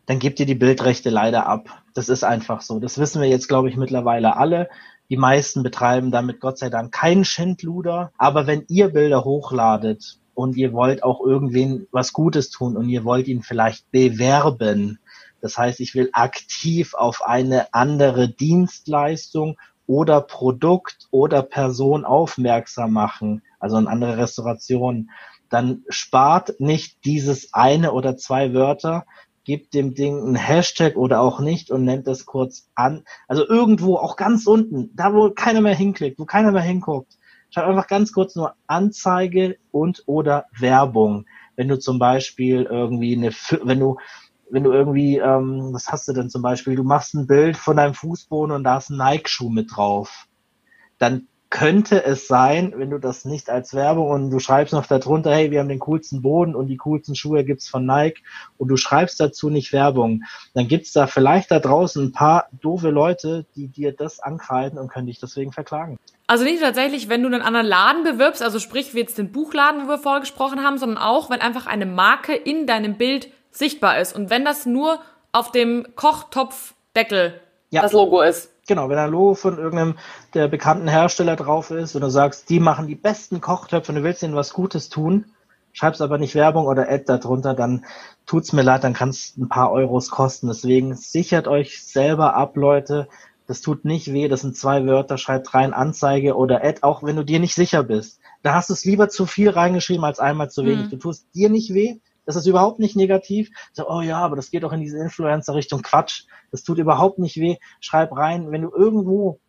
dann 0.06 0.18
gebt 0.18 0.40
ihr 0.40 0.46
die 0.46 0.54
Bildrechte 0.54 1.10
leider 1.10 1.46
ab. 1.46 1.82
Das 1.94 2.08
ist 2.08 2.24
einfach 2.24 2.62
so. 2.62 2.78
Das 2.78 2.98
wissen 2.98 3.20
wir 3.20 3.28
jetzt, 3.28 3.48
glaube 3.48 3.68
ich, 3.68 3.76
mittlerweile 3.76 4.36
alle. 4.36 4.68
Die 5.10 5.16
meisten 5.16 5.62
betreiben 5.62 6.10
damit 6.10 6.40
Gott 6.40 6.58
sei 6.58 6.70
Dank 6.70 6.92
keinen 6.92 7.24
Schindluder. 7.24 8.12
Aber 8.16 8.46
wenn 8.46 8.64
ihr 8.68 8.88
Bilder 8.88 9.24
hochladet 9.24 10.18
und 10.34 10.56
ihr 10.56 10.72
wollt 10.72 11.02
auch 11.02 11.20
irgendwen 11.20 11.86
was 11.90 12.12
Gutes 12.12 12.50
tun 12.50 12.76
und 12.76 12.88
ihr 12.88 13.04
wollt 13.04 13.26
ihn 13.28 13.42
vielleicht 13.42 13.90
bewerben, 13.90 14.98
das 15.40 15.58
heißt, 15.58 15.80
ich 15.80 15.94
will 15.94 16.08
aktiv 16.12 16.94
auf 16.94 17.22
eine 17.22 17.72
andere 17.74 18.28
Dienstleistung 18.28 19.56
oder 19.86 20.20
Produkt 20.20 21.08
oder 21.10 21.42
Person 21.42 22.04
aufmerksam 22.04 22.92
machen, 22.92 23.42
also 23.60 23.76
eine 23.76 23.88
andere 23.88 24.18
Restauration, 24.18 25.10
dann 25.48 25.84
spart 25.88 26.58
nicht 26.58 27.04
dieses 27.04 27.54
eine 27.54 27.92
oder 27.92 28.16
zwei 28.16 28.52
Wörter, 28.52 29.06
gebt 29.46 29.74
dem 29.74 29.94
Ding 29.94 30.18
einen 30.18 30.34
Hashtag 30.34 30.96
oder 30.96 31.20
auch 31.20 31.38
nicht 31.38 31.70
und 31.70 31.84
nennt 31.84 32.08
das 32.08 32.26
kurz 32.26 32.68
an. 32.74 33.04
Also 33.28 33.46
irgendwo, 33.48 33.96
auch 33.96 34.16
ganz 34.16 34.46
unten, 34.46 34.90
da 34.94 35.14
wo 35.14 35.30
keiner 35.30 35.60
mehr 35.60 35.74
hinklickt, 35.74 36.18
wo 36.18 36.24
keiner 36.24 36.50
mehr 36.50 36.62
hinguckt, 36.62 37.16
schreib 37.50 37.66
einfach 37.66 37.86
ganz 37.86 38.12
kurz 38.12 38.34
nur 38.34 38.54
Anzeige 38.66 39.56
und 39.70 40.02
oder 40.06 40.46
Werbung. 40.58 41.26
Wenn 41.54 41.68
du 41.68 41.78
zum 41.78 42.00
Beispiel 42.00 42.64
irgendwie 42.64 43.16
eine, 43.16 43.30
wenn 43.62 43.78
du, 43.78 43.98
wenn 44.50 44.64
du 44.64 44.72
irgendwie, 44.72 45.18
ähm, 45.18 45.70
was 45.72 45.88
hast 45.88 46.08
du 46.08 46.12
denn 46.12 46.28
zum 46.28 46.42
Beispiel? 46.42 46.74
Du 46.74 46.82
machst 46.82 47.14
ein 47.14 47.28
Bild 47.28 47.56
von 47.56 47.76
deinem 47.76 47.94
Fußboden 47.94 48.54
und 48.54 48.64
da 48.64 48.78
ist 48.78 48.90
ein 48.90 48.98
Nike-Schuh 48.98 49.48
mit 49.48 49.76
drauf. 49.76 50.26
Dann 50.98 51.28
könnte 51.56 52.04
es 52.04 52.28
sein, 52.28 52.74
wenn 52.76 52.90
du 52.90 52.98
das 52.98 53.24
nicht 53.24 53.48
als 53.48 53.72
Werbung 53.72 54.10
und 54.10 54.30
du 54.30 54.40
schreibst 54.40 54.74
noch 54.74 54.84
darunter, 54.84 55.34
hey, 55.34 55.50
wir 55.50 55.60
haben 55.60 55.70
den 55.70 55.78
coolsten 55.78 56.20
Boden 56.20 56.54
und 56.54 56.66
die 56.66 56.76
coolsten 56.76 57.14
Schuhe 57.14 57.44
gibt's 57.44 57.66
von 57.66 57.86
Nike 57.86 58.22
und 58.58 58.68
du 58.68 58.76
schreibst 58.76 59.18
dazu 59.20 59.48
nicht 59.48 59.72
Werbung, 59.72 60.22
dann 60.52 60.68
gibt's 60.68 60.92
da 60.92 61.06
vielleicht 61.06 61.50
da 61.50 61.58
draußen 61.58 62.04
ein 62.04 62.12
paar 62.12 62.48
doofe 62.60 62.90
Leute, 62.90 63.46
die 63.56 63.68
dir 63.68 63.92
das 63.92 64.20
ankreiden 64.20 64.78
und 64.78 64.88
können 64.88 65.06
dich 65.06 65.18
deswegen 65.18 65.50
verklagen. 65.50 65.96
Also 66.26 66.44
nicht 66.44 66.60
tatsächlich, 66.60 67.08
wenn 67.08 67.22
du 67.22 67.28
einen 67.28 67.40
anderen 67.40 67.66
Laden 67.66 68.04
bewirbst, 68.04 68.42
also 68.42 68.58
sprich 68.58 68.92
wie 68.92 68.98
jetzt 68.98 69.16
den 69.16 69.32
Buchladen, 69.32 69.84
wo 69.84 69.88
wir 69.88 69.98
vorher 69.98 70.20
gesprochen 70.20 70.62
haben, 70.62 70.76
sondern 70.76 70.98
auch, 70.98 71.30
wenn 71.30 71.40
einfach 71.40 71.66
eine 71.66 71.86
Marke 71.86 72.34
in 72.34 72.66
deinem 72.66 72.98
Bild 72.98 73.28
sichtbar 73.50 73.98
ist 73.98 74.14
und 74.14 74.28
wenn 74.28 74.44
das 74.44 74.66
nur 74.66 75.00
auf 75.32 75.52
dem 75.52 75.86
Kochtopfdeckel 75.96 77.40
ja. 77.70 77.80
das 77.80 77.92
Logo 77.92 78.20
ist. 78.20 78.50
Genau, 78.66 78.88
wenn 78.88 78.98
ein 78.98 79.10
Logo 79.10 79.34
von 79.34 79.58
irgendeinem 79.58 79.94
der 80.34 80.48
bekannten 80.48 80.88
Hersteller 80.88 81.36
drauf 81.36 81.70
ist 81.70 81.94
und 81.94 82.00
du 82.00 82.10
sagst, 82.10 82.50
die 82.50 82.58
machen 82.58 82.88
die 82.88 82.96
besten 82.96 83.40
Kochtöpfe 83.40 83.92
und 83.92 83.96
du 83.96 84.02
willst 84.02 84.24
ihnen 84.24 84.34
was 84.34 84.52
Gutes 84.52 84.88
tun, 84.88 85.26
schreibst 85.72 86.02
aber 86.02 86.18
nicht 86.18 86.34
Werbung 86.34 86.66
oder 86.66 86.88
Ad 86.90 87.04
darunter, 87.06 87.54
dann 87.54 87.84
tut's 88.26 88.52
mir 88.52 88.62
leid, 88.62 88.82
dann 88.82 88.94
kann 88.94 89.10
es 89.10 89.36
ein 89.36 89.48
paar 89.48 89.70
Euros 89.70 90.10
kosten. 90.10 90.48
Deswegen 90.48 90.96
sichert 90.96 91.46
euch 91.46 91.84
selber 91.84 92.34
ab, 92.34 92.56
Leute. 92.56 93.08
Das 93.46 93.60
tut 93.60 93.84
nicht 93.84 94.12
weh, 94.12 94.26
das 94.26 94.40
sind 94.40 94.56
zwei 94.56 94.84
Wörter, 94.86 95.18
schreibt 95.18 95.54
rein 95.54 95.72
Anzeige 95.72 96.34
oder 96.34 96.64
Ad, 96.64 96.78
auch 96.82 97.04
wenn 97.04 97.14
du 97.14 97.24
dir 97.24 97.38
nicht 97.38 97.54
sicher 97.54 97.84
bist. 97.84 98.18
Da 98.42 98.54
hast 98.54 98.70
du 98.70 98.74
es 98.74 98.84
lieber 98.84 99.08
zu 99.08 99.26
viel 99.26 99.50
reingeschrieben 99.50 100.04
als 100.04 100.18
einmal 100.18 100.50
zu 100.50 100.64
wenig. 100.64 100.86
Mhm. 100.86 100.90
Du 100.90 100.96
tust 100.96 101.26
dir 101.34 101.50
nicht 101.50 101.72
weh, 101.72 102.00
das 102.26 102.36
ist 102.36 102.46
überhaupt 102.46 102.78
nicht 102.78 102.96
negativ. 102.96 103.50
So, 103.72 103.88
oh 103.88 104.02
ja, 104.02 104.18
aber 104.18 104.36
das 104.36 104.50
geht 104.50 104.64
doch 104.64 104.72
in 104.72 104.80
diese 104.80 104.98
Influencer-Richtung. 104.98 105.82
Quatsch. 105.82 106.24
Das 106.50 106.64
tut 106.64 106.78
überhaupt 106.78 107.18
nicht 107.18 107.36
weh. 107.36 107.56
Schreib 107.80 108.14
rein, 108.16 108.50
wenn 108.50 108.62
du 108.62 108.70
irgendwo 108.70 109.40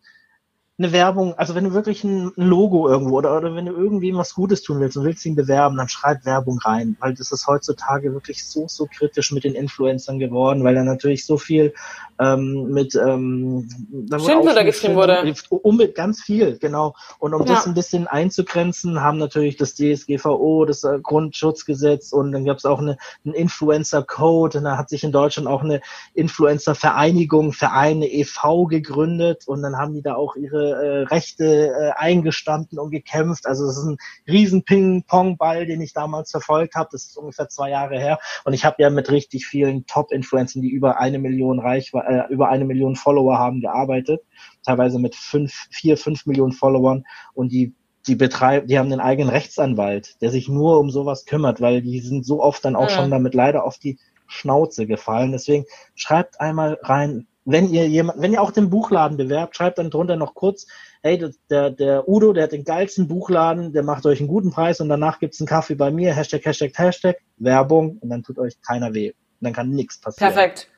eine 0.80 0.92
Werbung, 0.92 1.34
also 1.36 1.56
wenn 1.56 1.64
du 1.64 1.72
wirklich 1.72 2.04
ein, 2.04 2.30
Logo 2.36 2.88
irgendwo 2.88 3.16
oder, 3.18 3.36
oder 3.36 3.56
wenn 3.56 3.66
du 3.66 3.72
irgendwie 3.72 4.14
was 4.14 4.34
Gutes 4.34 4.62
tun 4.62 4.78
willst 4.78 4.96
und 4.96 5.04
willst 5.04 5.26
ihn 5.26 5.34
bewerben, 5.34 5.76
dann 5.76 5.88
schreib 5.88 6.24
Werbung 6.24 6.58
rein, 6.58 6.96
weil 7.00 7.14
das 7.14 7.32
ist 7.32 7.48
heutzutage 7.48 8.12
wirklich 8.12 8.44
so, 8.44 8.68
so 8.68 8.86
kritisch 8.86 9.32
mit 9.32 9.42
den 9.42 9.54
Influencern 9.54 10.20
geworden, 10.20 10.62
weil 10.62 10.76
da 10.76 10.84
natürlich 10.84 11.26
so 11.26 11.36
viel 11.36 11.74
ähm, 12.20 12.68
mit 12.70 12.94
ähm, 12.94 13.68
da 13.90 14.20
Schimpfwörter 14.20 14.64
geschrieben 14.64 14.94
wurde. 14.94 15.34
Um, 15.50 15.80
ganz 15.94 16.22
viel, 16.22 16.58
genau. 16.58 16.94
Und 17.18 17.34
um 17.34 17.44
ja. 17.44 17.54
das 17.54 17.66
ein 17.66 17.74
bisschen 17.74 18.06
einzugrenzen, 18.06 19.00
haben 19.00 19.18
natürlich 19.18 19.56
das 19.56 19.74
DSGVO, 19.74 20.64
das 20.64 20.84
äh, 20.84 21.00
Grundschutzgesetz 21.02 22.12
und 22.12 22.30
dann 22.30 22.44
gab 22.44 22.58
es 22.58 22.64
auch 22.64 22.78
eine, 22.78 22.98
einen 23.24 23.34
Influencer-Code 23.34 24.58
und 24.58 24.64
da 24.64 24.78
hat 24.78 24.90
sich 24.90 25.02
in 25.02 25.10
Deutschland 25.10 25.48
auch 25.48 25.62
eine 25.62 25.80
Influencer-Vereinigung, 26.14 27.52
Vereine 27.52 28.06
e.V. 28.06 28.66
gegründet 28.66 29.48
und 29.48 29.62
dann 29.62 29.76
haben 29.76 29.94
die 29.94 30.02
da 30.02 30.14
auch 30.14 30.36
ihre 30.36 30.67
äh, 30.68 31.02
Rechte 31.02 31.68
äh, 31.68 31.90
eingestanden 31.96 32.78
und 32.78 32.90
gekämpft. 32.90 33.46
Also 33.46 33.66
es 33.66 33.76
ist 33.76 33.84
ein 33.84 33.98
riesen 34.26 34.64
Ping-Pong-Ball, 34.64 35.66
den 35.66 35.80
ich 35.80 35.92
damals 35.92 36.30
verfolgt 36.30 36.74
habe. 36.74 36.88
Das 36.92 37.04
ist 37.04 37.16
ungefähr 37.16 37.48
zwei 37.48 37.70
Jahre 37.70 37.98
her. 37.98 38.18
Und 38.44 38.52
ich 38.52 38.64
habe 38.64 38.82
ja 38.82 38.90
mit 38.90 39.10
richtig 39.10 39.46
vielen 39.46 39.86
Top-Influencern, 39.86 40.62
die 40.62 40.70
über 40.70 40.98
eine 40.98 41.18
Million 41.18 41.58
Reich, 41.58 41.92
äh, 41.94 42.32
über 42.32 42.48
eine 42.48 42.64
Million 42.64 42.96
Follower 42.96 43.38
haben, 43.38 43.60
gearbeitet. 43.60 44.22
Teilweise 44.64 44.98
mit 44.98 45.14
fünf, 45.14 45.68
vier, 45.70 45.96
fünf 45.96 46.26
Millionen 46.26 46.52
Followern. 46.52 47.04
Und 47.34 47.52
die 47.52 47.74
die 48.06 48.16
betreiben, 48.16 48.66
die 48.66 48.78
haben 48.78 48.90
einen 48.90 49.00
eigenen 49.00 49.28
Rechtsanwalt, 49.28 50.20
der 50.22 50.30
sich 50.30 50.48
nur 50.48 50.80
um 50.80 50.90
sowas 50.90 51.26
kümmert, 51.26 51.60
weil 51.60 51.82
die 51.82 52.00
sind 52.00 52.24
so 52.24 52.42
oft 52.42 52.64
dann 52.64 52.74
auch 52.74 52.88
ja. 52.88 52.96
schon 52.96 53.10
damit 53.10 53.34
leider 53.34 53.64
auf 53.64 53.78
die 53.78 53.98
Schnauze 54.26 54.86
gefallen. 54.86 55.32
Deswegen 55.32 55.64
schreibt 55.94 56.40
einmal 56.40 56.78
rein, 56.82 57.26
wenn 57.50 57.70
ihr 57.70 57.88
jemand, 57.88 58.20
wenn 58.20 58.32
ihr 58.32 58.42
auch 58.42 58.50
den 58.50 58.68
Buchladen 58.68 59.16
bewerbt, 59.16 59.56
schreibt 59.56 59.78
dann 59.78 59.90
drunter 59.90 60.16
noch 60.16 60.34
kurz, 60.34 60.66
hey, 61.02 61.32
der, 61.48 61.70
der 61.70 62.06
Udo, 62.06 62.34
der 62.34 62.44
hat 62.44 62.52
den 62.52 62.64
geilsten 62.64 63.08
Buchladen, 63.08 63.72
der 63.72 63.82
macht 63.82 64.04
euch 64.04 64.20
einen 64.20 64.28
guten 64.28 64.50
Preis 64.50 64.80
und 64.80 64.90
danach 64.90 65.18
gibt's 65.18 65.40
einen 65.40 65.46
Kaffee 65.46 65.74
bei 65.74 65.90
mir, 65.90 66.14
Hashtag, 66.14 66.44
Hashtag, 66.44 66.72
Hashtag, 66.76 67.16
Werbung 67.38 67.98
und 68.00 68.10
dann 68.10 68.22
tut 68.22 68.38
euch 68.38 68.60
keiner 68.60 68.92
weh. 68.92 69.08
Und 69.10 69.16
dann 69.40 69.52
kann 69.54 69.70
nichts 69.70 69.98
passieren. 69.98 70.32
Perfekt. 70.32 70.68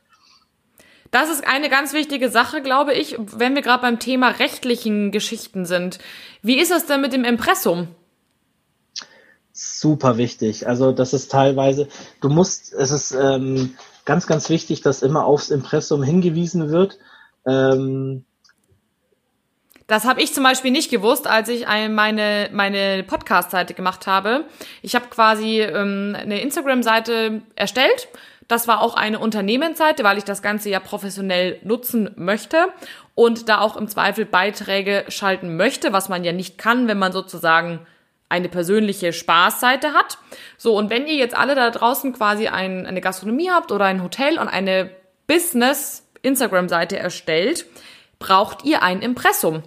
Das 1.10 1.28
ist 1.28 1.44
eine 1.44 1.68
ganz 1.68 1.92
wichtige 1.92 2.28
Sache, 2.28 2.62
glaube 2.62 2.94
ich, 2.94 3.16
wenn 3.18 3.56
wir 3.56 3.62
gerade 3.62 3.82
beim 3.82 3.98
Thema 3.98 4.28
rechtlichen 4.28 5.10
Geschichten 5.10 5.66
sind. 5.66 5.98
Wie 6.42 6.60
ist 6.60 6.70
es 6.70 6.86
denn 6.86 7.00
mit 7.00 7.12
dem 7.12 7.24
Impressum? 7.24 7.88
Super 9.52 10.18
wichtig. 10.18 10.68
Also 10.68 10.92
das 10.92 11.12
ist 11.12 11.32
teilweise, 11.32 11.88
du 12.20 12.28
musst, 12.28 12.72
es 12.72 12.92
ist, 12.92 13.10
ähm, 13.10 13.76
ganz, 14.04 14.26
ganz 14.26 14.48
wichtig, 14.48 14.80
dass 14.80 15.02
immer 15.02 15.24
aufs 15.24 15.50
Impressum 15.50 16.02
hingewiesen 16.02 16.70
wird. 16.70 16.98
Ähm, 17.46 18.24
das 19.90 20.04
habe 20.04 20.22
ich 20.22 20.32
zum 20.32 20.44
Beispiel 20.44 20.70
nicht 20.70 20.88
gewusst, 20.88 21.26
als 21.26 21.48
ich 21.48 21.66
meine, 21.66 22.48
meine 22.52 23.02
Podcast-Seite 23.02 23.74
gemacht 23.74 24.06
habe. 24.06 24.44
Ich 24.82 24.94
habe 24.94 25.06
quasi 25.10 25.62
ähm, 25.62 26.16
eine 26.16 26.40
Instagram-Seite 26.40 27.42
erstellt. 27.56 28.06
Das 28.46 28.68
war 28.68 28.82
auch 28.82 28.94
eine 28.94 29.18
Unternehmensseite, 29.18 30.04
weil 30.04 30.18
ich 30.18 30.24
das 30.24 30.42
Ganze 30.42 30.70
ja 30.70 30.78
professionell 30.78 31.58
nutzen 31.64 32.10
möchte 32.14 32.68
und 33.16 33.48
da 33.48 33.60
auch 33.60 33.76
im 33.76 33.88
Zweifel 33.88 34.26
Beiträge 34.26 35.06
schalten 35.08 35.56
möchte, 35.56 35.92
was 35.92 36.08
man 36.08 36.22
ja 36.22 36.32
nicht 36.32 36.56
kann, 36.56 36.86
wenn 36.86 36.98
man 36.98 37.10
sozusagen 37.10 37.80
eine 38.30 38.48
persönliche 38.48 39.12
Spaßseite 39.12 39.92
hat. 39.92 40.16
So, 40.56 40.76
und 40.76 40.88
wenn 40.88 41.06
ihr 41.06 41.16
jetzt 41.16 41.36
alle 41.36 41.54
da 41.54 41.70
draußen 41.70 42.14
quasi 42.14 42.48
ein, 42.48 42.86
eine 42.86 43.02
Gastronomie 43.02 43.50
habt 43.50 43.72
oder 43.72 43.84
ein 43.84 44.02
Hotel 44.02 44.38
und 44.38 44.48
eine 44.48 44.90
Business-Instagram-Seite 45.26 46.98
erstellt, 46.98 47.66
braucht 48.18 48.64
ihr 48.64 48.82
ein 48.82 49.02
Impressum. 49.02 49.62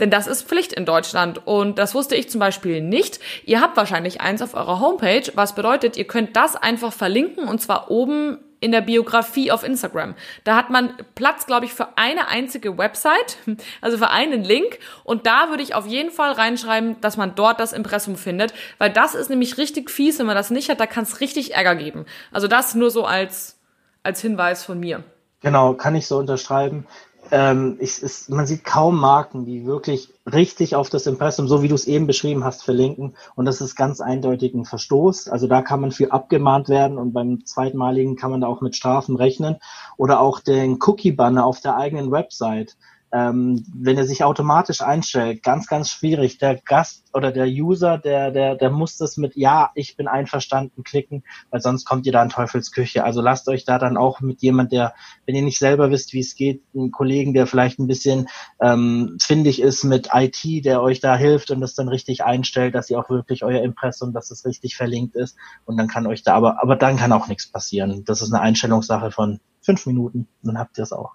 Denn 0.00 0.10
das 0.10 0.26
ist 0.26 0.48
Pflicht 0.48 0.72
in 0.72 0.86
Deutschland 0.86 1.46
und 1.46 1.78
das 1.78 1.94
wusste 1.94 2.16
ich 2.16 2.28
zum 2.28 2.40
Beispiel 2.40 2.80
nicht. 2.80 3.20
Ihr 3.44 3.60
habt 3.60 3.76
wahrscheinlich 3.76 4.20
eins 4.20 4.42
auf 4.42 4.54
eurer 4.54 4.80
Homepage, 4.80 5.30
was 5.34 5.54
bedeutet, 5.54 5.96
ihr 5.96 6.06
könnt 6.06 6.36
das 6.36 6.56
einfach 6.56 6.92
verlinken 6.92 7.46
und 7.46 7.60
zwar 7.60 7.90
oben 7.90 8.38
in 8.64 8.72
der 8.72 8.80
Biografie 8.80 9.52
auf 9.52 9.62
Instagram. 9.62 10.14
Da 10.42 10.56
hat 10.56 10.70
man 10.70 10.94
Platz, 11.14 11.44
glaube 11.44 11.66
ich, 11.66 11.74
für 11.74 11.98
eine 11.98 12.28
einzige 12.28 12.78
Website, 12.78 13.36
also 13.82 13.98
für 13.98 14.08
einen 14.08 14.42
Link. 14.42 14.78
Und 15.04 15.26
da 15.26 15.50
würde 15.50 15.62
ich 15.62 15.74
auf 15.74 15.86
jeden 15.86 16.10
Fall 16.10 16.32
reinschreiben, 16.32 16.98
dass 17.02 17.18
man 17.18 17.34
dort 17.34 17.60
das 17.60 17.74
Impressum 17.74 18.16
findet, 18.16 18.54
weil 18.78 18.90
das 18.90 19.14
ist 19.14 19.28
nämlich 19.28 19.58
richtig 19.58 19.90
fies, 19.90 20.18
wenn 20.18 20.24
man 20.24 20.34
das 20.34 20.50
nicht 20.50 20.70
hat, 20.70 20.80
da 20.80 20.86
kann 20.86 21.04
es 21.04 21.20
richtig 21.20 21.54
Ärger 21.54 21.74
geben. 21.74 22.06
Also 22.32 22.48
das 22.48 22.74
nur 22.74 22.90
so 22.90 23.04
als, 23.04 23.60
als 24.02 24.22
Hinweis 24.22 24.64
von 24.64 24.80
mir. 24.80 25.04
Genau, 25.42 25.74
kann 25.74 25.94
ich 25.94 26.06
so 26.06 26.16
unterschreiben 26.16 26.86
ähm, 27.34 27.78
ich, 27.80 28.00
es, 28.00 28.28
man 28.28 28.46
sieht 28.46 28.62
kaum 28.62 29.00
Marken, 29.00 29.44
die 29.44 29.66
wirklich 29.66 30.14
richtig 30.24 30.76
auf 30.76 30.88
das 30.88 31.08
Impressum, 31.08 31.48
so 31.48 31.62
wie 31.62 31.68
du 31.68 31.74
es 31.74 31.88
eben 31.88 32.06
beschrieben 32.06 32.44
hast, 32.44 32.62
verlinken. 32.62 33.16
Und 33.34 33.46
das 33.46 33.60
ist 33.60 33.74
ganz 33.74 34.00
eindeutig 34.00 34.54
ein 34.54 34.64
Verstoß. 34.64 35.28
Also 35.28 35.48
da 35.48 35.60
kann 35.60 35.80
man 35.80 35.90
für 35.90 36.12
abgemahnt 36.12 36.68
werden 36.68 36.96
und 36.96 37.12
beim 37.12 37.44
zweitmaligen 37.44 38.14
kann 38.14 38.30
man 38.30 38.40
da 38.40 38.46
auch 38.46 38.60
mit 38.60 38.76
Strafen 38.76 39.16
rechnen. 39.16 39.56
Oder 39.96 40.20
auch 40.20 40.38
den 40.38 40.78
Cookie-Banner 40.80 41.44
auf 41.44 41.60
der 41.60 41.76
eigenen 41.76 42.12
Website 42.12 42.76
ähm, 43.14 43.64
wenn 43.72 43.96
er 43.96 44.06
sich 44.06 44.24
automatisch 44.24 44.80
einstellt, 44.80 45.44
ganz, 45.44 45.68
ganz 45.68 45.88
schwierig. 45.88 46.38
Der 46.38 46.56
Gast 46.56 47.04
oder 47.12 47.30
der 47.30 47.46
User, 47.46 47.96
der, 47.96 48.32
der, 48.32 48.56
der 48.56 48.70
muss 48.70 48.96
das 48.96 49.16
mit 49.16 49.36
Ja, 49.36 49.70
ich 49.76 49.96
bin 49.96 50.08
einverstanden 50.08 50.82
klicken, 50.82 51.22
weil 51.50 51.60
sonst 51.60 51.84
kommt 51.84 52.06
ihr 52.06 52.12
da 52.12 52.24
in 52.24 52.28
Teufelsküche. 52.28 53.04
Also 53.04 53.20
lasst 53.20 53.48
euch 53.48 53.64
da 53.64 53.78
dann 53.78 53.96
auch 53.96 54.20
mit 54.20 54.42
jemand, 54.42 54.72
der, 54.72 54.94
wenn 55.26 55.36
ihr 55.36 55.42
nicht 55.42 55.60
selber 55.60 55.92
wisst, 55.92 56.12
wie 56.12 56.18
es 56.18 56.34
geht, 56.34 56.62
einen 56.74 56.90
Kollegen, 56.90 57.34
der 57.34 57.46
vielleicht 57.46 57.78
ein 57.78 57.86
bisschen 57.86 58.26
ähm, 58.60 59.16
findig 59.22 59.62
ist 59.62 59.84
mit 59.84 60.08
IT, 60.12 60.64
der 60.64 60.82
euch 60.82 60.98
da 60.98 61.16
hilft 61.16 61.52
und 61.52 61.60
das 61.60 61.76
dann 61.76 61.88
richtig 61.88 62.24
einstellt, 62.24 62.74
dass 62.74 62.90
ihr 62.90 62.98
auch 62.98 63.10
wirklich 63.10 63.44
euer 63.44 63.62
Impressum, 63.62 64.12
dass 64.12 64.32
es 64.32 64.44
richtig 64.44 64.74
verlinkt 64.74 65.14
ist. 65.14 65.36
Und 65.66 65.76
dann 65.76 65.86
kann 65.86 66.08
euch 66.08 66.24
da, 66.24 66.34
aber, 66.34 66.60
aber 66.60 66.74
dann 66.74 66.96
kann 66.96 67.12
auch 67.12 67.28
nichts 67.28 67.46
passieren. 67.46 68.04
Das 68.04 68.22
ist 68.22 68.32
eine 68.32 68.42
Einstellungssache 68.42 69.12
von 69.12 69.38
fünf 69.62 69.86
Minuten, 69.86 70.26
dann 70.42 70.58
habt 70.58 70.78
ihr 70.78 70.82
es 70.82 70.92
auch. 70.92 71.12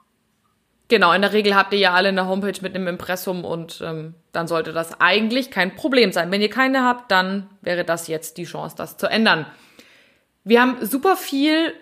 Genau, 0.90 1.14
in 1.14 1.22
der 1.22 1.34
Regel 1.34 1.56
habt 1.56 1.72
ihr 1.72 1.80
ja 1.80 1.94
alle 1.94 2.10
eine 2.10 2.28
Homepage 2.28 2.60
mit 2.62 2.74
einem 2.74 2.88
Impressum 2.88 3.46
und 3.46 3.80
ähm, 3.86 4.16
dann 4.32 4.48
sollte 4.48 4.74
das 4.74 5.00
eigentlich 5.00 5.52
kein 5.52 5.76
Problem 5.76 6.12
sein. 6.12 6.32
Wenn 6.32 6.42
ihr 6.42 6.50
keine 6.50 6.84
habt, 6.84 7.12
dann 7.12 7.48
wäre 7.62 7.86
das 7.86 8.08
jetzt 8.08 8.38
die 8.38 8.46
Chance, 8.46 8.76
das 8.76 8.98
zu 8.98 9.06
ändern. 9.06 9.46
Wir 10.44 10.62
haben 10.62 10.84
super 10.84 11.16
viel, 11.16 11.74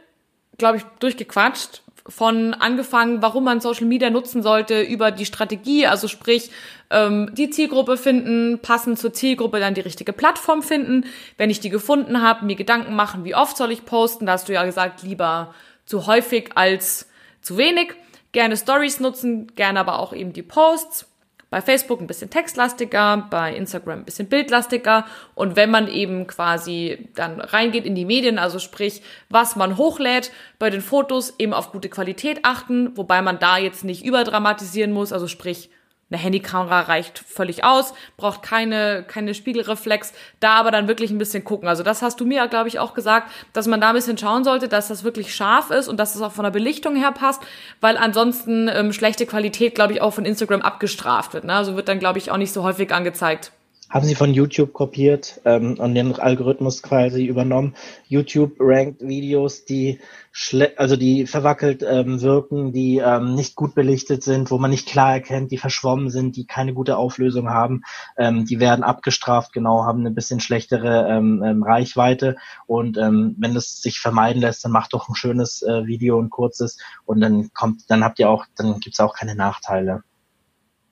glaube 0.57 0.77
ich, 0.77 0.83
durchgequatscht. 0.99 1.83
Von 2.09 2.53
angefangen, 2.53 3.21
warum 3.21 3.43
man 3.43 3.59
Social 3.59 3.85
Media 3.85 4.09
nutzen 4.09 4.41
sollte, 4.41 4.81
über 4.81 5.11
die 5.11 5.25
Strategie, 5.25 5.87
also 5.87 6.07
sprich, 6.07 6.51
ähm, 6.89 7.29
die 7.33 7.49
Zielgruppe 7.49 7.97
finden, 7.97 8.59
passend 8.61 8.97
zur 8.97 9.11
Zielgruppe 9.11 9.59
dann 9.59 9.73
die 9.73 9.81
richtige 9.81 10.13
Plattform 10.13 10.63
finden. 10.63 11.05
Wenn 11.37 11.49
ich 11.49 11.59
die 11.59 11.69
gefunden 11.69 12.21
habe, 12.21 12.45
mir 12.45 12.55
Gedanken 12.55 12.95
machen, 12.95 13.25
wie 13.25 13.35
oft 13.35 13.57
soll 13.57 13.71
ich 13.71 13.85
posten, 13.85 14.25
da 14.25 14.33
hast 14.33 14.47
du 14.47 14.53
ja 14.53 14.63
gesagt, 14.63 15.03
lieber 15.03 15.53
zu 15.85 16.07
häufig 16.07 16.51
als 16.55 17.09
zu 17.41 17.57
wenig. 17.57 17.93
Gerne 18.31 18.57
Stories 18.57 18.99
nutzen, 18.99 19.47
gerne 19.55 19.79
aber 19.79 19.99
auch 19.99 20.13
eben 20.13 20.33
die 20.33 20.43
Posts. 20.43 21.07
Bei 21.49 21.61
Facebook 21.61 22.01
ein 22.01 22.07
bisschen 22.07 22.29
textlastiger, 22.29 23.25
bei 23.29 23.55
Instagram 23.55 23.99
ein 23.99 24.05
bisschen 24.05 24.27
bildlastiger. 24.27 25.05
Und 25.33 25.55
wenn 25.55 25.71
man 25.71 25.87
eben 25.87 26.27
quasi 26.27 27.09
dann 27.15 27.39
reingeht 27.39 27.85
in 27.85 27.95
die 27.95 28.03
Medien, 28.03 28.37
also 28.37 28.59
sprich, 28.59 29.01
was 29.29 29.55
man 29.55 29.77
hochlädt, 29.77 30.31
bei 30.59 30.69
den 30.69 30.81
Fotos 30.81 31.35
eben 31.39 31.53
auf 31.53 31.71
gute 31.71 31.87
Qualität 31.87 32.39
achten, 32.43 32.97
wobei 32.97 33.21
man 33.21 33.39
da 33.39 33.57
jetzt 33.57 33.85
nicht 33.85 34.03
überdramatisieren 34.03 34.91
muss, 34.91 35.13
also 35.13 35.27
sprich 35.27 35.69
eine 36.09 36.21
Handykamera 36.21 36.81
reicht 36.81 37.19
völlig 37.19 37.65
aus, 37.65 37.93
braucht 38.15 38.41
keine, 38.41 39.03
keine 39.07 39.33
Spiegelreflex, 39.33 40.13
da 40.39 40.55
aber 40.55 40.71
dann 40.71 40.87
wirklich 40.87 41.11
ein 41.11 41.17
bisschen 41.17 41.43
gucken. 41.43 41.67
Also 41.67 41.83
das 41.83 42.01
hast 42.01 42.19
du 42.19 42.25
mir, 42.25 42.47
glaube 42.47 42.69
ich, 42.69 42.79
auch 42.79 42.93
gesagt, 42.93 43.29
dass 43.51 43.67
man 43.67 43.81
da 43.81 43.89
ein 43.89 43.95
bisschen 43.95 44.17
schauen 44.17 44.45
sollte, 44.45 44.69
dass 44.69 44.87
das 44.87 45.03
wirklich 45.03 45.35
scharf 45.35 45.69
ist 45.69 45.89
und 45.89 45.97
dass 45.97 46.15
es 46.15 46.21
auch 46.21 46.31
von 46.31 46.43
der 46.43 46.51
Belichtung 46.51 46.95
her 46.95 47.11
passt, 47.11 47.41
weil 47.81 47.97
ansonsten 47.97 48.69
ähm, 48.69 48.93
schlechte 48.93 49.25
Qualität, 49.25 49.75
glaube 49.75 49.93
ich, 49.93 50.01
auch 50.01 50.13
von 50.13 50.25
Instagram 50.25 50.61
abgestraft 50.61 51.33
wird. 51.33 51.43
Ne? 51.43 51.53
Also 51.53 51.75
wird 51.75 51.89
dann, 51.89 51.99
glaube 51.99 52.19
ich, 52.19 52.31
auch 52.31 52.37
nicht 52.37 52.53
so 52.53 52.63
häufig 52.63 52.93
angezeigt 52.93 53.51
haben 53.89 54.05
sie 54.05 54.15
von 54.15 54.33
YouTube 54.33 54.73
kopiert 54.73 55.39
ähm, 55.45 55.79
und 55.79 55.95
den 55.95 56.13
Algorithmus 56.13 56.83
quasi 56.83 57.25
übernommen. 57.25 57.75
YouTube 58.07 58.55
rankt 58.59 59.01
Videos, 59.01 59.63
die 59.65 59.99
schle 60.31 60.73
also 60.77 60.97
die 60.97 61.25
verwackelt 61.25 61.83
ähm, 61.87 62.21
wirken, 62.21 62.73
die 62.73 62.97
ähm, 62.97 63.33
nicht 63.33 63.55
gut 63.55 63.75
belichtet 63.75 64.23
sind, 64.23 64.51
wo 64.51 64.57
man 64.57 64.71
nicht 64.71 64.87
klar 64.87 65.13
erkennt, 65.13 65.51
die 65.51 65.57
verschwommen 65.57 66.09
sind, 66.09 66.35
die 66.35 66.45
keine 66.45 66.73
gute 66.73 66.97
Auflösung 66.97 67.49
haben, 67.49 67.81
ähm, 68.17 68.45
die 68.45 68.59
werden 68.59 68.83
abgestraft, 68.83 69.53
genau, 69.53 69.85
haben 69.85 70.01
eine 70.01 70.11
bisschen 70.11 70.41
schlechtere 70.41 71.07
ähm, 71.09 71.41
ähm, 71.43 71.63
Reichweite 71.63 72.35
und 72.65 72.97
ähm, 72.97 73.35
wenn 73.39 73.55
es 73.55 73.81
sich 73.81 73.99
vermeiden 73.99 74.41
lässt, 74.41 74.65
dann 74.65 74.73
macht 74.73 74.93
doch 74.93 75.07
ein 75.07 75.15
schönes 75.15 75.61
äh, 75.61 75.85
Video, 75.85 76.19
ein 76.19 76.29
kurzes 76.29 76.77
und 77.05 77.21
dann 77.21 77.51
kommt, 77.53 77.89
dann 77.89 78.03
habt 78.03 78.19
ihr 78.19 78.29
auch, 78.29 78.45
dann 78.57 78.79
gibt's 78.79 78.99
auch 78.99 79.15
keine 79.15 79.35
Nachteile. 79.35 80.03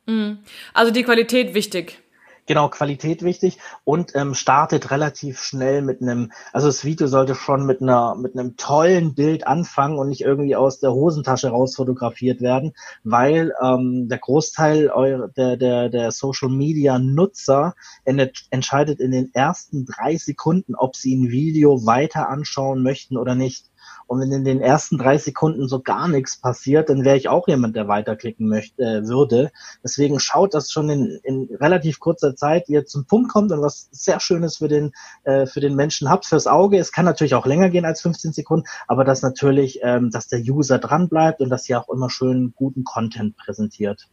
Mhm. 0.05 0.39
Also 0.73 0.91
die 0.91 1.03
Qualität 1.03 1.53
wichtig. 1.53 2.04
Genau, 2.47 2.69
Qualität 2.69 3.23
wichtig 3.23 3.57
und 3.85 4.15
ähm, 4.15 4.35
startet 4.35 4.91
relativ 4.91 5.41
schnell 5.41 5.81
mit 5.81 6.03
einem, 6.03 6.31
also 6.53 6.67
das 6.67 6.85
Video 6.85 7.07
sollte 7.07 7.33
schon 7.33 7.65
mit 7.65 7.81
einer 7.81 8.13
mit 8.13 8.37
einem 8.37 8.55
tollen 8.55 9.15
Bild 9.15 9.47
anfangen 9.47 9.97
und 9.97 10.09
nicht 10.09 10.21
irgendwie 10.21 10.55
aus 10.55 10.79
der 10.79 10.93
Hosentasche 10.93 11.49
raus 11.49 11.75
fotografiert 11.75 12.41
werden, 12.41 12.73
weil 13.03 13.51
ähm, 13.63 14.09
der 14.09 14.19
Großteil 14.19 14.89
eurer, 14.89 15.27
der, 15.29 15.57
der, 15.57 15.89
der 15.89 16.11
Social 16.11 16.49
Media 16.49 16.99
Nutzer 16.99 17.73
entscheidet 18.03 18.99
in 18.99 19.09
den 19.09 19.33
ersten 19.33 19.87
drei 19.87 20.15
Sekunden, 20.15 20.75
ob 20.75 20.95
sie 20.95 21.15
ein 21.15 21.31
Video 21.31 21.87
weiter 21.87 22.29
anschauen 22.29 22.83
möchten 22.83 23.17
oder 23.17 23.33
nicht. 23.33 23.71
Und 24.07 24.21
wenn 24.21 24.31
in 24.31 24.45
den 24.45 24.61
ersten 24.61 24.97
drei 24.97 25.17
Sekunden 25.17 25.67
so 25.67 25.81
gar 25.81 26.07
nichts 26.07 26.37
passiert, 26.39 26.89
dann 26.89 27.03
wäre 27.03 27.17
ich 27.17 27.29
auch 27.29 27.47
jemand, 27.47 27.75
der 27.75 27.87
weiterklicken 27.87 28.47
möchte, 28.47 28.81
äh, 28.81 29.07
würde. 29.07 29.51
Deswegen 29.83 30.19
schaut, 30.19 30.53
dass 30.53 30.71
schon 30.71 30.89
in, 30.89 31.19
in 31.23 31.49
relativ 31.59 31.99
kurzer 31.99 32.35
Zeit 32.35 32.69
ihr 32.69 32.85
zum 32.85 33.05
Punkt 33.05 33.31
kommt 33.31 33.51
und 33.51 33.61
was 33.61 33.89
sehr 33.91 34.19
Schönes 34.19 34.57
für 34.57 34.67
den, 34.67 34.91
äh, 35.23 35.45
für 35.45 35.59
den 35.59 35.75
Menschen 35.75 36.09
habt, 36.09 36.25
fürs 36.25 36.47
Auge. 36.47 36.77
Es 36.77 36.91
kann 36.91 37.05
natürlich 37.05 37.35
auch 37.35 37.45
länger 37.45 37.69
gehen 37.69 37.85
als 37.85 38.01
15 38.01 38.33
Sekunden, 38.33 38.67
aber 38.87 39.03
dass 39.03 39.21
natürlich, 39.21 39.79
ähm, 39.81 40.11
dass 40.11 40.27
der 40.27 40.39
User 40.39 40.79
dran 40.79 41.09
bleibt 41.09 41.41
und 41.41 41.49
dass 41.49 41.67
ihr 41.67 41.79
auch 41.79 41.89
immer 41.89 42.09
schön 42.09 42.53
guten 42.55 42.83
Content 42.83 43.37
präsentiert. 43.37 44.07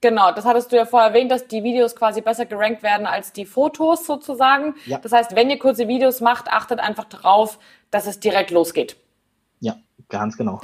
Genau, 0.00 0.32
das 0.32 0.46
hattest 0.46 0.72
du 0.72 0.76
ja 0.76 0.86
vorher 0.86 1.10
erwähnt, 1.10 1.30
dass 1.30 1.46
die 1.46 1.62
Videos 1.62 1.94
quasi 1.94 2.22
besser 2.22 2.46
gerankt 2.46 2.82
werden 2.82 3.06
als 3.06 3.32
die 3.32 3.44
Fotos 3.44 4.06
sozusagen. 4.06 4.74
Ja. 4.86 4.98
Das 4.98 5.12
heißt, 5.12 5.36
wenn 5.36 5.50
ihr 5.50 5.58
kurze 5.58 5.88
Videos 5.88 6.20
macht, 6.20 6.48
achtet 6.48 6.80
einfach 6.80 7.04
darauf, 7.04 7.58
dass 7.90 8.06
es 8.06 8.18
direkt 8.18 8.50
losgeht. 8.50 8.96
Ja, 9.60 9.76
ganz 10.08 10.38
genau. 10.38 10.60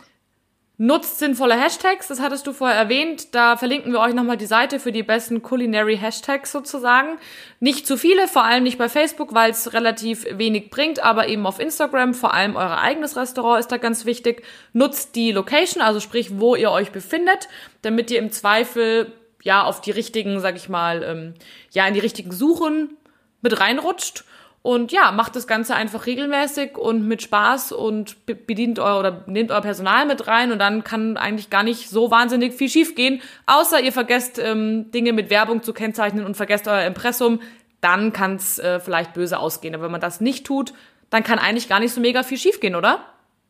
Nutzt 0.79 1.19
sinnvolle 1.19 1.55
Hashtags, 1.55 2.09
das 2.09 2.21
hattest 2.21 2.47
du 2.47 2.53
vorher 2.53 2.77
erwähnt. 2.77 3.35
Da 3.35 3.57
verlinken 3.57 3.93
wir 3.93 4.01
euch 4.01 4.13
nochmal 4.13 4.37
die 4.37 4.45
Seite 4.45 4.79
für 4.79 4.93
die 4.93 5.03
besten 5.03 5.41
Culinary 5.43 5.97
Hashtags 5.97 6.53
sozusagen. 6.53 7.19
Nicht 7.61 7.87
zu 7.87 7.97
viele, 7.97 8.29
vor 8.29 8.45
allem 8.45 8.63
nicht 8.63 8.77
bei 8.77 8.91
Facebook, 8.91 9.33
weil 9.33 9.53
es 9.53 9.73
relativ 9.73 10.27
wenig 10.33 10.69
bringt, 10.69 11.03
aber 11.03 11.29
eben 11.29 11.47
auf 11.47 11.61
Instagram, 11.61 12.13
vor 12.13 12.35
allem 12.35 12.57
euer 12.57 12.77
eigenes 12.79 13.17
Restaurant 13.17 13.61
ist 13.61 13.73
da 13.73 13.79
ganz 13.79 14.05
wichtig. 14.05 14.43
Nutzt 14.75 15.17
die 15.17 15.33
Location, 15.33 15.83
also 15.83 15.99
sprich, 15.99 16.39
wo 16.39 16.57
ihr 16.57 16.71
euch 16.71 16.93
befindet, 16.93 17.49
damit 17.81 18.11
ihr 18.11 18.19
im 18.19 18.31
Zweifel 18.31 19.13
ja 19.47 19.65
auf 19.65 19.81
die 19.81 19.93
richtigen, 19.93 20.41
sag 20.41 20.57
ich 20.57 20.69
mal, 20.69 21.03
ähm, 21.03 21.35
ja 21.71 21.87
in 21.87 21.95
die 21.95 22.01
richtigen 22.01 22.33
Suchen 22.33 22.97
mit 23.41 23.59
reinrutscht 23.59 24.25
und 24.61 24.91
ja, 24.91 25.13
macht 25.13 25.37
das 25.37 25.47
Ganze 25.47 25.77
einfach 25.77 26.07
regelmäßig 26.07 26.77
und 26.77 27.07
mit 27.07 27.23
Spaß 27.23 27.71
und 27.71 28.27
bedient 28.27 28.81
euer 28.81 28.99
oder 28.99 29.23
nehmt 29.27 29.53
euer 29.53 29.61
Personal 29.61 30.05
mit 30.07 30.27
rein 30.27 30.51
und 30.51 30.59
dann 30.59 30.83
kann 30.83 31.17
eigentlich 31.17 31.49
gar 31.49 31.63
nicht 31.63 31.89
so 31.89 32.11
wahnsinnig 32.11 32.55
viel 32.55 32.69
schiefgehen, 32.69 33.23
außer 33.47 33.81
ihr 33.81 33.93
vergesst 33.93 34.41
ähm, 34.41 34.91
Dinge 34.91 35.13
mit 35.13 35.31
Werbung 35.31 35.63
zu 35.63 35.73
kennzeichnen 35.73 36.27
und 36.27 36.37
vergesst 36.37 36.67
euer 36.67 36.83
Impressum, 36.83 37.41
dann 37.81 38.13
kann 38.13 38.35
es 38.35 38.59
äh, 38.59 38.81
vielleicht 38.81 39.15
böse 39.15 39.39
ausgehen. 39.39 39.77
Aber 39.77 39.85
wenn 39.85 39.93
man 39.93 40.01
das 40.01 40.21
nicht 40.21 40.45
tut, 40.45 40.73
dann 41.09 41.23
kann 41.23 41.39
eigentlich 41.39 41.69
gar 41.69 41.79
nicht 41.79 41.93
so 41.93 42.01
mega 42.01 42.25
viel 42.25 42.39
schiefgehen, 42.39 42.75
oder? 42.75 43.05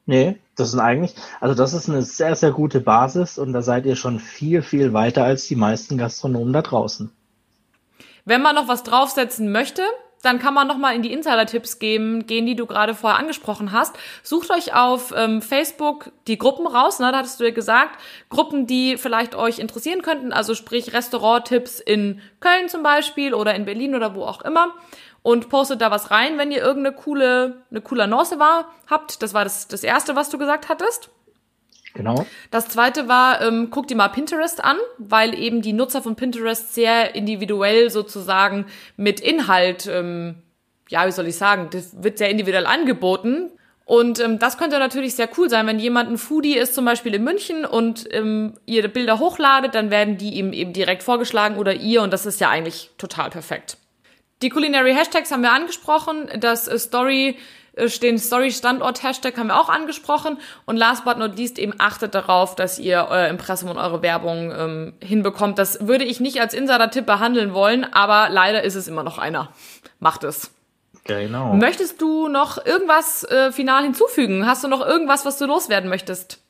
Nee, 0.07 0.39
das 0.55 0.73
ist 0.73 0.79
eigentlich, 0.79 1.15
also 1.41 1.55
das 1.55 1.75
ist 1.75 1.91
eine 1.91 2.03
sehr, 2.03 2.37
sehr 2.37 2.53
gute 2.53 2.81
Basis 2.81 3.39
und 3.39 3.53
da 3.53 3.61
seid 3.63 3.87
ihr 3.87 3.97
schon 3.97 4.21
viel, 4.21 4.63
viel 4.63 4.93
weiter 4.93 5.25
als 5.25 5.47
die 5.49 5.57
meisten 5.57 5.99
Gastronomen 5.99 6.53
da 6.53 6.63
draußen. 6.63 7.11
Wenn 8.25 8.41
man 8.41 8.55
noch 8.55 8.69
was 8.69 8.85
draufsetzen 8.85 9.51
möchte, 9.51 9.83
dann 10.23 10.39
kann 10.39 10.55
man 10.55 10.67
nochmal 10.67 10.95
in 10.95 11.03
die 11.03 11.13
Insider-Tipps 11.13 11.79
gehen, 11.79 12.27
gehen, 12.27 12.47
die 12.47 12.57
du 12.57 12.67
gerade 12.67 12.95
vorher 12.95 13.19
angesprochen 13.19 13.71
hast. 13.71 13.97
Sucht 14.23 14.51
euch 14.51 14.75
auf 14.75 15.13
ähm, 15.17 15.43
Facebook 15.43 16.11
die 16.27 16.39
Gruppen 16.39 16.67
raus, 16.67 16.99
ne, 16.99 17.13
da 17.13 17.19
hattest 17.19 17.39
du 17.39 17.45
ja 17.45 17.51
gesagt, 17.51 18.01
Gruppen, 18.29 18.67
die 18.67 18.97
vielleicht 18.97 19.35
euch 19.35 19.59
interessieren 19.59 20.03
könnten, 20.03 20.33
also 20.33 20.55
sprich 20.55 20.93
Restaurant-Tipps 20.93 21.81
in 21.81 22.21
Köln 22.41 22.69
zum 22.69 22.83
Beispiel 22.83 23.35
oder 23.35 23.55
in 23.55 23.65
Berlin 23.65 23.95
oder 23.95 24.15
wo 24.15 24.25
auch 24.25 24.43
immer 24.43 24.75
und 25.27 25.49
postet 25.49 25.81
da 25.81 25.91
was 25.91 26.13
rein, 26.13 26.39
wenn 26.39 26.53
ihr 26.53 26.63
irgendeine 26.63 26.95
coole, 26.95 27.57
eine 27.73 27.81
coole 27.81 28.05
Annonce 28.05 28.39
war, 28.39 28.73
habt. 28.89 29.25
Das 29.25 29.35
war 29.35 29.43
das, 29.43 29.67
das 29.67 29.83
erste, 29.83 30.15
was 30.15 30.31
du 30.31 30.39
gesagt 30.39 30.69
hattest. 30.69 31.11
Genau. 31.95 32.25
Das 32.53 32.69
zweite 32.69 33.09
war, 33.09 33.43
ähm, 33.43 33.71
guck 33.73 33.89
dir 33.89 33.97
mal 33.97 34.07
Pinterest 34.07 34.63
an, 34.63 34.77
weil 34.99 35.37
eben 35.37 35.63
die 35.63 35.73
Nutzer 35.73 36.01
von 36.01 36.15
Pinterest 36.15 36.73
sehr 36.73 37.17
individuell 37.17 37.91
sozusagen 37.91 38.67
mit 38.97 39.19
Inhalt, 39.19 39.89
ähm, 39.89 40.37
ja, 40.91 41.05
wie 41.09 41.11
soll 41.11 41.27
ich 41.27 41.37
sagen, 41.37 41.71
das 41.73 42.01
wird 42.05 42.19
sehr 42.19 42.31
individuell 42.31 42.67
angeboten. 42.67 43.51
Und 43.85 44.21
ähm, 44.21 44.39
das 44.39 44.59
könnte 44.59 44.79
natürlich 44.79 45.17
sehr 45.17 45.29
cool 45.37 45.51
sein, 45.51 45.67
wenn 45.67 45.81
jemand 45.81 46.09
ein 46.09 46.19
Foodie 46.19 46.57
ist, 46.57 46.73
zum 46.73 46.85
Beispiel 46.85 47.17
in 47.17 47.25
München 47.25 47.65
und 47.65 48.07
ähm, 48.13 48.61
ihr 48.65 48.87
Bilder 48.87 49.19
hochladet, 49.19 49.75
dann 49.75 49.91
werden 49.91 50.19
die 50.19 50.35
ihm 50.35 50.53
eben 50.53 50.73
direkt 50.73 51.03
vorgeschlagen 51.03 51.57
oder 51.57 51.75
ihr 51.75 52.03
und 52.03 52.13
das 52.13 52.27
ist 52.27 52.41
ja 52.41 52.49
eigentlich 52.49 52.91
total 52.97 53.31
perfekt. 53.31 53.79
Die 54.43 54.51
Culinary 54.51 54.95
Hashtags 54.95 55.31
haben 55.31 55.43
wir 55.43 55.53
angesprochen, 55.53 56.29
das 56.39 56.69
äh, 56.69 56.79
Story 56.79 57.37
äh, 57.77 57.89
den 57.89 58.19
Story-Standort-Hashtag 58.19 59.37
haben 59.37 59.49
wir 59.49 59.61
auch 59.61 59.69
angesprochen. 59.69 60.39
Und 60.65 60.77
last 60.77 61.05
but 61.05 61.19
not 61.19 61.37
least 61.37 61.59
eben 61.59 61.75
achtet 61.79 62.15
darauf, 62.15 62.57
dass 62.57 62.79
ihr 62.79 63.07
euer 63.09 63.29
Impressum 63.29 63.71
und 63.71 63.79
eure 63.79 64.03
Werbung 64.03 64.53
ähm, 64.53 64.95
hinbekommt. 65.01 65.59
Das 65.59 65.87
würde 65.87 66.05
ich 66.05 66.21
nicht 66.21 66.41
als 66.41 66.55
Insider-Tipp 66.55 67.07
behandeln 67.07 67.55
wollen, 67.55 67.85
aber 67.85 68.29
leider 68.31 68.65
ist 68.65 68.75
es 68.75 68.89
immer 68.89 69.03
noch 69.03 69.19
einer. 69.19 69.51
Macht 70.01 70.25
es. 70.25 70.51
Genau. 71.05 71.55
Möchtest 71.55 72.01
du 72.01 72.29
noch 72.29 72.65
irgendwas 72.65 73.23
äh, 73.25 73.53
final 73.53 73.85
hinzufügen? 73.85 74.47
Hast 74.47 74.65
du 74.65 74.69
noch 74.69 74.85
irgendwas, 74.85 75.25
was 75.25 75.39
du 75.39 75.47
loswerden 75.47 75.89
möchtest? 75.89 76.43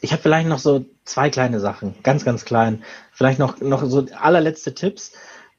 Ich 0.00 0.12
habe 0.12 0.20
vielleicht 0.20 0.48
noch 0.48 0.58
so 0.58 0.84
zwei 1.04 1.30
kleine 1.30 1.60
Sachen, 1.60 1.94
ganz, 2.02 2.24
ganz 2.24 2.44
klein. 2.44 2.82
Vielleicht 3.12 3.38
noch, 3.38 3.60
noch 3.60 3.84
so 3.84 4.06
allerletzte 4.18 4.74
Tipps. 4.74 5.12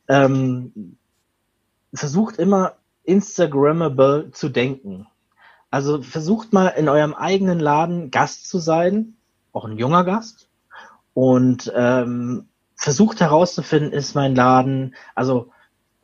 Ähm, 0.07 0.97
versucht 1.94 2.38
immer 2.38 2.74
Instagrammable 3.04 4.32
zu 4.32 4.50
denken. 4.50 5.08
Also 5.70 6.02
versucht 6.02 6.54
mal 6.54 6.68
in 6.68 6.89
eurem 6.89 7.14
eigenen 7.14 7.60
Laden 7.60 8.12
Gast 8.12 8.50
zu 8.50 8.60
sein, 8.60 9.18
auch 9.52 9.66
ein 9.66 9.78
junger 9.78 10.04
Gast, 10.04 10.50
und 11.14 11.72
ähm, 11.76 12.48
versucht 12.76 13.22
herauszufinden, 13.22 13.91
ist 13.91 14.16
mein 14.16 14.36
Laden, 14.36 14.96
also 15.16 15.53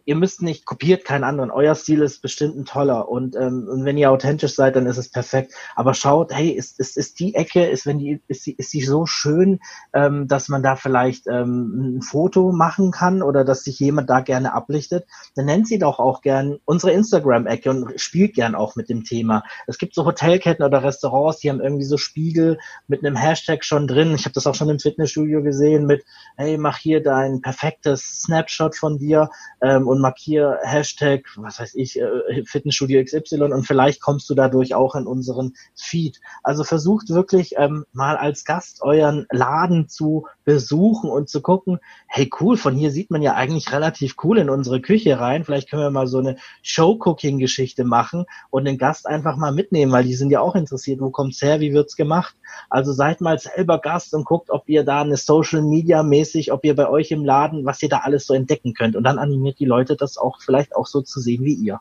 ihr 0.09 0.15
müsst 0.15 0.41
nicht, 0.41 0.65
kopiert 0.65 1.05
keinen 1.05 1.23
anderen. 1.23 1.51
Euer 1.51 1.75
Stil 1.75 2.01
ist 2.01 2.23
bestimmt 2.23 2.57
ein 2.57 2.65
toller. 2.65 3.09
Und, 3.09 3.35
ähm, 3.35 3.67
und 3.69 3.85
wenn 3.85 3.95
ihr 3.95 4.09
authentisch 4.09 4.55
seid, 4.55 4.75
dann 4.75 4.87
ist 4.87 4.97
es 4.97 5.11
perfekt. 5.11 5.53
Aber 5.75 5.93
schaut, 5.93 6.33
hey, 6.33 6.49
ist, 6.49 6.79
ist, 6.79 6.97
ist 6.97 7.19
die 7.19 7.35
Ecke, 7.35 7.67
ist, 7.67 7.85
wenn 7.85 7.99
die, 7.99 8.19
ist, 8.27 8.43
die, 8.47 8.55
ist 8.55 8.73
die 8.73 8.81
so 8.81 9.05
schön, 9.05 9.59
ähm, 9.93 10.27
dass 10.27 10.49
man 10.49 10.63
da 10.63 10.75
vielleicht 10.75 11.27
ähm, 11.27 11.97
ein 11.97 12.01
Foto 12.01 12.51
machen 12.51 12.89
kann 12.89 13.21
oder 13.21 13.45
dass 13.45 13.63
sich 13.63 13.79
jemand 13.79 14.09
da 14.09 14.21
gerne 14.21 14.53
ablichtet, 14.53 15.05
dann 15.35 15.45
nennt 15.45 15.67
sie 15.67 15.77
doch 15.77 15.99
auch 15.99 16.21
gern 16.21 16.57
unsere 16.65 16.91
Instagram-Ecke 16.91 17.69
und 17.69 18.01
spielt 18.01 18.33
gern 18.33 18.55
auch 18.55 18.75
mit 18.75 18.89
dem 18.89 19.03
Thema. 19.03 19.43
Es 19.67 19.77
gibt 19.77 19.93
so 19.93 20.05
Hotelketten 20.05 20.65
oder 20.65 20.83
Restaurants, 20.83 21.37
die 21.37 21.51
haben 21.51 21.61
irgendwie 21.61 21.85
so 21.85 21.97
Spiegel 21.97 22.57
mit 22.87 23.05
einem 23.05 23.15
Hashtag 23.15 23.63
schon 23.63 23.85
drin. 23.85 24.15
Ich 24.15 24.25
habe 24.25 24.33
das 24.33 24.47
auch 24.47 24.55
schon 24.55 24.69
im 24.69 24.79
Fitnessstudio 24.79 25.43
gesehen 25.43 25.85
mit, 25.85 26.03
hey, 26.35 26.57
mach 26.57 26.79
hier 26.79 27.03
dein 27.03 27.41
perfektes 27.43 28.23
Snapshot 28.23 28.75
von 28.75 28.97
dir 28.97 29.29
ähm, 29.61 29.87
und 29.87 29.98
und 29.99 30.01
markiere 30.01 30.59
Hashtag, 30.63 31.25
was 31.35 31.59
weiß 31.59 31.75
ich, 31.75 31.99
äh, 31.99 32.43
Fitnessstudio 32.45 33.03
XY 33.03 33.53
und 33.53 33.67
vielleicht 33.67 34.01
kommst 34.01 34.29
du 34.29 34.33
dadurch 34.33 34.73
auch 34.73 34.95
in 34.95 35.05
unseren 35.05 35.53
Feed. 35.75 36.19
Also 36.41 36.63
versucht 36.63 37.09
wirklich 37.09 37.55
ähm, 37.57 37.85
mal 37.91 38.15
als 38.15 38.45
Gast 38.45 38.81
euren 38.81 39.25
Laden 39.31 39.89
zu 39.89 40.25
besuchen 40.45 41.09
und 41.09 41.29
zu 41.29 41.41
gucken, 41.41 41.79
hey 42.07 42.29
cool, 42.39 42.55
von 42.55 42.75
hier 42.75 42.91
sieht 42.91 43.11
man 43.11 43.21
ja 43.21 43.33
eigentlich 43.33 43.71
relativ 43.71 44.15
cool 44.23 44.37
in 44.37 44.49
unsere 44.49 44.81
Küche 44.81 45.19
rein. 45.19 45.43
Vielleicht 45.43 45.69
können 45.69 45.83
wir 45.83 45.91
mal 45.91 46.07
so 46.07 46.19
eine 46.19 46.37
Show-Cooking-Geschichte 46.63 47.83
machen 47.83 48.25
und 48.49 48.65
den 48.65 48.77
Gast 48.77 49.05
einfach 49.05 49.35
mal 49.35 49.51
mitnehmen, 49.51 49.91
weil 49.91 50.05
die 50.05 50.15
sind 50.15 50.31
ja 50.31 50.39
auch 50.39 50.55
interessiert, 50.55 51.01
wo 51.01 51.09
kommt's 51.11 51.41
her, 51.41 51.59
wie 51.59 51.73
wird's 51.73 51.95
gemacht. 51.95 52.35
Also 52.69 52.93
seid 52.93 53.21
mal 53.21 53.37
selber 53.37 53.79
Gast 53.79 54.13
und 54.13 54.25
guckt, 54.25 54.49
ob 54.49 54.69
ihr 54.69 54.83
da 54.83 55.01
eine 55.01 55.17
Social 55.17 55.61
Media 55.61 56.03
mäßig, 56.03 56.51
ob 56.51 56.63
ihr 56.63 56.75
bei 56.75 56.89
euch 56.89 57.11
im 57.11 57.25
Laden, 57.25 57.65
was 57.65 57.83
ihr 57.83 57.89
da 57.89 57.99
alles 57.99 58.25
so 58.25 58.33
entdecken 58.33 58.73
könnt. 58.73 58.95
Und 58.95 59.03
dann 59.03 59.19
animiert 59.19 59.59
die 59.59 59.65
Leute, 59.65 59.78
das 59.85 60.17
auch 60.17 60.41
vielleicht 60.41 60.75
auch 60.75 60.85
so 60.85 61.01
zu 61.01 61.19
sehen 61.19 61.43
wie 61.43 61.53
ihr. 61.53 61.79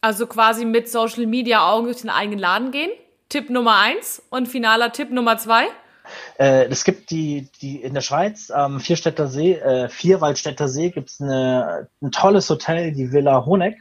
Also 0.00 0.26
quasi 0.26 0.64
mit 0.64 0.88
Social 0.88 1.26
Media 1.26 1.70
Augen 1.70 1.86
durch 1.86 2.02
den 2.02 2.10
eigenen 2.10 2.38
Laden 2.38 2.70
gehen. 2.70 2.90
Tipp 3.28 3.50
Nummer 3.50 3.78
eins 3.78 4.22
und 4.30 4.46
finaler 4.46 4.92
Tipp 4.92 5.10
Nummer 5.10 5.38
zwei. 5.38 5.64
Äh, 6.38 6.66
es 6.66 6.84
gibt 6.84 7.10
die, 7.10 7.48
die 7.60 7.82
in 7.82 7.94
der 7.94 8.00
Schweiz 8.00 8.50
am 8.50 8.78
Vierstädter 8.78 9.26
See, 9.26 9.54
äh, 9.54 9.88
Vierwaldstätter 9.88 10.68
See, 10.68 10.90
gibt 10.90 11.10
es 11.10 11.20
ein 11.20 11.88
tolles 12.12 12.48
Hotel, 12.48 12.92
die 12.92 13.12
Villa 13.12 13.44
Honeck. 13.44 13.76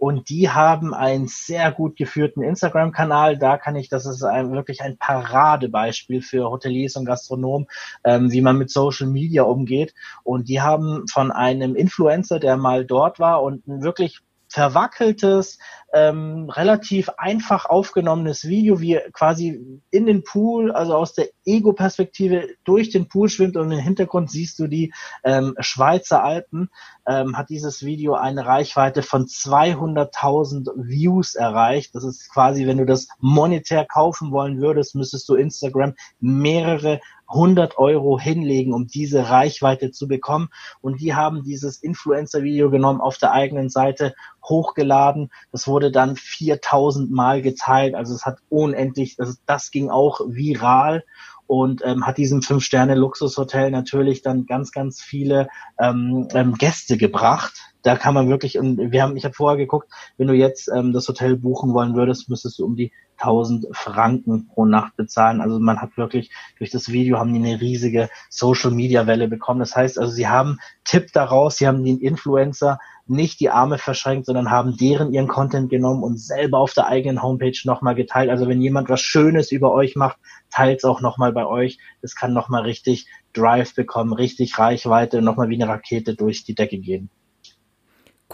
Und 0.00 0.30
die 0.30 0.48
haben 0.48 0.94
einen 0.94 1.28
sehr 1.28 1.70
gut 1.70 1.94
geführten 1.94 2.42
Instagram-Kanal. 2.42 3.36
Da 3.36 3.58
kann 3.58 3.76
ich, 3.76 3.90
das 3.90 4.06
ist 4.06 4.22
ein, 4.22 4.50
wirklich 4.50 4.80
ein 4.80 4.96
Paradebeispiel 4.96 6.22
für 6.22 6.50
Hoteliers 6.50 6.96
und 6.96 7.04
Gastronomen, 7.04 7.66
ähm, 8.02 8.32
wie 8.32 8.40
man 8.40 8.56
mit 8.56 8.70
Social 8.70 9.08
Media 9.08 9.42
umgeht. 9.42 9.92
Und 10.24 10.48
die 10.48 10.62
haben 10.62 11.06
von 11.06 11.30
einem 11.30 11.74
Influencer, 11.74 12.40
der 12.40 12.56
mal 12.56 12.86
dort 12.86 13.18
war 13.18 13.42
und 13.42 13.68
ein 13.68 13.82
wirklich 13.82 14.20
verwackeltes, 14.48 15.58
ähm, 15.92 16.48
relativ 16.50 17.08
einfach 17.16 17.66
aufgenommenes 17.66 18.46
Video, 18.46 18.80
wie 18.80 18.98
quasi 19.12 19.80
in 19.90 20.06
den 20.06 20.22
Pool, 20.22 20.70
also 20.70 20.94
aus 20.94 21.14
der 21.14 21.28
Ego-Perspektive 21.44 22.48
durch 22.64 22.90
den 22.90 23.08
Pool 23.08 23.28
schwimmt 23.28 23.56
und 23.56 23.72
im 23.72 23.78
Hintergrund 23.78 24.30
siehst 24.30 24.58
du 24.58 24.68
die 24.68 24.92
ähm, 25.24 25.54
Schweizer 25.58 26.22
Alpen, 26.22 26.70
ähm, 27.06 27.36
hat 27.36 27.50
dieses 27.50 27.84
Video 27.84 28.14
eine 28.14 28.46
Reichweite 28.46 29.02
von 29.02 29.26
200.000 29.26 30.70
Views 30.76 31.34
erreicht. 31.34 31.94
Das 31.94 32.04
ist 32.04 32.32
quasi, 32.32 32.66
wenn 32.66 32.78
du 32.78 32.86
das 32.86 33.08
monetär 33.18 33.84
kaufen 33.84 34.30
wollen 34.30 34.60
würdest, 34.60 34.94
müsstest 34.94 35.28
du 35.28 35.34
Instagram 35.34 35.94
mehrere 36.20 37.00
100 37.30 37.78
Euro 37.78 38.18
hinlegen, 38.18 38.74
um 38.74 38.86
diese 38.86 39.30
Reichweite 39.30 39.92
zu 39.92 40.08
bekommen. 40.08 40.48
Und 40.80 41.00
die 41.00 41.14
haben 41.14 41.44
dieses 41.44 41.76
Influencer-Video 41.76 42.70
genommen, 42.70 43.00
auf 43.00 43.18
der 43.18 43.32
eigenen 43.32 43.70
Seite 43.70 44.14
hochgeladen. 44.44 45.30
Das 45.52 45.68
wurde 45.68 45.79
dann 45.88 46.16
4000 46.16 47.10
Mal 47.10 47.40
geteilt. 47.40 47.94
Also 47.94 48.14
es 48.14 48.26
hat 48.26 48.38
unendlich, 48.50 49.18
also 49.18 49.34
das 49.46 49.70
ging 49.70 49.88
auch 49.88 50.20
viral 50.26 51.04
und 51.46 51.82
ähm, 51.84 52.06
hat 52.06 52.18
diesem 52.18 52.42
Fünf-Sterne-Luxushotel 52.42 53.70
natürlich 53.70 54.22
dann 54.22 54.46
ganz, 54.46 54.70
ganz 54.70 55.00
viele 55.00 55.48
ähm, 55.78 56.28
ähm, 56.32 56.54
Gäste 56.54 56.96
gebracht. 56.96 57.69
Da 57.82 57.96
kann 57.96 58.14
man 58.14 58.28
wirklich, 58.28 58.58
und 58.58 58.92
wir 58.92 59.02
haben, 59.02 59.16
ich 59.16 59.24
habe 59.24 59.34
vorher 59.34 59.56
geguckt, 59.56 59.90
wenn 60.16 60.26
du 60.26 60.34
jetzt 60.34 60.68
ähm, 60.68 60.92
das 60.92 61.08
Hotel 61.08 61.36
buchen 61.36 61.72
wollen 61.72 61.94
würdest, 61.94 62.28
müsstest 62.28 62.58
du 62.58 62.64
um 62.64 62.76
die 62.76 62.92
1000 63.20 63.66
Franken 63.72 64.48
pro 64.48 64.64
Nacht 64.64 64.96
bezahlen. 64.96 65.40
Also 65.40 65.58
man 65.58 65.80
hat 65.80 65.96
wirklich 65.96 66.30
durch 66.58 66.70
das 66.70 66.90
Video 66.90 67.18
haben 67.18 67.32
die 67.32 67.40
eine 67.40 67.60
riesige 67.60 68.08
Social 68.28 68.70
Media 68.70 69.06
Welle 69.06 69.28
bekommen. 69.28 69.60
Das 69.60 69.76
heißt 69.76 69.98
also, 69.98 70.12
sie 70.12 70.28
haben 70.28 70.58
Tipp 70.84 71.12
daraus, 71.12 71.56
sie 71.56 71.66
haben 71.66 71.84
den 71.84 71.98
Influencer 71.98 72.78
nicht 73.06 73.40
die 73.40 73.50
Arme 73.50 73.78
verschränkt, 73.78 74.26
sondern 74.26 74.50
haben 74.50 74.76
deren 74.76 75.12
ihren 75.12 75.26
Content 75.26 75.68
genommen 75.68 76.02
und 76.02 76.18
selber 76.18 76.58
auf 76.58 76.74
der 76.74 76.86
eigenen 76.86 77.22
Homepage 77.22 77.58
nochmal 77.64 77.94
geteilt. 77.94 78.30
Also 78.30 78.48
wenn 78.48 78.60
jemand 78.60 78.88
was 78.88 79.00
Schönes 79.00 79.50
über 79.50 79.72
euch 79.72 79.96
macht, 79.96 80.18
teilt 80.50 80.78
es 80.78 80.84
auch 80.84 81.00
nochmal 81.00 81.32
bei 81.32 81.46
euch. 81.46 81.78
Das 82.02 82.14
kann 82.14 82.32
nochmal 82.32 82.62
richtig 82.62 83.06
Drive 83.32 83.74
bekommen, 83.74 84.12
richtig 84.12 84.58
Reichweite, 84.58 85.22
nochmal 85.22 85.48
wie 85.48 85.60
eine 85.60 85.70
Rakete 85.70 86.14
durch 86.14 86.44
die 86.44 86.54
Decke 86.54 86.78
gehen. 86.78 87.10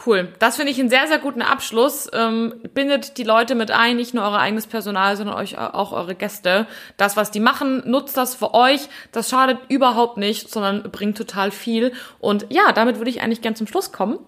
Cool. 0.05 0.29
Das 0.39 0.57
finde 0.57 0.73
ich 0.73 0.79
einen 0.79 0.91
sehr, 0.91 1.07
sehr 1.07 1.19
guten 1.19 1.41
Abschluss. 1.41 2.09
Ähm, 2.13 2.55
bindet 2.75 3.17
die 3.17 3.23
Leute 3.23 3.55
mit 3.55 3.71
ein, 3.71 3.97
nicht 3.97 4.13
nur 4.13 4.25
euer 4.25 4.39
eigenes 4.39 4.67
Personal, 4.67 5.17
sondern 5.17 5.37
euch 5.37 5.57
auch 5.57 5.93
eure 5.93 6.15
Gäste. 6.15 6.67
Das, 6.99 7.17
was 7.17 7.31
die 7.31 7.41
machen, 7.41 7.83
nutzt 7.87 8.17
das 8.17 8.35
für 8.35 8.53
euch. 8.53 8.89
Das 9.13 9.31
schadet 9.31 9.59
überhaupt 9.69 10.19
nicht, 10.19 10.51
sondern 10.51 10.91
bringt 10.91 11.17
total 11.17 11.51
viel. 11.51 11.93
Und 12.19 12.47
ja, 12.51 12.73
damit 12.73 12.99
würde 12.99 13.11
ich 13.11 13.23
eigentlich 13.23 13.41
gern 13.41 13.57
zum 13.57 13.67
Schluss 13.67 13.91
kommen. 13.91 14.19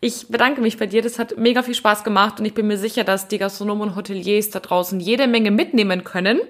Ich 0.00 0.28
bedanke 0.28 0.60
mich 0.60 0.76
bei 0.76 0.86
dir. 0.86 1.00
Das 1.00 1.18
hat 1.18 1.38
mega 1.38 1.62
viel 1.62 1.74
Spaß 1.74 2.04
gemacht 2.04 2.38
und 2.38 2.44
ich 2.44 2.52
bin 2.52 2.66
mir 2.66 2.76
sicher, 2.76 3.04
dass 3.04 3.26
die 3.26 3.38
Gastronomen 3.38 3.88
und 3.88 3.96
Hoteliers 3.96 4.50
da 4.50 4.60
draußen 4.60 5.00
jede 5.00 5.26
Menge 5.26 5.50
mitnehmen 5.50 6.04
können. 6.04 6.40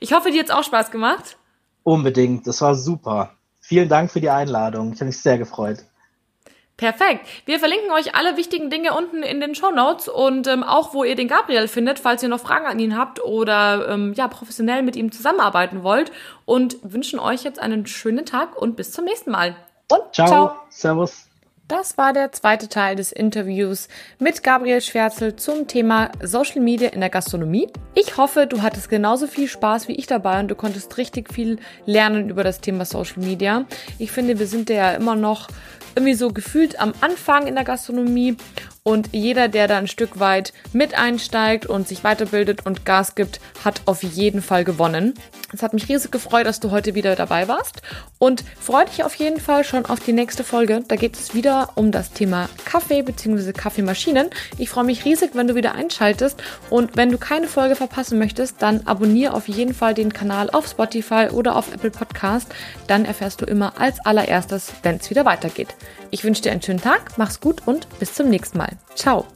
Ich 0.00 0.12
hoffe, 0.12 0.32
dir 0.32 0.42
hat 0.42 0.50
auch 0.50 0.64
Spaß 0.64 0.90
gemacht. 0.90 1.36
Unbedingt. 1.84 2.48
Das 2.48 2.60
war 2.60 2.74
super. 2.74 3.34
Vielen 3.60 3.88
Dank 3.88 4.10
für 4.10 4.20
die 4.20 4.30
Einladung. 4.30 4.92
Ich 4.92 5.00
habe 5.00 5.06
mich 5.06 5.20
sehr 5.20 5.38
gefreut. 5.38 5.84
Perfekt. 6.76 7.26
Wir 7.46 7.60
verlinken 7.60 7.90
euch 7.92 8.16
alle 8.16 8.36
wichtigen 8.36 8.68
Dinge 8.68 8.94
unten 8.94 9.22
in 9.22 9.40
den 9.40 9.54
Show 9.54 9.70
Notes 9.70 10.08
und 10.08 10.48
ähm, 10.48 10.64
auch, 10.64 10.92
wo 10.92 11.04
ihr 11.04 11.14
den 11.14 11.28
Gabriel 11.28 11.68
findet, 11.68 12.00
falls 12.00 12.22
ihr 12.22 12.28
noch 12.28 12.40
Fragen 12.40 12.66
an 12.66 12.80
ihn 12.80 12.98
habt 12.98 13.22
oder 13.22 13.88
ähm, 13.88 14.12
ja 14.14 14.26
professionell 14.26 14.82
mit 14.82 14.96
ihm 14.96 15.12
zusammenarbeiten 15.12 15.84
wollt. 15.84 16.10
Und 16.46 16.76
wünschen 16.82 17.20
euch 17.20 17.44
jetzt 17.44 17.60
einen 17.60 17.86
schönen 17.86 18.26
Tag 18.26 18.60
und 18.60 18.74
bis 18.76 18.90
zum 18.90 19.04
nächsten 19.04 19.30
Mal. 19.30 19.54
Und 19.88 20.02
ciao. 20.12 20.26
ciao. 20.26 20.56
Servus. 20.68 21.28
Das 21.68 21.96
war 21.96 22.12
der 22.12 22.30
zweite 22.30 22.68
Teil 22.68 22.94
des 22.94 23.10
Interviews 23.10 23.88
mit 24.18 24.42
Gabriel 24.42 24.82
Schwärzel 24.82 25.36
zum 25.36 25.66
Thema 25.66 26.10
Social 26.22 26.60
Media 26.60 26.90
in 26.90 27.00
der 27.00 27.08
Gastronomie. 27.08 27.68
Ich 27.94 28.18
hoffe, 28.18 28.46
du 28.46 28.60
hattest 28.60 28.90
genauso 28.90 29.26
viel 29.26 29.48
Spaß 29.48 29.88
wie 29.88 29.94
ich 29.94 30.06
dabei 30.06 30.40
und 30.40 30.48
du 30.48 30.56
konntest 30.56 30.98
richtig 30.98 31.32
viel 31.32 31.58
lernen 31.86 32.28
über 32.28 32.44
das 32.44 32.60
Thema 32.60 32.84
Social 32.84 33.22
Media. 33.22 33.64
Ich 33.98 34.12
finde, 34.12 34.38
wir 34.38 34.46
sind 34.46 34.68
ja 34.68 34.90
immer 34.90 35.16
noch 35.16 35.48
irgendwie 35.94 36.14
so 36.14 36.30
gefühlt 36.30 36.78
am 36.80 36.92
Anfang 37.00 37.46
in 37.46 37.54
der 37.54 37.64
Gastronomie 37.64 38.36
und 38.84 39.08
jeder, 39.12 39.48
der 39.48 39.66
da 39.66 39.78
ein 39.78 39.88
Stück 39.88 40.20
weit 40.20 40.52
mit 40.74 40.94
einsteigt 40.94 41.64
und 41.64 41.88
sich 41.88 42.04
weiterbildet 42.04 42.66
und 42.66 42.84
Gas 42.84 43.14
gibt, 43.14 43.40
hat 43.64 43.80
auf 43.86 44.02
jeden 44.02 44.42
Fall 44.42 44.62
gewonnen. 44.62 45.14
Es 45.54 45.62
hat 45.62 45.72
mich 45.72 45.88
riesig 45.88 46.10
gefreut, 46.10 46.46
dass 46.46 46.60
du 46.60 46.70
heute 46.70 46.94
wieder 46.94 47.16
dabei 47.16 47.48
warst 47.48 47.80
und 48.18 48.44
freue 48.60 48.84
dich 48.84 49.02
auf 49.04 49.14
jeden 49.14 49.40
Fall 49.40 49.64
schon 49.64 49.86
auf 49.86 50.00
die 50.00 50.12
nächste 50.12 50.44
Folge. 50.44 50.82
Da 50.86 50.96
geht 50.96 51.16
es 51.16 51.34
wieder 51.34 51.70
um 51.76 51.92
das 51.92 52.12
Thema 52.12 52.50
Kaffee 52.66 53.02
bzw. 53.02 53.52
Kaffeemaschinen. 53.52 54.28
Ich 54.58 54.68
freue 54.68 54.84
mich 54.84 55.04
riesig, 55.04 55.30
wenn 55.34 55.48
du 55.48 55.54
wieder 55.54 55.74
einschaltest 55.74 56.42
und 56.68 56.96
wenn 56.96 57.10
du 57.10 57.16
keine 57.16 57.46
Folge 57.46 57.76
verpassen 57.76 58.18
möchtest, 58.18 58.60
dann 58.60 58.82
abonniere 58.86 59.32
auf 59.32 59.48
jeden 59.48 59.72
Fall 59.72 59.94
den 59.94 60.12
Kanal 60.12 60.50
auf 60.50 60.68
Spotify 60.68 61.28
oder 61.32 61.56
auf 61.56 61.72
Apple 61.72 61.90
Podcast. 61.90 62.54
Dann 62.86 63.06
erfährst 63.06 63.40
du 63.40 63.46
immer 63.46 63.80
als 63.80 64.04
allererstes, 64.04 64.72
wenn 64.82 64.96
es 64.96 65.08
wieder 65.08 65.24
weitergeht. 65.24 65.74
Ich 66.14 66.22
wünsche 66.22 66.42
dir 66.42 66.52
einen 66.52 66.62
schönen 66.62 66.80
Tag, 66.80 67.18
mach's 67.18 67.40
gut 67.40 67.66
und 67.66 67.88
bis 67.98 68.14
zum 68.14 68.30
nächsten 68.30 68.56
Mal. 68.56 68.70
Ciao. 68.94 69.26